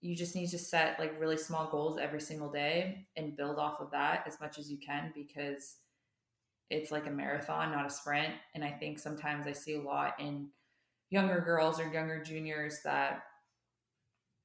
you 0.00 0.16
just 0.16 0.34
need 0.34 0.48
to 0.48 0.58
set 0.58 0.98
like 0.98 1.20
really 1.20 1.36
small 1.36 1.70
goals 1.70 1.98
every 2.00 2.20
single 2.20 2.50
day 2.50 3.06
and 3.16 3.36
build 3.36 3.58
off 3.58 3.80
of 3.80 3.92
that 3.92 4.24
as 4.26 4.40
much 4.40 4.58
as 4.58 4.70
you 4.70 4.78
can 4.84 5.12
because 5.14 5.76
it's 6.70 6.90
like 6.90 7.06
a 7.06 7.10
marathon, 7.10 7.72
not 7.72 7.86
a 7.86 7.90
sprint. 7.90 8.32
And 8.54 8.64
I 8.64 8.70
think 8.70 8.98
sometimes 8.98 9.46
I 9.46 9.52
see 9.52 9.74
a 9.74 9.82
lot 9.82 10.14
in 10.20 10.48
younger 11.10 11.40
girls 11.40 11.80
or 11.80 11.92
younger 11.92 12.22
juniors 12.22 12.80
that 12.84 13.24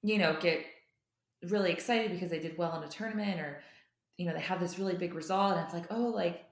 you 0.05 0.19
know, 0.19 0.37
get 0.39 0.63
really 1.49 1.71
excited 1.71 2.11
because 2.11 2.29
they 2.29 2.39
did 2.39 2.55
well 2.59 2.77
in 2.77 2.83
a 2.83 2.87
tournament 2.87 3.39
or, 3.39 3.59
you 4.17 4.27
know, 4.27 4.33
they 4.33 4.39
have 4.39 4.59
this 4.59 4.77
really 4.77 4.93
big 4.93 5.15
result 5.15 5.53
and 5.53 5.65
it's 5.65 5.73
like, 5.73 5.87
oh, 5.89 6.11
like, 6.15 6.43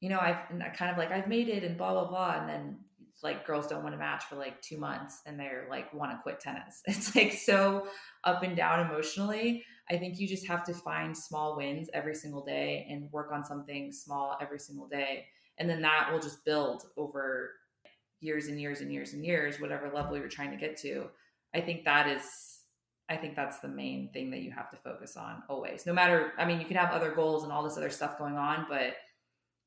you 0.00 0.10
know, 0.10 0.18
I've 0.20 0.36
kind 0.76 0.90
of 0.90 0.98
like, 0.98 1.10
I've 1.10 1.26
made 1.26 1.48
it 1.48 1.64
and 1.64 1.78
blah, 1.78 1.94
blah, 1.94 2.06
blah. 2.06 2.38
And 2.38 2.48
then 2.48 2.78
like 3.22 3.46
girls 3.46 3.66
don't 3.66 3.82
want 3.82 3.94
to 3.94 3.98
match 3.98 4.24
for 4.24 4.36
like 4.36 4.60
two 4.60 4.76
months 4.76 5.22
and 5.24 5.40
they're 5.40 5.66
like, 5.70 5.92
want 5.94 6.12
to 6.12 6.18
quit 6.22 6.38
tennis. 6.38 6.82
It's 6.86 7.16
like 7.16 7.32
so 7.32 7.88
up 8.24 8.42
and 8.42 8.54
down 8.54 8.86
emotionally. 8.86 9.64
I 9.90 9.96
think 9.96 10.18
you 10.18 10.28
just 10.28 10.46
have 10.46 10.64
to 10.64 10.74
find 10.74 11.16
small 11.16 11.56
wins 11.56 11.88
every 11.94 12.14
single 12.14 12.44
day 12.44 12.86
and 12.90 13.10
work 13.10 13.30
on 13.32 13.44
something 13.44 13.90
small 13.92 14.36
every 14.40 14.58
single 14.58 14.86
day. 14.86 15.26
And 15.58 15.68
then 15.68 15.80
that 15.82 16.10
will 16.12 16.20
just 16.20 16.44
build 16.44 16.84
over 16.96 17.52
years 18.20 18.48
and 18.48 18.60
years 18.60 18.80
and 18.80 18.92
years 18.92 19.12
and 19.12 19.24
years, 19.24 19.60
whatever 19.60 19.90
level 19.92 20.16
you're 20.16 20.28
trying 20.28 20.50
to 20.50 20.56
get 20.56 20.76
to. 20.78 21.06
I 21.54 21.60
think 21.60 21.84
that 21.84 22.06
is 22.06 22.58
I 23.08 23.16
think 23.16 23.36
that's 23.36 23.58
the 23.60 23.68
main 23.68 24.10
thing 24.12 24.30
that 24.32 24.40
you 24.40 24.50
have 24.50 24.70
to 24.70 24.76
focus 24.76 25.16
on 25.16 25.42
always. 25.48 25.86
No 25.86 25.94
matter, 25.94 26.32
I 26.36 26.44
mean, 26.44 26.60
you 26.60 26.66
can 26.66 26.76
have 26.76 26.90
other 26.90 27.10
goals 27.10 27.42
and 27.42 27.50
all 27.50 27.62
this 27.62 27.78
other 27.78 27.88
stuff 27.88 28.18
going 28.18 28.36
on, 28.36 28.66
but 28.68 28.96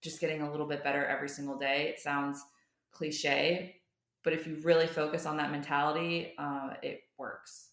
just 0.03 0.21
getting 0.21 0.43
a 0.43 0.51
little 0.51 0.67
bit 0.67 0.83
better 0.83 1.05
every 1.05 1.29
single 1.29 1.57
day. 1.57 1.87
It 1.89 1.99
sounds 1.99 2.43
cliche, 2.91 3.77
but 4.23 4.33
if 4.33 4.45
you 4.45 4.59
really 4.63 4.85
focus 4.85 5.25
on 5.25 5.37
that 5.37 5.51
mentality, 5.51 6.33
uh, 6.37 6.73
it 6.83 7.01
works. 7.17 7.70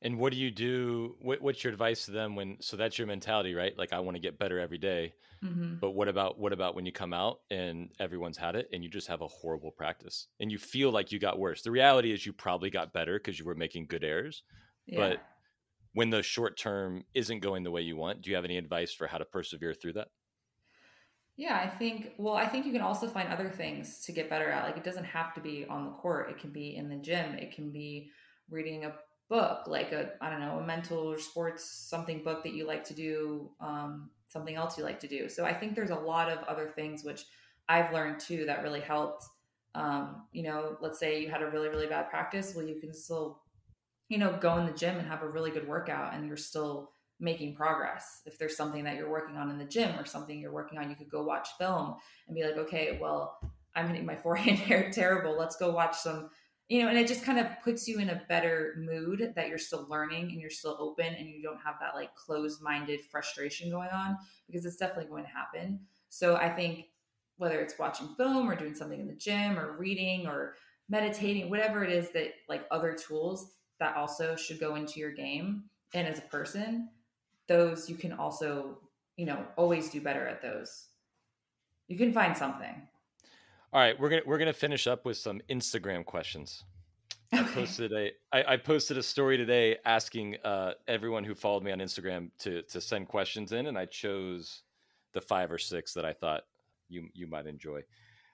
And 0.00 0.18
what 0.18 0.32
do 0.32 0.38
you 0.38 0.50
do? 0.50 1.16
What, 1.20 1.42
what's 1.42 1.64
your 1.64 1.72
advice 1.72 2.04
to 2.04 2.12
them 2.12 2.36
when? 2.36 2.58
So 2.60 2.76
that's 2.76 2.98
your 2.98 3.08
mentality, 3.08 3.54
right? 3.54 3.76
Like 3.76 3.92
I 3.92 3.98
want 3.98 4.16
to 4.16 4.20
get 4.20 4.38
better 4.38 4.60
every 4.60 4.78
day. 4.78 5.14
Mm-hmm. 5.44 5.76
But 5.80 5.90
what 5.90 6.08
about 6.08 6.38
what 6.38 6.52
about 6.52 6.76
when 6.76 6.86
you 6.86 6.92
come 6.92 7.12
out 7.12 7.40
and 7.50 7.90
everyone's 7.98 8.36
had 8.36 8.54
it 8.54 8.68
and 8.72 8.84
you 8.84 8.90
just 8.90 9.08
have 9.08 9.22
a 9.22 9.26
horrible 9.26 9.72
practice 9.72 10.28
and 10.38 10.52
you 10.52 10.58
feel 10.58 10.90
like 10.92 11.10
you 11.10 11.18
got 11.18 11.38
worse? 11.38 11.62
The 11.62 11.72
reality 11.72 12.12
is 12.12 12.24
you 12.24 12.32
probably 12.32 12.70
got 12.70 12.92
better 12.92 13.18
because 13.18 13.38
you 13.38 13.44
were 13.44 13.56
making 13.56 13.86
good 13.86 14.04
errors. 14.04 14.44
Yeah. 14.86 14.98
But 14.98 15.22
when 15.94 16.10
the 16.10 16.22
short 16.22 16.56
term 16.56 17.04
isn't 17.14 17.40
going 17.40 17.64
the 17.64 17.70
way 17.72 17.82
you 17.82 17.96
want, 17.96 18.22
do 18.22 18.30
you 18.30 18.36
have 18.36 18.44
any 18.44 18.56
advice 18.56 18.92
for 18.92 19.08
how 19.08 19.18
to 19.18 19.24
persevere 19.24 19.74
through 19.74 19.94
that? 19.94 20.08
Yeah, 21.36 21.56
I 21.56 21.68
think, 21.68 22.12
well, 22.18 22.34
I 22.34 22.46
think 22.46 22.66
you 22.66 22.72
can 22.72 22.82
also 22.82 23.06
find 23.06 23.32
other 23.32 23.48
things 23.48 24.00
to 24.06 24.12
get 24.12 24.28
better 24.28 24.50
at. 24.50 24.64
Like, 24.64 24.76
it 24.76 24.82
doesn't 24.82 25.04
have 25.04 25.34
to 25.34 25.40
be 25.40 25.64
on 25.70 25.84
the 25.84 25.92
court, 25.92 26.30
it 26.30 26.38
can 26.38 26.50
be 26.50 26.74
in 26.74 26.88
the 26.88 26.96
gym, 26.96 27.34
it 27.34 27.54
can 27.54 27.70
be 27.70 28.10
reading 28.50 28.84
a 28.84 28.92
book, 29.28 29.66
like 29.66 29.92
a, 29.92 30.12
I 30.20 30.30
don't 30.30 30.40
know, 30.40 30.58
a 30.58 30.66
mental 30.66 30.98
or 30.98 31.18
sports 31.18 31.64
something 31.64 32.22
book 32.22 32.42
that 32.44 32.54
you 32.54 32.66
like 32.66 32.84
to 32.84 32.94
do, 32.94 33.50
um, 33.60 34.10
something 34.28 34.54
else 34.54 34.78
you 34.78 34.84
like 34.84 35.00
to 35.00 35.08
do. 35.08 35.28
So 35.28 35.44
I 35.44 35.52
think 35.52 35.74
there's 35.74 35.90
a 35.90 35.96
lot 35.96 36.30
of 36.30 36.38
other 36.44 36.68
things 36.74 37.04
which 37.04 37.24
I've 37.68 37.92
learned 37.92 38.20
too 38.20 38.46
that 38.46 38.62
really 38.62 38.80
helped. 38.80 39.24
Um, 39.74 40.22
you 40.32 40.42
know, 40.42 40.76
let's 40.80 40.98
say 40.98 41.20
you 41.20 41.30
had 41.30 41.42
a 41.42 41.50
really, 41.50 41.68
really 41.68 41.86
bad 41.86 42.08
practice. 42.08 42.54
Well, 42.54 42.66
you 42.66 42.80
can 42.80 42.94
still, 42.94 43.42
you 44.08 44.18
know, 44.18 44.36
go 44.40 44.56
in 44.56 44.66
the 44.66 44.72
gym 44.72 44.96
and 44.96 45.06
have 45.06 45.22
a 45.22 45.28
really 45.28 45.50
good 45.50 45.68
workout 45.68 46.14
and 46.14 46.26
you're 46.26 46.36
still 46.36 46.90
making 47.20 47.54
progress. 47.54 48.22
If 48.24 48.38
there's 48.38 48.56
something 48.56 48.84
that 48.84 48.96
you're 48.96 49.10
working 49.10 49.36
on 49.36 49.50
in 49.50 49.58
the 49.58 49.64
gym 49.64 49.98
or 49.98 50.06
something 50.06 50.38
you're 50.38 50.52
working 50.52 50.78
on, 50.78 50.88
you 50.88 50.96
could 50.96 51.10
go 51.10 51.22
watch 51.22 51.48
film 51.58 51.96
and 52.26 52.34
be 52.34 52.44
like, 52.44 52.56
okay, 52.56 52.98
well, 53.00 53.38
I'm 53.74 53.88
hitting 53.88 54.06
my 54.06 54.16
forehand 54.22 54.92
terrible. 54.92 55.36
Let's 55.38 55.56
go 55.56 55.70
watch 55.70 55.96
some 55.96 56.30
you 56.68 56.82
know, 56.82 56.88
and 56.88 56.98
it 56.98 57.08
just 57.08 57.24
kind 57.24 57.38
of 57.38 57.46
puts 57.64 57.88
you 57.88 57.98
in 57.98 58.10
a 58.10 58.22
better 58.28 58.74
mood 58.76 59.32
that 59.34 59.48
you're 59.48 59.58
still 59.58 59.86
learning 59.88 60.24
and 60.24 60.40
you're 60.40 60.50
still 60.50 60.76
open 60.78 61.06
and 61.06 61.26
you 61.26 61.42
don't 61.42 61.60
have 61.64 61.76
that 61.80 61.94
like 61.94 62.14
closed 62.14 62.60
minded 62.62 63.00
frustration 63.10 63.70
going 63.70 63.88
on 63.88 64.18
because 64.46 64.66
it's 64.66 64.76
definitely 64.76 65.10
going 65.10 65.24
to 65.24 65.30
happen. 65.30 65.80
So 66.10 66.36
I 66.36 66.50
think 66.50 66.86
whether 67.38 67.60
it's 67.60 67.78
watching 67.78 68.08
film 68.16 68.50
or 68.50 68.54
doing 68.54 68.74
something 68.74 69.00
in 69.00 69.06
the 69.06 69.14
gym 69.14 69.58
or 69.58 69.78
reading 69.78 70.26
or 70.26 70.56
meditating, 70.90 71.48
whatever 71.48 71.84
it 71.84 71.90
is 71.90 72.10
that 72.10 72.32
like 72.48 72.66
other 72.70 72.92
tools 72.92 73.52
that 73.80 73.96
also 73.96 74.36
should 74.36 74.60
go 74.60 74.74
into 74.74 75.00
your 75.00 75.12
game 75.12 75.64
and 75.94 76.06
as 76.06 76.18
a 76.18 76.22
person, 76.22 76.90
those 77.46 77.88
you 77.88 77.96
can 77.96 78.12
also, 78.12 78.78
you 79.16 79.24
know, 79.24 79.46
always 79.56 79.88
do 79.88 80.00
better 80.02 80.26
at 80.26 80.42
those. 80.42 80.88
You 81.86 81.96
can 81.96 82.12
find 82.12 82.36
something. 82.36 82.82
All 83.70 83.80
right, 83.80 83.98
we're 84.00 84.08
gonna 84.08 84.22
we're 84.24 84.38
gonna 84.38 84.52
finish 84.52 84.86
up 84.86 85.04
with 85.04 85.18
some 85.18 85.42
Instagram 85.50 86.04
questions. 86.04 86.64
Okay. 87.34 87.42
I 87.42 87.46
posted 87.52 87.92
a 87.92 88.10
I, 88.32 88.54
I, 88.54 88.56
posted 88.56 88.96
a 88.96 89.02
story 89.02 89.36
today 89.36 89.76
asking 89.84 90.36
uh, 90.42 90.72
everyone 90.86 91.22
who 91.22 91.34
followed 91.34 91.62
me 91.62 91.70
on 91.70 91.78
Instagram 91.78 92.30
to 92.38 92.62
to 92.62 92.80
send 92.80 93.08
questions 93.08 93.52
in, 93.52 93.66
and 93.66 93.76
I 93.76 93.84
chose 93.84 94.62
the 95.12 95.20
five 95.20 95.52
or 95.52 95.58
six 95.58 95.92
that 95.92 96.06
I 96.06 96.14
thought 96.14 96.44
you 96.88 97.08
you 97.12 97.26
might 97.26 97.46
enjoy. 97.46 97.82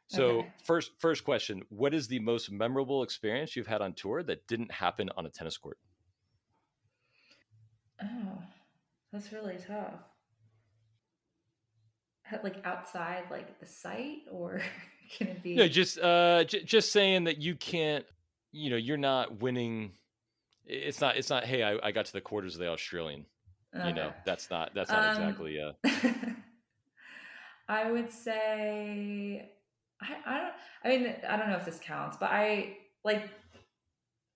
So 0.06 0.24
okay. 0.24 0.52
first 0.62 0.92
first 0.98 1.24
question, 1.24 1.62
what 1.68 1.94
is 1.94 2.06
the 2.06 2.20
most 2.20 2.52
memorable 2.52 3.02
experience 3.02 3.56
you've 3.56 3.66
had 3.66 3.82
on 3.82 3.94
tour 3.94 4.22
that 4.22 4.46
didn't 4.46 4.70
happen 4.70 5.10
on 5.16 5.26
a 5.26 5.30
tennis 5.30 5.56
court? 5.56 5.78
Oh, 8.00 8.38
that's 9.12 9.32
really 9.32 9.56
tough. 9.66 9.94
Like 12.44 12.64
outside, 12.64 13.24
like 13.30 13.58
the 13.58 13.66
site, 13.66 14.22
or 14.30 14.62
can 15.16 15.28
it 15.28 15.42
be? 15.42 15.54
No, 15.54 15.68
just 15.68 15.98
uh, 15.98 16.44
j- 16.44 16.64
just 16.64 16.92
saying 16.92 17.24
that 17.24 17.38
you 17.38 17.54
can't. 17.54 18.04
You 18.52 18.70
know, 18.70 18.76
you're 18.76 18.96
not 18.96 19.40
winning. 19.40 19.92
It's 20.66 21.00
not. 21.00 21.16
It's 21.16 21.30
not. 21.30 21.44
Hey, 21.44 21.62
I, 21.62 21.78
I 21.82 21.92
got 21.92 22.06
to 22.06 22.12
the 22.12 22.20
quarters 22.20 22.54
of 22.54 22.60
the 22.60 22.68
Australian. 22.68 23.26
Okay. 23.74 23.88
You 23.88 23.94
know, 23.94 24.12
that's 24.24 24.50
not. 24.50 24.72
That's 24.74 24.90
not 24.90 25.16
um, 25.16 25.22
exactly. 25.22 25.60
Uh... 25.60 25.72
I 27.68 27.90
would 27.90 28.10
say 28.10 29.50
I, 30.00 30.16
I 30.26 30.38
don't 30.38 30.52
I 30.84 30.88
mean 30.88 31.14
I 31.28 31.36
don't 31.36 31.48
know 31.48 31.56
if 31.56 31.64
this 31.64 31.80
counts, 31.82 32.16
but 32.18 32.30
I 32.30 32.76
like 33.04 33.30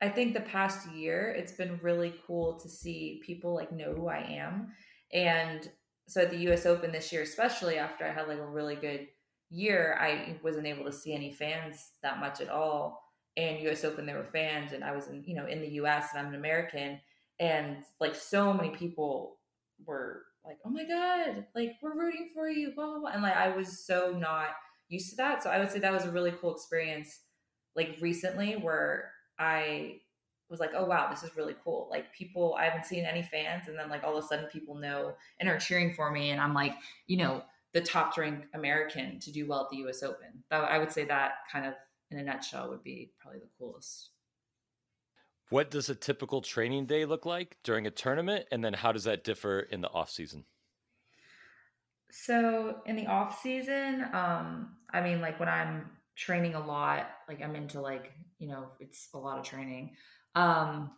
I 0.01 0.09
think 0.09 0.35
the 0.35 0.41
past 0.41 0.91
year 0.93 1.35
it's 1.37 1.53
been 1.53 1.79
really 1.83 2.15
cool 2.27 2.59
to 2.61 2.69
see 2.69 3.21
people 3.25 3.55
like 3.55 3.73
know 3.73 3.93
who 3.93 4.09
I 4.09 4.19
am. 4.19 4.69
And 5.13 5.69
so 6.09 6.23
at 6.23 6.31
the 6.31 6.51
US 6.51 6.67
Open 6.67 6.93
this 6.93 7.13
year, 7.13 7.23
especially 7.23 7.79
after 7.79 8.07
I 8.07 8.13
had 8.13 8.29
like 8.29 8.39
a 8.39 8.47
really 8.47 8.77
good 8.77 9.09
year, 9.51 9.99
I 10.01 10.39
wasn't 10.43 10.67
able 10.67 10.85
to 10.85 10.93
see 10.93 11.15
any 11.15 11.33
fans 11.33 11.93
that 12.03 12.21
much 12.21 12.41
at 12.41 12.49
all. 12.49 13.03
And 13.37 13.61
US 13.69 13.85
Open 13.85 14.07
there 14.07 14.17
were 14.17 14.25
fans 14.25 14.73
and 14.73 14.83
I 14.83 14.93
was 14.93 15.09
in, 15.09 15.23
you 15.25 15.35
know, 15.35 15.47
in 15.47 15.61
the 15.61 15.69
US 15.81 16.09
and 16.13 16.21
I'm 16.21 16.33
an 16.33 16.39
American 16.39 17.01
and 17.41 17.85
like 18.01 18.15
so 18.15 18.53
many 18.53 18.71
people 18.71 19.39
were 19.87 20.25
like, 20.45 20.59
"Oh 20.65 20.71
my 20.71 20.85
god, 20.85 21.47
like 21.55 21.77
we're 21.83 21.97
rooting 21.97 22.31
for 22.35 22.49
you." 22.49 22.73
Blah 22.75 22.87
blah 22.87 22.99
blah. 23.01 23.11
And 23.11 23.23
like 23.23 23.37
I 23.37 23.49
was 23.55 23.85
so 23.87 24.17
not 24.19 24.49
used 24.89 25.11
to 25.11 25.17
that. 25.17 25.43
So 25.43 25.51
I 25.51 25.59
would 25.59 25.71
say 25.71 25.79
that 25.79 25.93
was 25.93 26.05
a 26.05 26.11
really 26.11 26.33
cool 26.33 26.55
experience 26.55 27.21
like 27.77 27.97
recently 28.01 28.55
where 28.55 29.13
I 29.39 30.01
was 30.51 30.61
like, 30.61 30.71
oh 30.75 30.87
wow, 30.87 31.09
this 31.11 31.23
is 31.23 31.37
really 31.37 31.55
cool. 31.63 31.89
Like 31.91 32.13
people, 32.13 32.57
I 32.59 32.65
haven't 32.65 32.87
seen 32.87 33.05
any 33.05 33.23
fans, 33.23 33.69
and 33.69 33.79
then 33.79 33.89
like 33.89 34.03
all 34.03 34.17
of 34.17 34.25
a 34.25 34.27
sudden 34.27 34.47
people 34.47 34.75
know 34.75 35.15
and 35.39 35.49
are 35.49 35.59
cheering 35.59 35.93
for 35.95 36.11
me, 36.11 36.31
and 36.31 36.41
I'm 36.41 36.55
like, 36.55 36.75
you 37.07 37.19
know, 37.19 37.43
the 37.75 37.81
top 37.81 38.17
ranked 38.17 38.47
American 38.55 39.19
to 39.21 39.33
do 39.33 39.47
well 39.47 39.63
at 39.63 39.71
the 39.71 39.79
U.S. 39.79 40.03
Open. 40.03 40.43
That, 40.51 40.65
I 40.65 40.79
would 40.79 40.93
say 40.93 41.05
that 41.05 41.33
kind 41.53 41.67
of 41.67 41.75
in 42.11 42.19
a 42.19 42.23
nutshell 42.23 42.71
would 42.71 42.83
be 42.83 43.13
probably 43.21 43.41
the 43.41 43.49
coolest. 43.59 44.11
What 45.51 45.71
does 45.71 45.89
a 45.89 45.95
typical 45.95 46.43
training 46.43 46.87
day 46.87 47.05
look 47.05 47.25
like 47.25 47.57
during 47.65 47.87
a 47.87 47.91
tournament, 47.91 48.47
and 48.53 48.63
then 48.63 48.75
how 48.75 48.93
does 48.93 49.05
that 49.05 49.25
differ 49.25 49.61
in 49.61 49.81
the 49.81 49.91
off 49.91 50.11
season? 50.11 50.45
So 52.11 52.81
in 52.87 52.97
the 52.97 53.07
off 53.07 53.41
season, 53.41 54.07
um, 54.13 54.77
I 54.91 55.01
mean, 55.01 55.21
like 55.21 55.39
when 55.39 55.49
I'm 55.49 55.91
training 56.17 56.55
a 56.55 56.65
lot, 56.65 57.11
like 57.29 57.43
I'm 57.43 57.55
into 57.55 57.81
like 57.81 58.13
you 58.39 58.49
know, 58.49 58.69
it's 58.81 59.09
a 59.15 59.19
lot 59.19 59.39
of 59.39 59.45
training. 59.45 59.93
Um, 60.35 60.93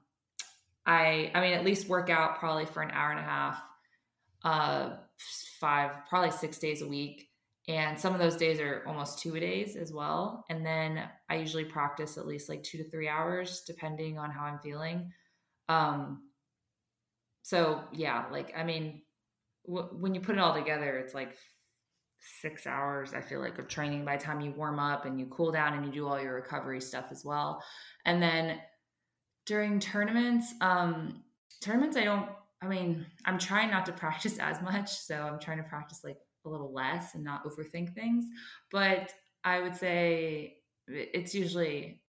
I 0.87 1.30
I 1.35 1.40
mean, 1.40 1.52
at 1.52 1.64
least 1.64 1.88
work 1.88 2.11
out 2.11 2.38
probably 2.38 2.66
for 2.66 2.83
an 2.83 2.90
hour 2.90 3.11
and 3.11 3.20
a 3.20 3.22
half, 3.22 3.62
uh, 4.44 4.90
five 5.61 5.92
probably 6.09 6.30
six 6.30 6.59
days 6.59 6.83
a 6.83 6.88
week, 6.88 7.28
and 7.68 7.98
some 7.98 8.14
of 8.14 8.20
those 8.20 8.37
days 8.37 8.61
are 8.61 8.83
almost 8.87 9.18
two 9.18 9.37
a 9.37 9.40
days 9.40 9.76
as 9.76 9.92
well. 9.92 10.44
And 10.50 10.64
then 10.64 11.02
I 11.28 11.37
usually 11.37 11.64
practice 11.64 12.16
at 12.16 12.26
least 12.26 12.48
like 12.48 12.62
two 12.62 12.78
to 12.78 12.88
three 12.90 13.09
hours, 13.09 13.62
depending 13.66 14.18
on 14.18 14.30
how 14.30 14.44
I'm 14.44 14.59
feeling. 14.59 15.12
Um, 15.68 16.22
so 17.42 17.85
yeah, 17.92 18.24
like 18.30 18.52
I 18.56 18.64
mean, 18.64 19.02
when 19.64 20.14
you 20.14 20.20
put 20.20 20.37
it 20.37 20.40
all 20.40 20.54
together, 20.54 20.98
it's 20.98 21.14
like 21.14 21.37
six 22.40 22.66
hours, 22.66 23.14
I 23.14 23.20
feel 23.20 23.40
like, 23.40 23.59
of 23.59 23.68
training 23.68 24.04
by 24.04 24.16
the 24.16 24.22
time 24.22 24.40
you 24.40 24.52
warm 24.52 24.78
up 24.78 25.04
and 25.04 25.18
you 25.18 25.26
cool 25.26 25.52
down 25.52 25.74
and 25.74 25.85
you 25.87 25.92
do 25.92 26.06
all 26.06 26.20
your 26.20 26.35
recovery 26.35 26.80
stuff 26.80 27.06
as 27.11 27.24
well. 27.24 27.62
And 28.04 28.22
then 28.22 28.59
during 29.46 29.80
tournaments, 29.80 30.52
um, 30.61 31.22
tournaments, 31.61 31.96
I 31.96 32.04
don't, 32.04 32.28
I 32.62 32.66
mean, 32.66 33.06
I'm 33.24 33.38
trying 33.38 33.70
not 33.70 33.86
to 33.86 33.92
practice 34.04 34.38
as 34.38 34.60
much. 34.62 34.90
So 34.90 35.16
I'm 35.16 35.38
trying 35.38 35.58
to 35.58 35.64
practice 35.64 36.02
like 36.04 36.18
a 36.44 36.48
little 36.48 36.72
less 36.72 37.14
and 37.14 37.24
not 37.24 37.44
overthink 37.44 37.94
things. 37.94 38.24
But 38.70 39.12
I 39.44 39.60
would 39.60 39.76
say 39.76 40.56
it's 40.86 41.34
usually 41.34 42.02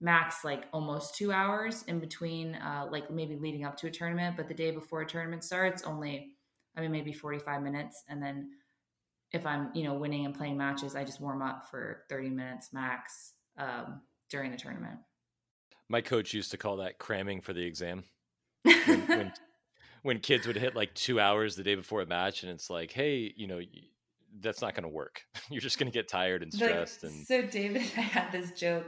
max 0.00 0.44
like 0.44 0.66
almost 0.72 1.16
two 1.16 1.32
hours 1.32 1.82
in 1.88 1.98
between, 1.98 2.54
uh, 2.54 2.86
like 2.90 3.10
maybe 3.10 3.36
leading 3.36 3.64
up 3.64 3.76
to 3.78 3.88
a 3.88 3.90
tournament. 3.90 4.36
But 4.36 4.48
the 4.48 4.54
day 4.54 4.70
before 4.70 5.02
a 5.02 5.06
tournament 5.06 5.44
starts, 5.44 5.82
only 5.82 6.34
I 6.78 6.80
mean, 6.80 6.92
maybe 6.92 7.12
45 7.12 7.62
minutes. 7.62 8.04
And 8.08 8.22
then 8.22 8.50
if 9.32 9.44
I'm, 9.44 9.70
you 9.74 9.82
know, 9.82 9.94
winning 9.94 10.24
and 10.24 10.34
playing 10.34 10.56
matches, 10.56 10.94
I 10.94 11.02
just 11.04 11.20
warm 11.20 11.42
up 11.42 11.68
for 11.68 12.04
30 12.08 12.30
minutes 12.30 12.72
max 12.72 13.32
um, 13.58 14.00
during 14.30 14.52
the 14.52 14.56
tournament. 14.56 14.98
My 15.88 16.00
coach 16.00 16.32
used 16.32 16.52
to 16.52 16.56
call 16.56 16.76
that 16.76 16.98
cramming 16.98 17.40
for 17.40 17.52
the 17.52 17.64
exam. 17.64 18.04
When, 18.86 19.00
when, 19.06 19.32
when, 20.02 20.18
kids 20.20 20.46
would 20.46 20.56
hit 20.56 20.74
like 20.74 20.94
two 20.94 21.20
hours 21.20 21.56
the 21.56 21.62
day 21.62 21.74
before 21.74 22.00
a 22.02 22.06
match, 22.06 22.42
and 22.42 22.52
it's 22.52 22.70
like, 22.70 22.92
hey, 22.92 23.32
you 23.36 23.46
know, 23.46 23.60
that's 24.40 24.60
not 24.60 24.74
going 24.74 24.84
to 24.84 24.88
work. 24.88 25.22
You're 25.50 25.60
just 25.60 25.78
going 25.78 25.90
to 25.90 25.96
get 25.96 26.08
tired 26.08 26.42
and 26.42 26.52
stressed. 26.52 27.02
Like, 27.02 27.12
and 27.12 27.26
so, 27.26 27.42
David, 27.42 27.82
I 27.96 28.00
had 28.00 28.32
this 28.32 28.52
joke. 28.52 28.86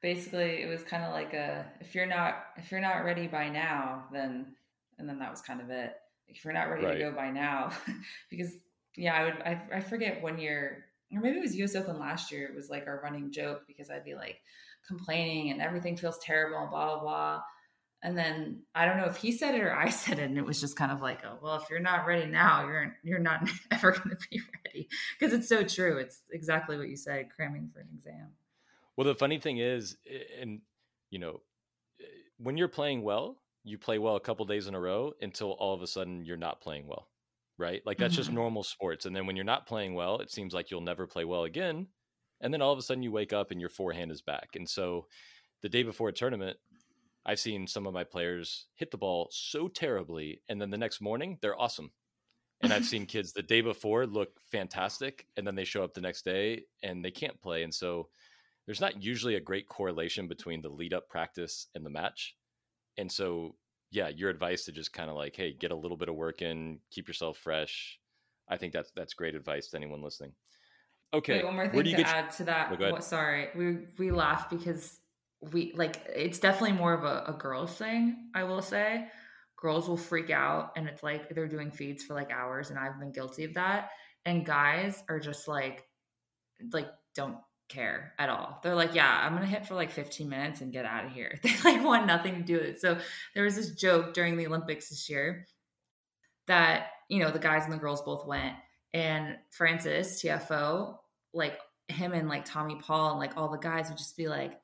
Basically, 0.00 0.62
it 0.62 0.68
was 0.68 0.82
kind 0.82 1.02
of 1.02 1.12
like 1.12 1.34
a 1.34 1.66
if 1.80 1.94
you're 1.94 2.06
not 2.06 2.44
if 2.56 2.70
you're 2.70 2.80
not 2.80 3.04
ready 3.04 3.26
by 3.26 3.48
now, 3.48 4.04
then 4.12 4.54
and 4.98 5.08
then 5.08 5.18
that 5.18 5.30
was 5.30 5.40
kind 5.40 5.60
of 5.60 5.70
it 5.70 5.94
if 6.28 6.44
you're 6.44 6.54
not 6.54 6.70
ready 6.70 6.84
right. 6.84 6.94
to 6.94 7.00
go 7.00 7.12
by 7.12 7.30
now 7.30 7.70
because 8.30 8.52
yeah 8.96 9.14
i 9.14 9.24
would 9.24 9.34
I, 9.44 9.60
I 9.76 9.80
forget 9.80 10.22
one 10.22 10.38
year 10.38 10.84
or 11.12 11.20
maybe 11.20 11.38
it 11.38 11.40
was 11.40 11.54
us 11.54 11.74
open 11.74 11.98
last 11.98 12.30
year 12.30 12.46
it 12.46 12.54
was 12.54 12.68
like 12.68 12.86
our 12.86 13.00
running 13.02 13.32
joke 13.32 13.62
because 13.66 13.90
i'd 13.90 14.04
be 14.04 14.14
like 14.14 14.40
complaining 14.86 15.50
and 15.50 15.60
everything 15.60 15.96
feels 15.96 16.18
terrible 16.18 16.66
blah 16.70 16.86
blah 16.86 17.00
blah 17.00 17.40
and 18.02 18.16
then 18.16 18.60
i 18.74 18.84
don't 18.84 18.96
know 18.96 19.06
if 19.06 19.16
he 19.16 19.32
said 19.32 19.54
it 19.54 19.62
or 19.62 19.74
i 19.74 19.88
said 19.90 20.18
it 20.18 20.24
and 20.24 20.38
it 20.38 20.44
was 20.44 20.60
just 20.60 20.76
kind 20.76 20.92
of 20.92 21.00
like 21.00 21.20
oh 21.24 21.38
well 21.42 21.56
if 21.56 21.68
you're 21.70 21.80
not 21.80 22.06
ready 22.06 22.26
now 22.26 22.66
you're 22.66 22.96
you're 23.02 23.18
not 23.18 23.48
ever 23.70 23.92
going 23.92 24.10
to 24.10 24.16
be 24.30 24.40
ready. 24.64 24.88
Because 25.18 25.32
it's 25.34 25.48
so 25.48 25.62
true 25.62 25.98
it's 25.98 26.22
exactly 26.32 26.76
what 26.76 26.88
you 26.88 26.96
said 26.96 27.28
cramming 27.34 27.70
for 27.72 27.80
an 27.80 27.88
exam. 27.94 28.28
Well 28.96 29.06
the 29.06 29.14
funny 29.14 29.38
thing 29.38 29.58
is 29.58 29.96
and 30.40 30.60
you 31.10 31.18
know 31.18 31.40
when 32.38 32.56
you're 32.56 32.68
playing 32.68 33.02
well 33.02 33.36
you 33.64 33.78
play 33.78 33.98
well 33.98 34.16
a 34.16 34.20
couple 34.20 34.46
days 34.46 34.66
in 34.66 34.74
a 34.74 34.80
row 34.80 35.12
until 35.20 35.52
all 35.52 35.74
of 35.74 35.82
a 35.82 35.86
sudden 35.86 36.24
you're 36.24 36.36
not 36.36 36.60
playing 36.60 36.86
well 36.86 37.08
right? 37.60 37.82
Like 37.84 37.98
that's 37.98 38.14
mm-hmm. 38.14 38.20
just 38.20 38.32
normal 38.32 38.62
sports 38.62 39.04
and 39.04 39.16
then 39.16 39.26
when 39.26 39.34
you're 39.34 39.44
not 39.44 39.66
playing 39.66 39.94
well 39.94 40.20
it 40.20 40.30
seems 40.30 40.54
like 40.54 40.70
you'll 40.70 40.80
never 40.80 41.06
play 41.06 41.24
well 41.24 41.44
again 41.44 41.88
and 42.40 42.54
then 42.54 42.62
all 42.62 42.72
of 42.72 42.78
a 42.78 42.82
sudden 42.82 43.02
you 43.02 43.10
wake 43.10 43.32
up 43.32 43.50
and 43.50 43.60
your 43.60 43.70
forehand 43.70 44.12
is 44.12 44.22
back 44.22 44.50
and 44.54 44.68
so 44.68 45.06
the 45.62 45.68
day 45.68 45.82
before 45.82 46.08
a 46.08 46.12
tournament 46.12 46.56
i've 47.28 47.38
seen 47.38 47.66
some 47.66 47.86
of 47.86 47.94
my 47.94 48.02
players 48.02 48.66
hit 48.74 48.90
the 48.90 48.96
ball 48.96 49.28
so 49.30 49.68
terribly 49.68 50.40
and 50.48 50.60
then 50.60 50.70
the 50.70 50.78
next 50.78 51.00
morning 51.00 51.38
they're 51.40 51.60
awesome. 51.60 51.92
And 52.60 52.72
i've 52.72 52.84
seen 52.84 53.06
kids 53.06 53.32
the 53.32 53.42
day 53.42 53.60
before 53.60 54.04
look 54.06 54.30
fantastic 54.50 55.26
and 55.36 55.46
then 55.46 55.54
they 55.54 55.64
show 55.64 55.84
up 55.84 55.94
the 55.94 56.00
next 56.00 56.24
day 56.24 56.64
and 56.82 57.04
they 57.04 57.12
can't 57.12 57.40
play. 57.40 57.62
And 57.62 57.72
so 57.72 58.08
there's 58.66 58.80
not 58.80 59.00
usually 59.00 59.36
a 59.36 59.40
great 59.40 59.68
correlation 59.68 60.26
between 60.26 60.60
the 60.60 60.68
lead 60.68 60.92
up 60.92 61.08
practice 61.08 61.68
and 61.76 61.86
the 61.86 61.90
match. 61.90 62.34
And 62.96 63.12
so 63.12 63.54
yeah 63.90 64.08
your 64.08 64.30
advice 64.30 64.64
to 64.64 64.72
just 64.72 64.92
kind 64.92 65.08
of 65.08 65.16
like 65.16 65.34
hey 65.36 65.52
get 65.52 65.70
a 65.70 65.76
little 65.76 65.96
bit 65.96 66.08
of 66.08 66.14
work 66.14 66.42
in 66.42 66.78
keep 66.90 67.08
yourself 67.08 67.38
fresh 67.38 67.98
i 68.48 68.56
think 68.56 68.72
that's 68.72 68.90
that's 68.94 69.14
great 69.14 69.34
advice 69.34 69.68
to 69.68 69.76
anyone 69.76 70.02
listening. 70.02 70.32
Okay 71.14 71.36
Wait, 71.36 71.44
one 71.46 71.54
more 71.54 71.68
thing 71.68 71.84
to 71.84 72.06
add 72.06 72.30
to 72.32 72.44
that. 72.44 72.76
Oh, 72.78 72.98
sorry 73.00 73.48
we 73.54 73.78
we 73.96 74.10
laugh 74.10 74.50
because 74.50 75.00
we 75.40 75.72
like 75.76 76.00
it's 76.14 76.38
definitely 76.38 76.76
more 76.76 76.92
of 76.92 77.04
a, 77.04 77.24
a 77.28 77.32
girls 77.32 77.74
thing 77.74 78.28
i 78.34 78.42
will 78.42 78.62
say 78.62 79.06
girls 79.56 79.88
will 79.88 79.96
freak 79.96 80.30
out 80.30 80.72
and 80.76 80.88
it's 80.88 81.02
like 81.02 81.28
they're 81.30 81.48
doing 81.48 81.70
feeds 81.70 82.02
for 82.02 82.14
like 82.14 82.32
hours 82.32 82.70
and 82.70 82.78
i've 82.78 82.98
been 82.98 83.12
guilty 83.12 83.44
of 83.44 83.54
that 83.54 83.90
and 84.24 84.44
guys 84.44 85.02
are 85.08 85.20
just 85.20 85.46
like 85.46 85.84
like 86.72 86.88
don't 87.14 87.36
care 87.68 88.14
at 88.18 88.28
all. 88.28 88.58
They're 88.62 88.74
like, 88.74 88.94
yeah, 88.94 89.20
I'm 89.22 89.34
gonna 89.34 89.46
hit 89.46 89.66
for 89.66 89.74
like 89.74 89.90
15 89.90 90.28
minutes 90.28 90.60
and 90.60 90.72
get 90.72 90.84
out 90.84 91.04
of 91.04 91.12
here. 91.12 91.38
They 91.42 91.54
like 91.64 91.84
want 91.84 92.06
nothing 92.06 92.36
to 92.36 92.42
do 92.42 92.54
with 92.54 92.64
it. 92.64 92.80
So 92.80 92.98
there 93.34 93.44
was 93.44 93.56
this 93.56 93.72
joke 93.72 94.14
during 94.14 94.36
the 94.36 94.46
Olympics 94.46 94.88
this 94.88 95.08
year 95.08 95.46
that 96.46 96.86
you 97.08 97.20
know 97.20 97.30
the 97.30 97.38
guys 97.38 97.64
and 97.64 97.72
the 97.72 97.78
girls 97.78 98.02
both 98.02 98.26
went, 98.26 98.54
and 98.92 99.36
Frances 99.50 100.20
Tiafoe, 100.22 100.96
like 101.32 101.58
him 101.88 102.12
and 102.12 102.28
like 102.28 102.44
Tommy 102.44 102.76
Paul 102.76 103.12
and 103.12 103.18
like 103.18 103.36
all 103.36 103.50
the 103.50 103.58
guys 103.58 103.88
would 103.88 103.98
just 103.98 104.16
be 104.16 104.28
like, 104.28 104.58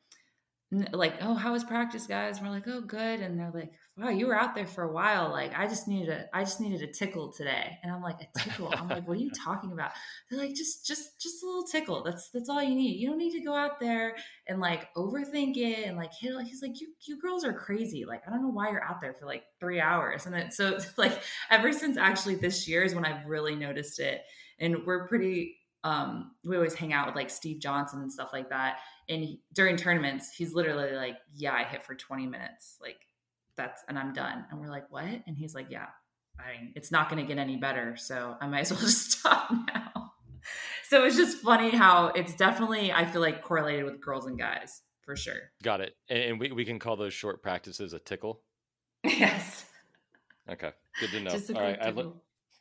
like, 0.93 1.15
oh, 1.21 1.35
how 1.35 1.53
was 1.53 1.65
practice, 1.65 2.07
guys? 2.07 2.39
And 2.39 2.47
we're 2.47 2.53
like, 2.53 2.69
oh, 2.69 2.81
good. 2.81 3.21
And 3.21 3.39
they're 3.39 3.51
like, 3.53 3.73
wow, 3.97 4.09
you 4.09 4.27
were 4.27 4.39
out 4.39 4.55
there 4.55 4.67
for 4.67 4.85
a 4.85 4.93
while. 4.93 5.31
Like, 5.31 5.53
I 5.57 5.67
just 5.67 5.87
needed 5.87 6.09
a, 6.09 6.37
I 6.37 6.43
just 6.43 6.61
needed 6.61 6.83
a 6.83 6.93
tickle 6.93 7.33
today. 7.33 7.79
And 7.83 7.93
I'm 7.93 8.03
like, 8.03 8.21
a 8.21 8.39
tickle. 8.39 8.73
I'm 8.75 8.89
like, 8.89 9.07
what 9.07 9.17
are 9.17 9.21
you 9.21 9.31
talking 9.45 9.73
about? 9.73 9.93
They're 10.31 10.41
like, 10.41 10.55
just, 10.55 10.87
just, 10.87 11.21
just 11.21 11.43
a 11.43 11.47
little 11.47 11.65
tickle. 11.65 12.03
That's, 12.03 12.31
that's 12.31 12.49
all 12.49 12.63
you 12.63 12.75
need. 12.75 12.99
You 12.99 13.09
don't 13.09 13.19
need 13.19 13.33
to 13.33 13.45
go 13.45 13.55
out 13.55 13.79
there 13.79 14.17
and 14.49 14.61
like 14.61 14.93
overthink 14.95 15.57
it 15.57 15.87
and 15.87 15.97
like 15.97 16.13
hit. 16.13 16.33
He's 16.45 16.63
like, 16.63 16.81
you, 16.81 16.89
you 17.07 17.21
girls 17.21 17.45
are 17.45 17.53
crazy. 17.53 18.05
Like, 18.05 18.23
I 18.27 18.31
don't 18.31 18.43
know 18.43 18.49
why 18.49 18.71
you're 18.71 18.85
out 18.85 19.01
there 19.01 19.15
for 19.15 19.27
like 19.27 19.45
three 19.61 19.81
hours. 19.81 20.27
And 20.27 20.35
then 20.35 20.51
so 20.51 20.79
like 20.97 21.23
ever 21.51 21.73
since 21.73 21.97
actually 21.97 22.37
this 22.37 22.67
year 22.67 22.83
is 22.83 22.95
when 22.95 23.05
I've 23.05 23.27
really 23.27 23.55
noticed 23.55 24.01
it. 24.01 24.23
And 24.61 24.87
we're 24.87 25.09
pretty 25.09 25.57
um, 25.85 26.33
we 26.45 26.57
always 26.57 26.75
hang 26.75 26.93
out 26.93 27.07
with 27.07 27.15
like 27.15 27.31
Steve 27.31 27.61
Johnson 27.61 28.01
and 28.01 28.11
stuff 28.11 28.31
like 28.33 28.49
that. 28.49 28.79
And 29.09 29.23
he, 29.23 29.41
during 29.53 29.77
tournaments, 29.77 30.35
he's 30.35 30.55
literally 30.55 30.93
like, 30.93 31.19
"Yeah, 31.35 31.53
I 31.53 31.65
hit 31.65 31.85
for 31.85 31.95
20 31.95 32.27
minutes, 32.27 32.79
like 32.81 32.97
that's, 33.57 33.85
and 33.89 33.99
I'm 33.99 34.15
done." 34.15 34.47
And 34.51 34.59
we're 34.59 34.71
like, 34.71 34.91
"What?" 34.91 35.05
And 35.05 35.37
he's 35.37 35.55
like, 35.55 35.67
"Yeah, 35.71 35.87
I 36.41 36.59
mean, 36.59 36.73
it's 36.75 36.91
not 36.91 37.11
going 37.11 37.23
to 37.25 37.29
get 37.29 37.39
any 37.39 37.57
better, 37.57 37.97
so 37.97 38.35
I 38.41 38.47
might 38.47 38.61
as 38.61 38.73
well 38.73 38.81
just 38.81 39.13
stop 39.13 39.51
now." 39.53 40.13
so 40.89 41.05
it's 41.05 41.17
just 41.17 41.39
funny 41.39 41.71
how 41.71 42.09
it's 42.09 42.35
definitely, 42.35 42.91
I 42.91 43.05
feel 43.05 43.21
like, 43.21 43.43
correlated 43.43 43.85
with 43.85 44.01
girls 44.01 44.27
and 44.27 44.39
guys 44.39 44.81
for 45.03 45.17
sure. 45.17 45.51
Got 45.63 45.83
it. 45.83 45.95
And 46.09 46.41
we 46.41 46.51
we 46.51 46.65
can 46.65 46.79
call 46.79 46.97
those 46.97 47.13
short 47.13 47.43
practices 47.43 47.93
a 47.93 47.99
tickle. 47.99 48.41
Yes. 49.05 49.67
Okay, 50.49 50.71
good 50.99 51.11
to 51.11 51.21
know. 51.21 51.31
All 51.55 51.61
right, 51.63 51.79
I 51.81 51.91
le- 51.91 52.15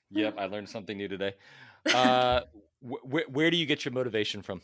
yep, 0.10 0.36
I 0.38 0.46
learned 0.46 0.70
something 0.70 0.98
new 0.98 1.08
today. 1.08 1.34
Uh, 1.94 2.42
wh- 2.84 3.32
where 3.32 3.50
do 3.52 3.58
you 3.58 3.66
get 3.66 3.86
your 3.86 3.94
motivation 3.94 4.42
from? 4.42 4.62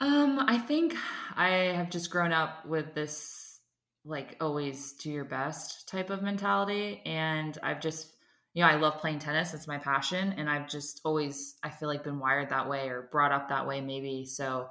Um, 0.00 0.38
I 0.40 0.58
think 0.58 0.94
I 1.34 1.48
have 1.48 1.90
just 1.90 2.10
grown 2.10 2.32
up 2.32 2.66
with 2.66 2.94
this 2.94 3.60
like 4.04 4.36
always 4.40 4.92
do 4.92 5.10
your 5.10 5.24
best 5.24 5.88
type 5.88 6.10
of 6.10 6.22
mentality 6.22 7.02
and 7.04 7.58
I've 7.62 7.80
just 7.80 8.12
you 8.54 8.62
know, 8.62 8.68
I 8.68 8.76
love 8.76 9.00
playing 9.00 9.18
tennis, 9.18 9.52
it's 9.52 9.66
my 9.66 9.76
passion 9.78 10.32
and 10.34 10.48
I've 10.48 10.68
just 10.68 11.00
always 11.04 11.56
I 11.62 11.70
feel 11.70 11.88
like 11.88 12.04
been 12.04 12.18
wired 12.18 12.50
that 12.50 12.68
way 12.68 12.88
or 12.88 13.08
brought 13.10 13.32
up 13.32 13.48
that 13.48 13.66
way 13.66 13.80
maybe. 13.80 14.24
So 14.26 14.68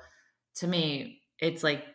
to 0.55 0.68
me, 0.68 1.22
it's 1.39 1.63
like 1.63 1.86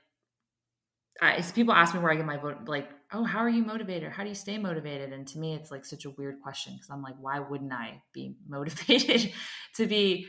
I, 1.21 1.43
people 1.55 1.75
ask 1.75 1.95
me 1.95 2.01
where 2.01 2.13
I 2.13 2.17
get 2.17 2.27
my 2.27 2.37
vote 2.37 2.67
like 2.67 2.91
oh, 3.13 3.25
how 3.25 3.41
are 3.41 3.49
you 3.49 3.65
motivated? 3.65 4.13
How 4.13 4.23
do 4.23 4.29
you 4.29 4.35
stay 4.35 4.59
motivated? 4.59 5.13
And 5.13 5.27
to 5.29 5.39
me, 5.39 5.55
it's 5.55 5.71
like 5.71 5.85
such 5.85 6.05
a 6.05 6.11
weird 6.11 6.41
question 6.43 6.75
because 6.75 6.91
I'm 6.91 7.03
like, 7.03 7.17
why 7.21 7.41
wouldn't 7.41 7.73
I 7.73 8.03
be 8.13 8.37
motivated 8.49 9.33
to 9.77 9.87
be 9.87 10.29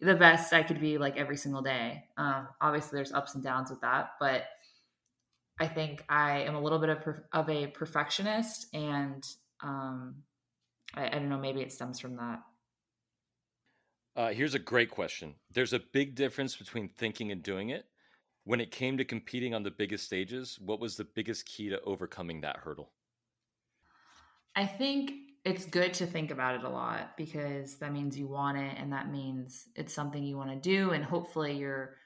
the 0.00 0.14
best 0.14 0.52
I 0.52 0.62
could 0.62 0.80
be 0.80 0.98
like 0.98 1.16
every 1.16 1.36
single 1.36 1.62
day? 1.62 2.04
Um, 2.16 2.48
obviously, 2.60 2.96
there's 2.96 3.12
ups 3.12 3.34
and 3.34 3.44
downs 3.44 3.70
with 3.70 3.80
that, 3.82 4.10
but 4.20 4.44
I 5.60 5.66
think 5.66 6.04
I 6.08 6.40
am 6.42 6.54
a 6.54 6.60
little 6.60 6.78
bit 6.78 6.90
of, 6.90 7.20
of 7.32 7.50
a 7.50 7.66
perfectionist, 7.66 8.68
and 8.72 9.24
um, 9.60 10.16
I, 10.94 11.06
I 11.06 11.10
don't 11.10 11.28
know, 11.28 11.38
maybe 11.38 11.60
it 11.62 11.72
stems 11.72 11.98
from 11.98 12.16
that. 12.16 12.40
Uh, 14.14 14.28
here's 14.30 14.54
a 14.54 14.60
great 14.60 14.90
question. 14.90 15.34
There's 15.52 15.72
a 15.72 15.80
big 15.92 16.14
difference 16.14 16.56
between 16.56 16.88
thinking 16.88 17.30
and 17.30 17.42
doing 17.42 17.70
it 17.70 17.86
when 18.48 18.62
it 18.62 18.70
came 18.70 18.96
to 18.96 19.04
competing 19.04 19.52
on 19.52 19.62
the 19.62 19.70
biggest 19.70 20.06
stages, 20.06 20.58
what 20.58 20.80
was 20.80 20.96
the 20.96 21.04
biggest 21.04 21.44
key 21.44 21.68
to 21.68 21.78
overcoming 21.82 22.40
that 22.40 22.56
hurdle? 22.56 22.92
I 24.56 24.64
think 24.64 25.12
it's 25.44 25.66
good 25.66 25.92
to 25.94 26.06
think 26.06 26.30
about 26.30 26.54
it 26.54 26.64
a 26.64 26.68
lot 26.70 27.14
because 27.18 27.76
that 27.76 27.92
means 27.92 28.18
you 28.18 28.26
want 28.26 28.56
it 28.56 28.74
and 28.78 28.90
that 28.90 29.12
means 29.12 29.66
it's 29.76 29.92
something 29.92 30.24
you 30.24 30.38
want 30.38 30.48
to 30.48 30.56
do 30.56 30.92
and 30.92 31.04
hopefully 31.04 31.58
you're 31.58 31.96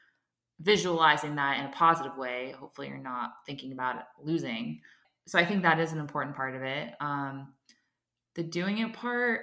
visualizing 0.59 1.36
that 1.36 1.61
in 1.61 1.66
a 1.66 1.72
positive 1.72 2.16
way. 2.16 2.57
Hopefully 2.59 2.88
you're 2.88 2.99
not 2.99 3.34
thinking 3.47 3.70
about 3.70 4.03
losing. 4.20 4.80
So 5.28 5.38
i 5.38 5.45
think 5.45 5.62
that 5.62 5.78
is 5.78 5.93
an 5.93 6.01
important 6.01 6.34
part 6.34 6.57
of 6.57 6.62
it. 6.62 6.93
Um, 7.01 7.53
the 8.34 8.43
doing 8.43 8.78
it 8.78 8.93
part 8.95 9.43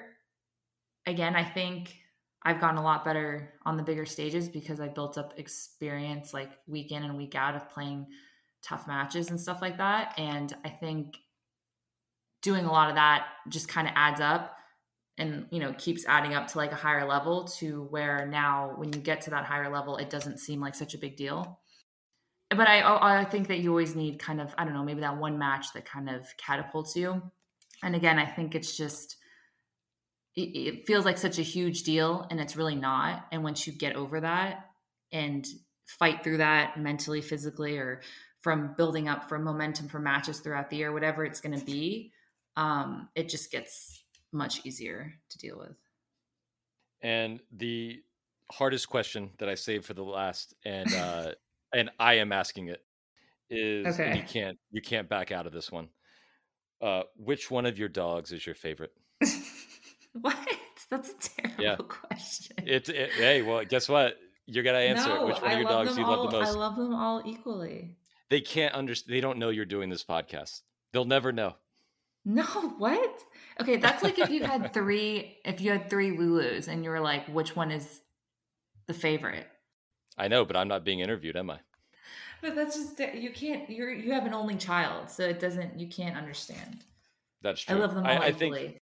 again 1.06 1.34
i 1.36 1.46
think 1.46 1.96
I've 2.44 2.62
gotten 2.62 2.78
a 2.78 2.84
lot 2.84 3.04
better 3.04 3.54
on 3.66 3.76
the 3.76 3.84
bigger 3.84 4.06
stages 4.06 4.48
because 4.48 4.80
I 4.80 4.88
built 4.88 5.18
up 5.18 5.34
experience 5.38 6.34
like 6.34 6.52
week 6.68 6.92
in 6.92 7.04
and 7.04 7.18
week 7.18 7.36
out 7.36 7.56
of 7.56 7.70
playing 7.70 8.08
tough 8.64 8.88
matches 8.88 9.30
and 9.30 9.40
stuff 9.40 9.62
like 9.62 9.78
that. 9.78 10.14
And 10.18 10.56
I 10.64 10.70
think 10.70 11.18
doing 12.42 12.66
a 12.66 12.72
lot 12.72 12.90
of 12.90 12.96
that 12.96 13.28
just 13.50 13.68
kind 13.68 13.88
of 13.88 13.94
adds 13.96 14.22
up 14.22 14.56
and 15.18 15.46
you 15.52 15.60
know 15.60 15.74
keeps 15.78 16.06
adding 16.08 16.34
up 16.34 16.48
to 16.48 16.58
like 16.58 16.72
a 16.72 16.76
higher 16.76 17.06
level 17.06 17.44
to 17.44 17.84
where 17.90 18.26
now 18.26 18.74
when 18.78 18.92
you 18.94 19.00
get 19.00 19.22
to 19.22 19.30
that 19.30 19.46
higher 19.46 19.70
level 19.70 19.98
it 19.98 20.10
doesn't 20.10 20.40
seem 20.40 20.62
like 20.62 20.74
such 20.74 20.94
a 20.94 20.98
big 20.98 21.18
deal 21.18 21.60
but 22.50 22.68
i 22.68 22.82
oh, 22.82 22.98
i 23.02 23.26
think 23.26 23.50
that 23.50 23.60
you 23.60 23.70
always 23.70 23.96
need 23.96 24.18
kind 24.18 24.40
of 24.40 24.56
i 24.58 24.64
don't 24.64 24.74
know 24.74 24.84
maybe 24.84 25.02
that 25.02 25.18
one 25.18 25.38
match 25.38 25.74
that 25.74 25.86
kind 25.86 26.10
of 26.10 26.26
catapults 26.38 26.96
you 26.96 27.22
and 27.84 27.96
again 27.96 28.18
i 28.18 28.26
think 28.26 28.56
it's 28.56 28.76
just 28.76 29.18
it, 30.36 30.86
feels 30.86 31.06
like 31.06 31.18
such 31.18 31.40
a 31.40 31.44
huge 31.44 31.84
deal 31.84 32.26
and 32.30 32.40
it's 32.40 32.56
really 32.56 32.76
not 32.76 33.26
and 33.32 33.44
once 33.44 33.66
you 33.66 33.74
get 33.74 33.96
over 33.96 34.22
that 34.22 34.70
and 35.12 35.48
fight 35.86 36.24
through 36.24 36.38
that 36.38 36.80
mentally 36.80 37.22
physically 37.22 37.78
or 37.78 38.02
from 38.42 38.74
building 38.78 39.08
up 39.08 39.28
from 39.28 39.44
momentum 39.44 39.88
for 39.88 40.00
matches 40.00 40.40
throughout 40.40 40.70
the 40.70 40.78
year 40.78 40.94
whatever 40.94 41.26
it's 41.26 41.42
going 41.42 41.58
to 41.58 41.66
be 41.66 42.12
um, 42.56 43.08
it 43.16 43.30
just 43.30 43.52
gets 43.52 44.04
much 44.32 44.66
easier 44.66 45.14
to 45.30 45.38
deal 45.38 45.58
with 45.58 45.76
and 47.02 47.40
the 47.52 48.02
hardest 48.52 48.90
question 48.90 49.30
that 49.40 49.50
i 49.50 49.56
saved 49.56 49.86
for 49.86 49.94
the 49.94 50.04
last 50.04 50.54
and 50.66 50.94
uh 50.94 51.32
and 51.74 51.90
i 52.00 52.16
am 52.16 52.32
asking 52.32 52.68
it 52.68 52.84
is 53.50 54.00
okay. 54.00 54.16
you 54.18 54.24
can't 54.24 54.58
you 54.72 54.82
can't 54.82 55.10
back 55.10 55.32
out 55.32 55.48
of 55.48 55.54
this 55.54 55.72
one 55.72 55.88
uh 56.82 57.04
which 57.16 57.50
one 57.50 57.66
of 57.66 57.80
your 57.80 57.90
dogs 57.90 58.32
is 58.32 58.46
your 58.46 58.56
favorite 58.56 58.92
What? 60.22 60.38
That's 60.90 61.10
a 61.10 61.30
terrible 61.30 61.64
yeah. 61.64 61.76
question. 61.76 62.58
It's 62.66 62.90
it, 62.90 63.12
hey, 63.12 63.44
well, 63.44 63.64
guess 63.64 63.88
what? 63.88 64.18
You're 64.48 64.64
gonna 64.64 64.80
answer 64.80 65.10
no, 65.10 65.24
it. 65.24 65.28
Which 65.28 65.42
one 65.42 65.52
of 65.52 65.60
your 65.60 65.70
dogs 65.70 65.94
do 65.94 66.02
you 66.02 66.08
all, 66.08 66.24
love 66.24 66.32
the 66.32 66.40
most? 66.40 66.48
I 66.48 66.52
love 66.52 66.76
them 66.76 66.96
all 66.96 67.22
equally. 67.26 67.96
They 68.30 68.42
can't 68.42 68.74
understand. 68.74 69.16
They 69.16 69.22
don't 69.22 69.38
know 69.38 69.50
you're 69.50 69.66
doing 69.66 69.90
this 69.90 70.04
podcast. 70.04 70.62
They'll 70.92 71.06
never 71.06 71.32
know. 71.32 71.56
No, 72.26 72.44
what? 72.44 73.24
Okay, 73.62 73.78
that's 73.78 74.04
like 74.04 74.18
if 74.18 74.30
you 74.30 74.44
had 74.44 74.74
three. 74.74 75.38
If 75.46 75.62
you 75.62 75.72
had 75.72 75.90
three 75.90 76.12
Lulus 76.12 76.68
and 76.68 76.84
you 76.84 76.90
were 76.90 77.00
like, 77.00 77.28
which 77.28 77.56
one 77.56 77.72
is 77.72 78.02
the 78.88 78.94
favorite? 78.94 79.48
I 80.18 80.28
know, 80.28 80.44
but 80.46 80.58
I'm 80.58 80.68
not 80.68 80.84
being 80.84 81.00
interviewed, 81.00 81.38
am 81.38 81.52
I? 81.52 81.60
But 82.42 82.56
that's 82.56 82.76
just 82.76 83.00
you 83.00 83.32
can't. 83.32 83.70
You're 83.70 83.92
you 83.92 84.12
have 84.14 84.26
an 84.26 84.34
only 84.34 84.56
child, 84.56 85.10
so 85.10 85.24
it 85.24 85.40
doesn't. 85.40 85.80
You 85.80 85.88
can't 85.88 86.18
understand. 86.18 86.84
That's 87.42 87.62
true. 87.62 87.76
I 87.76 87.80
love 87.80 87.96
them 87.96 88.06
all 88.06 88.12
I, 88.12 88.30
equally. 88.30 88.60
I 88.60 88.62
think 88.64 88.79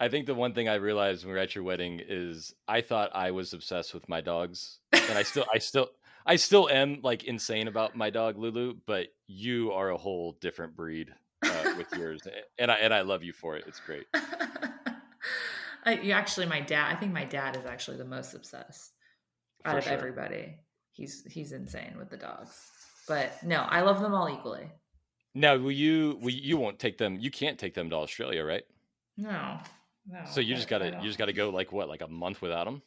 I 0.00 0.08
think 0.08 0.26
the 0.26 0.34
one 0.34 0.54
thing 0.54 0.68
I 0.68 0.74
realized 0.74 1.24
when 1.24 1.32
we 1.32 1.38
were 1.38 1.42
at 1.42 1.54
your 1.54 1.64
wedding 1.64 2.00
is 2.06 2.54
I 2.68 2.80
thought 2.80 3.10
I 3.14 3.32
was 3.32 3.52
obsessed 3.52 3.94
with 3.94 4.08
my 4.08 4.20
dogs, 4.20 4.78
and 4.92 5.18
I 5.18 5.24
still, 5.24 5.44
I 5.52 5.58
still, 5.58 5.90
I 6.24 6.36
still 6.36 6.68
am 6.68 7.00
like 7.02 7.24
insane 7.24 7.66
about 7.66 7.96
my 7.96 8.10
dog 8.10 8.38
Lulu. 8.38 8.76
But 8.86 9.08
you 9.26 9.72
are 9.72 9.90
a 9.90 9.96
whole 9.96 10.36
different 10.40 10.76
breed 10.76 11.12
uh, 11.44 11.74
with 11.76 11.92
yours, 11.98 12.22
and 12.58 12.70
I 12.70 12.76
and 12.76 12.94
I 12.94 13.00
love 13.00 13.24
you 13.24 13.32
for 13.32 13.56
it. 13.56 13.64
It's 13.66 13.80
great. 13.80 14.06
you 16.04 16.12
actually, 16.12 16.46
my 16.46 16.60
dad. 16.60 16.94
I 16.94 16.98
think 16.98 17.12
my 17.12 17.24
dad 17.24 17.56
is 17.56 17.66
actually 17.66 17.96
the 17.96 18.04
most 18.04 18.34
obsessed 18.34 18.92
out 19.64 19.72
for 19.72 19.78
of 19.78 19.84
sure. 19.84 19.92
everybody. 19.92 20.58
He's 20.92 21.24
he's 21.24 21.50
insane 21.50 21.94
with 21.98 22.08
the 22.08 22.16
dogs. 22.16 22.56
But 23.08 23.32
no, 23.42 23.62
I 23.62 23.80
love 23.80 24.00
them 24.00 24.14
all 24.14 24.28
equally. 24.28 24.70
Now, 25.34 25.56
will 25.56 25.72
you? 25.72 26.18
Will 26.20 26.30
you 26.30 26.56
won't 26.56 26.78
take 26.78 26.98
them? 26.98 27.18
You 27.18 27.32
can't 27.32 27.58
take 27.58 27.74
them 27.74 27.90
to 27.90 27.96
Australia, 27.96 28.44
right? 28.44 28.64
No, 29.16 29.58
no, 30.10 30.20
so 30.24 30.40
you 30.40 30.54
just 30.54 30.68
gotta 30.68 30.98
you 31.00 31.06
just 31.06 31.18
gotta 31.18 31.32
go 31.32 31.50
like 31.50 31.72
what 31.72 31.88
like 31.88 32.00
a 32.00 32.08
month 32.08 32.40
without 32.40 32.64
them. 32.64 32.82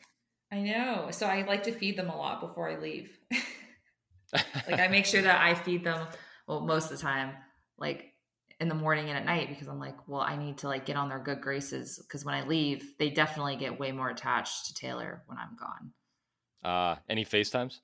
I 0.52 0.62
know. 0.62 1.10
So 1.12 1.28
I 1.28 1.44
like 1.44 1.64
to 1.64 1.72
feed 1.72 1.98
them 1.98 2.10
a 2.10 2.18
lot 2.18 2.42
before 2.42 2.70
I 2.70 2.78
leave. 2.78 3.18
like 4.34 4.80
I 4.80 4.88
make 4.88 5.06
sure 5.06 5.22
that 5.22 5.42
I 5.46 5.54
feed 5.54 5.84
them 5.84 6.08
well 6.48 6.62
most 6.62 6.92
of 6.92 6.98
the 6.98 7.04
time, 7.04 7.34
like 7.78 8.14
in 8.60 8.70
the 8.70 8.76
morning 8.76 9.10
and 9.10 9.18
at 9.18 9.26
night 9.26 9.50
because 9.50 9.68
I'm 9.68 9.80
like, 9.80 10.08
well, 10.08 10.22
I 10.22 10.36
need 10.36 10.60
to 10.60 10.68
like 10.68 10.86
get 10.86 10.96
on 10.96 11.10
their 11.10 11.20
good 11.20 11.42
graces 11.42 12.00
because 12.00 12.26
when 12.26 12.36
I 12.36 12.46
leave, 12.46 12.96
they 13.00 13.10
definitely 13.10 13.56
get 13.56 13.80
way 13.80 13.92
more 13.92 14.10
attached 14.10 14.68
to 14.68 14.74
Taylor 14.74 15.24
when 15.28 15.38
I'm 15.38 15.58
gone. 15.58 15.92
Uh, 16.64 16.96
any 17.10 17.26
FaceTimes? 17.26 17.80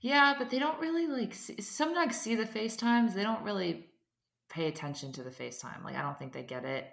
Yeah, 0.00 0.34
but 0.36 0.50
they 0.50 0.58
don't 0.58 0.80
really 0.80 1.06
like 1.06 1.32
see, 1.32 1.60
some 1.60 1.94
dogs 1.94 2.16
see 2.16 2.34
the 2.34 2.44
FaceTimes. 2.44 3.14
They 3.14 3.22
don't 3.22 3.42
really 3.44 3.86
pay 4.50 4.66
attention 4.66 5.12
to 5.12 5.22
the 5.22 5.30
FaceTime. 5.30 5.84
Like 5.84 5.96
I 5.96 6.02
don't 6.02 6.18
think 6.18 6.32
they 6.32 6.42
get 6.42 6.64
it 6.64 6.86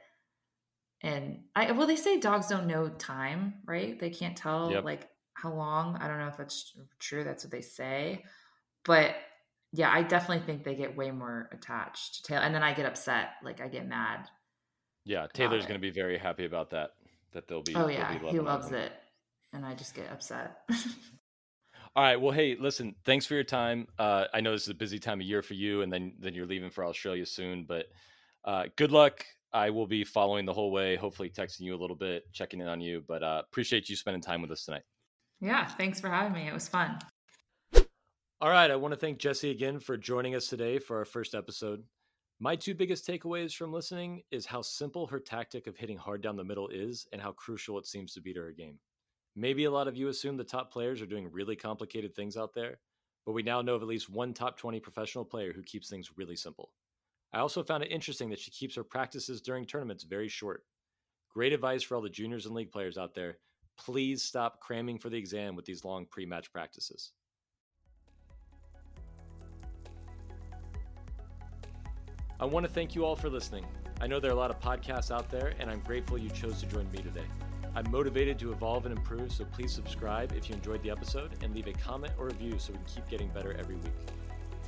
and 1.02 1.42
I 1.56 1.72
well 1.72 1.88
they 1.88 1.96
say 1.96 2.20
dogs 2.20 2.48
don't 2.48 2.68
know 2.68 2.90
time, 2.90 3.56
right? 3.66 4.00
They 4.00 4.10
can't 4.10 4.36
tell 4.36 4.72
yep. 4.72 4.84
like 4.84 5.08
how 5.34 5.54
long. 5.54 5.98
I 5.98 6.08
don't 6.08 6.20
know 6.20 6.28
if 6.28 6.38
that's 6.38 6.74
true. 7.00 7.24
That's 7.24 7.44
what 7.44 7.52
they 7.52 7.62
say, 7.62 8.26
but 8.84 9.16
yeah, 9.72 9.92
I 9.92 10.02
definitely 10.02 10.46
think 10.46 10.64
they 10.64 10.76
get 10.76 10.98
way 10.98 11.12
more 11.12 11.50
attached 11.52 12.16
to 12.16 12.24
Taylor, 12.24 12.42
and 12.42 12.54
then 12.56 12.64
I 12.64 12.74
get 12.74 12.86
upset, 12.86 13.30
like 13.44 13.62
I 13.62 13.68
get 13.68 13.88
mad. 13.88 14.28
Yeah, 15.06 15.28
Taylor's 15.34 15.66
going 15.66 15.80
to 15.80 15.82
be 15.82 15.92
very 15.92 16.18
happy 16.18 16.46
about 16.46 16.72
that. 16.72 16.92
That 17.34 17.48
they'll 17.48 17.64
be. 17.64 17.76
Oh 17.76 17.88
yeah, 17.88 18.18
be 18.18 18.28
he 18.28 18.40
loves 18.40 18.72
it, 18.72 18.92
and 19.54 19.66
I 19.66 19.76
just 19.76 19.94
get 19.94 20.12
upset. 20.12 20.62
All 21.96 22.04
right. 22.04 22.20
Well, 22.20 22.32
hey, 22.32 22.56
listen. 22.60 22.96
Thanks 23.06 23.26
for 23.26 23.36
your 23.36 23.44
time. 23.44 23.88
Uh, 23.98 24.26
I 24.34 24.42
know 24.42 24.52
this 24.52 24.64
is 24.64 24.70
a 24.70 24.76
busy 24.76 25.00
time 25.00 25.20
of 25.20 25.28
year 25.28 25.42
for 25.42 25.54
you, 25.54 25.82
and 25.82 25.94
then 25.94 26.14
then 26.20 26.34
you're 26.34 26.48
leaving 26.48 26.70
for 26.72 26.84
Australia 26.84 27.26
soon. 27.26 27.66
But 27.68 27.86
uh, 28.44 28.66
good 28.76 28.92
luck. 28.92 29.26
I 29.52 29.70
will 29.70 29.88
be 29.88 30.04
following 30.04 30.46
the 30.46 30.54
whole 30.54 30.72
way. 30.72 30.96
Hopefully, 30.96 31.30
texting 31.30 31.62
you 31.62 31.76
a 31.76 31.78
little 31.80 31.96
bit, 31.96 32.32
checking 32.32 32.62
in 32.62 32.68
on 32.68 32.82
you. 32.82 33.04
But 33.08 33.24
uh, 33.24 33.42
appreciate 33.46 33.90
you 33.90 33.96
spending 33.96 34.22
time 34.22 34.42
with 34.42 34.52
us 34.52 34.66
tonight. 34.66 34.84
Yeah. 35.42 35.66
Thanks 35.66 36.00
for 36.00 36.10
having 36.10 36.34
me. 36.34 36.48
It 36.48 36.54
was 36.54 36.68
fun. 36.68 37.00
All 38.42 38.50
right. 38.50 38.70
I 38.70 38.76
want 38.76 38.94
to 38.94 39.00
thank 39.00 39.18
Jesse 39.18 39.52
again 39.52 39.80
for 39.80 39.98
joining 39.98 40.36
us 40.36 40.48
today 40.48 40.80
for 40.80 40.98
our 40.98 41.06
first 41.06 41.34
episode. 41.34 41.84
My 42.42 42.56
two 42.56 42.74
biggest 42.74 43.06
takeaways 43.06 43.54
from 43.54 43.74
listening 43.74 44.24
is 44.32 44.46
how 44.46 44.62
simple 44.62 45.08
her 45.08 45.20
tactic 45.20 45.68
of 45.68 45.76
hitting 45.76 45.98
hard 45.98 46.22
down 46.22 46.38
the 46.38 46.44
middle 46.44 46.70
is 46.70 47.06
and 47.12 47.22
how 47.22 47.34
crucial 47.34 47.78
it 47.78 47.86
seems 47.86 48.14
to 48.14 48.22
be 48.22 48.34
to 48.34 48.40
her 48.40 48.52
game. 48.54 48.80
Maybe 49.36 49.66
a 49.66 49.72
lot 49.72 49.90
of 49.90 49.98
you 49.98 50.08
assume 50.08 50.38
the 50.38 50.46
top 50.46 50.72
players 50.72 51.02
are 51.02 51.06
doing 51.06 51.30
really 51.30 51.58
complicated 51.58 52.16
things 52.16 52.38
out 52.38 52.54
there, 52.54 52.80
but 53.26 53.34
we 53.34 53.44
now 53.44 53.62
know 53.62 53.76
of 53.76 53.82
at 53.82 53.90
least 53.90 54.10
one 54.10 54.34
top 54.34 54.58
20 54.58 54.80
professional 54.80 55.26
player 55.26 55.52
who 55.52 55.62
keeps 55.64 55.90
things 55.90 56.12
really 56.16 56.38
simple. 56.38 56.72
I 57.32 57.40
also 57.40 57.64
found 57.64 57.84
it 57.84 57.92
interesting 57.92 58.30
that 58.30 58.40
she 58.40 58.52
keeps 58.52 58.76
her 58.76 58.84
practices 58.84 59.42
during 59.42 59.66
tournaments 59.66 60.04
very 60.04 60.28
short. 60.28 60.64
Great 61.32 61.54
advice 61.54 61.84
for 61.84 61.96
all 61.96 62.02
the 62.02 62.10
juniors 62.10 62.46
and 62.46 62.56
league 62.56 62.72
players 62.72 62.98
out 62.98 63.14
there. 63.14 63.38
Please 63.78 64.24
stop 64.24 64.60
cramming 64.60 64.98
for 64.98 65.10
the 65.10 65.18
exam 65.18 65.56
with 65.56 65.66
these 65.66 65.86
long 65.86 66.06
pre 66.06 66.26
match 66.26 66.52
practices. 66.52 67.12
I 72.40 72.46
want 72.46 72.66
to 72.66 72.72
thank 72.72 72.96
you 72.96 73.06
all 73.06 73.16
for 73.16 73.30
listening. 73.30 73.66
I 74.02 74.08
know 74.08 74.20
there 74.20 74.32
are 74.32 74.34
a 74.34 74.38
lot 74.38 74.50
of 74.50 74.60
podcasts 74.60 75.12
out 75.12 75.30
there, 75.30 75.54
and 75.60 75.70
I'm 75.70 75.82
grateful 75.82 76.18
you 76.18 76.30
chose 76.30 76.62
to 76.62 76.66
join 76.66 76.90
me 76.92 77.00
today. 77.00 77.26
I'm 77.76 77.92
motivated 77.92 78.40
to 78.40 78.52
evolve 78.52 78.86
and 78.86 78.98
improve, 78.98 79.32
so 79.32 79.46
please 79.46 79.72
subscribe 79.72 80.34
if 80.34 80.50
you 80.50 80.56
enjoyed 80.56 80.82
the 80.82 80.90
episode 80.90 81.32
and 81.44 81.54
leave 81.54 81.68
a 81.68 81.74
comment 81.74 82.14
or 82.18 82.28
review 82.28 82.58
so 82.58 82.72
we 82.72 82.78
can 82.78 82.88
keep 82.88 83.10
getting 83.10 83.28
better 83.30 83.56
every 83.60 83.76
week. 83.76 83.92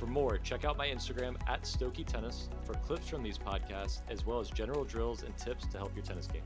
For 0.02 0.08
more, 0.08 0.36
check 0.38 0.64
out 0.64 0.76
my 0.76 0.88
Instagram 0.88 1.36
at 1.46 1.62
Stokey 1.62 2.04
Tennis 2.04 2.48
for 2.64 2.74
clips 2.74 3.08
from 3.08 3.22
these 3.22 3.38
podcasts, 3.38 4.00
as 4.08 4.26
well 4.26 4.40
as 4.40 4.50
general 4.50 4.82
drills 4.82 5.22
and 5.22 5.38
tips 5.38 5.64
to 5.68 5.78
help 5.78 5.94
your 5.94 6.04
tennis 6.04 6.26
game. 6.26 6.42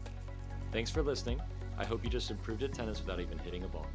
Thanks 0.72 0.90
for 0.90 1.02
listening. 1.02 1.40
I 1.78 1.86
hope 1.86 2.04
you 2.04 2.10
just 2.10 2.30
improved 2.30 2.62
at 2.64 2.74
tennis 2.74 3.00
without 3.00 3.18
even 3.18 3.38
hitting 3.38 3.64
a 3.64 3.68
ball. 3.68 3.86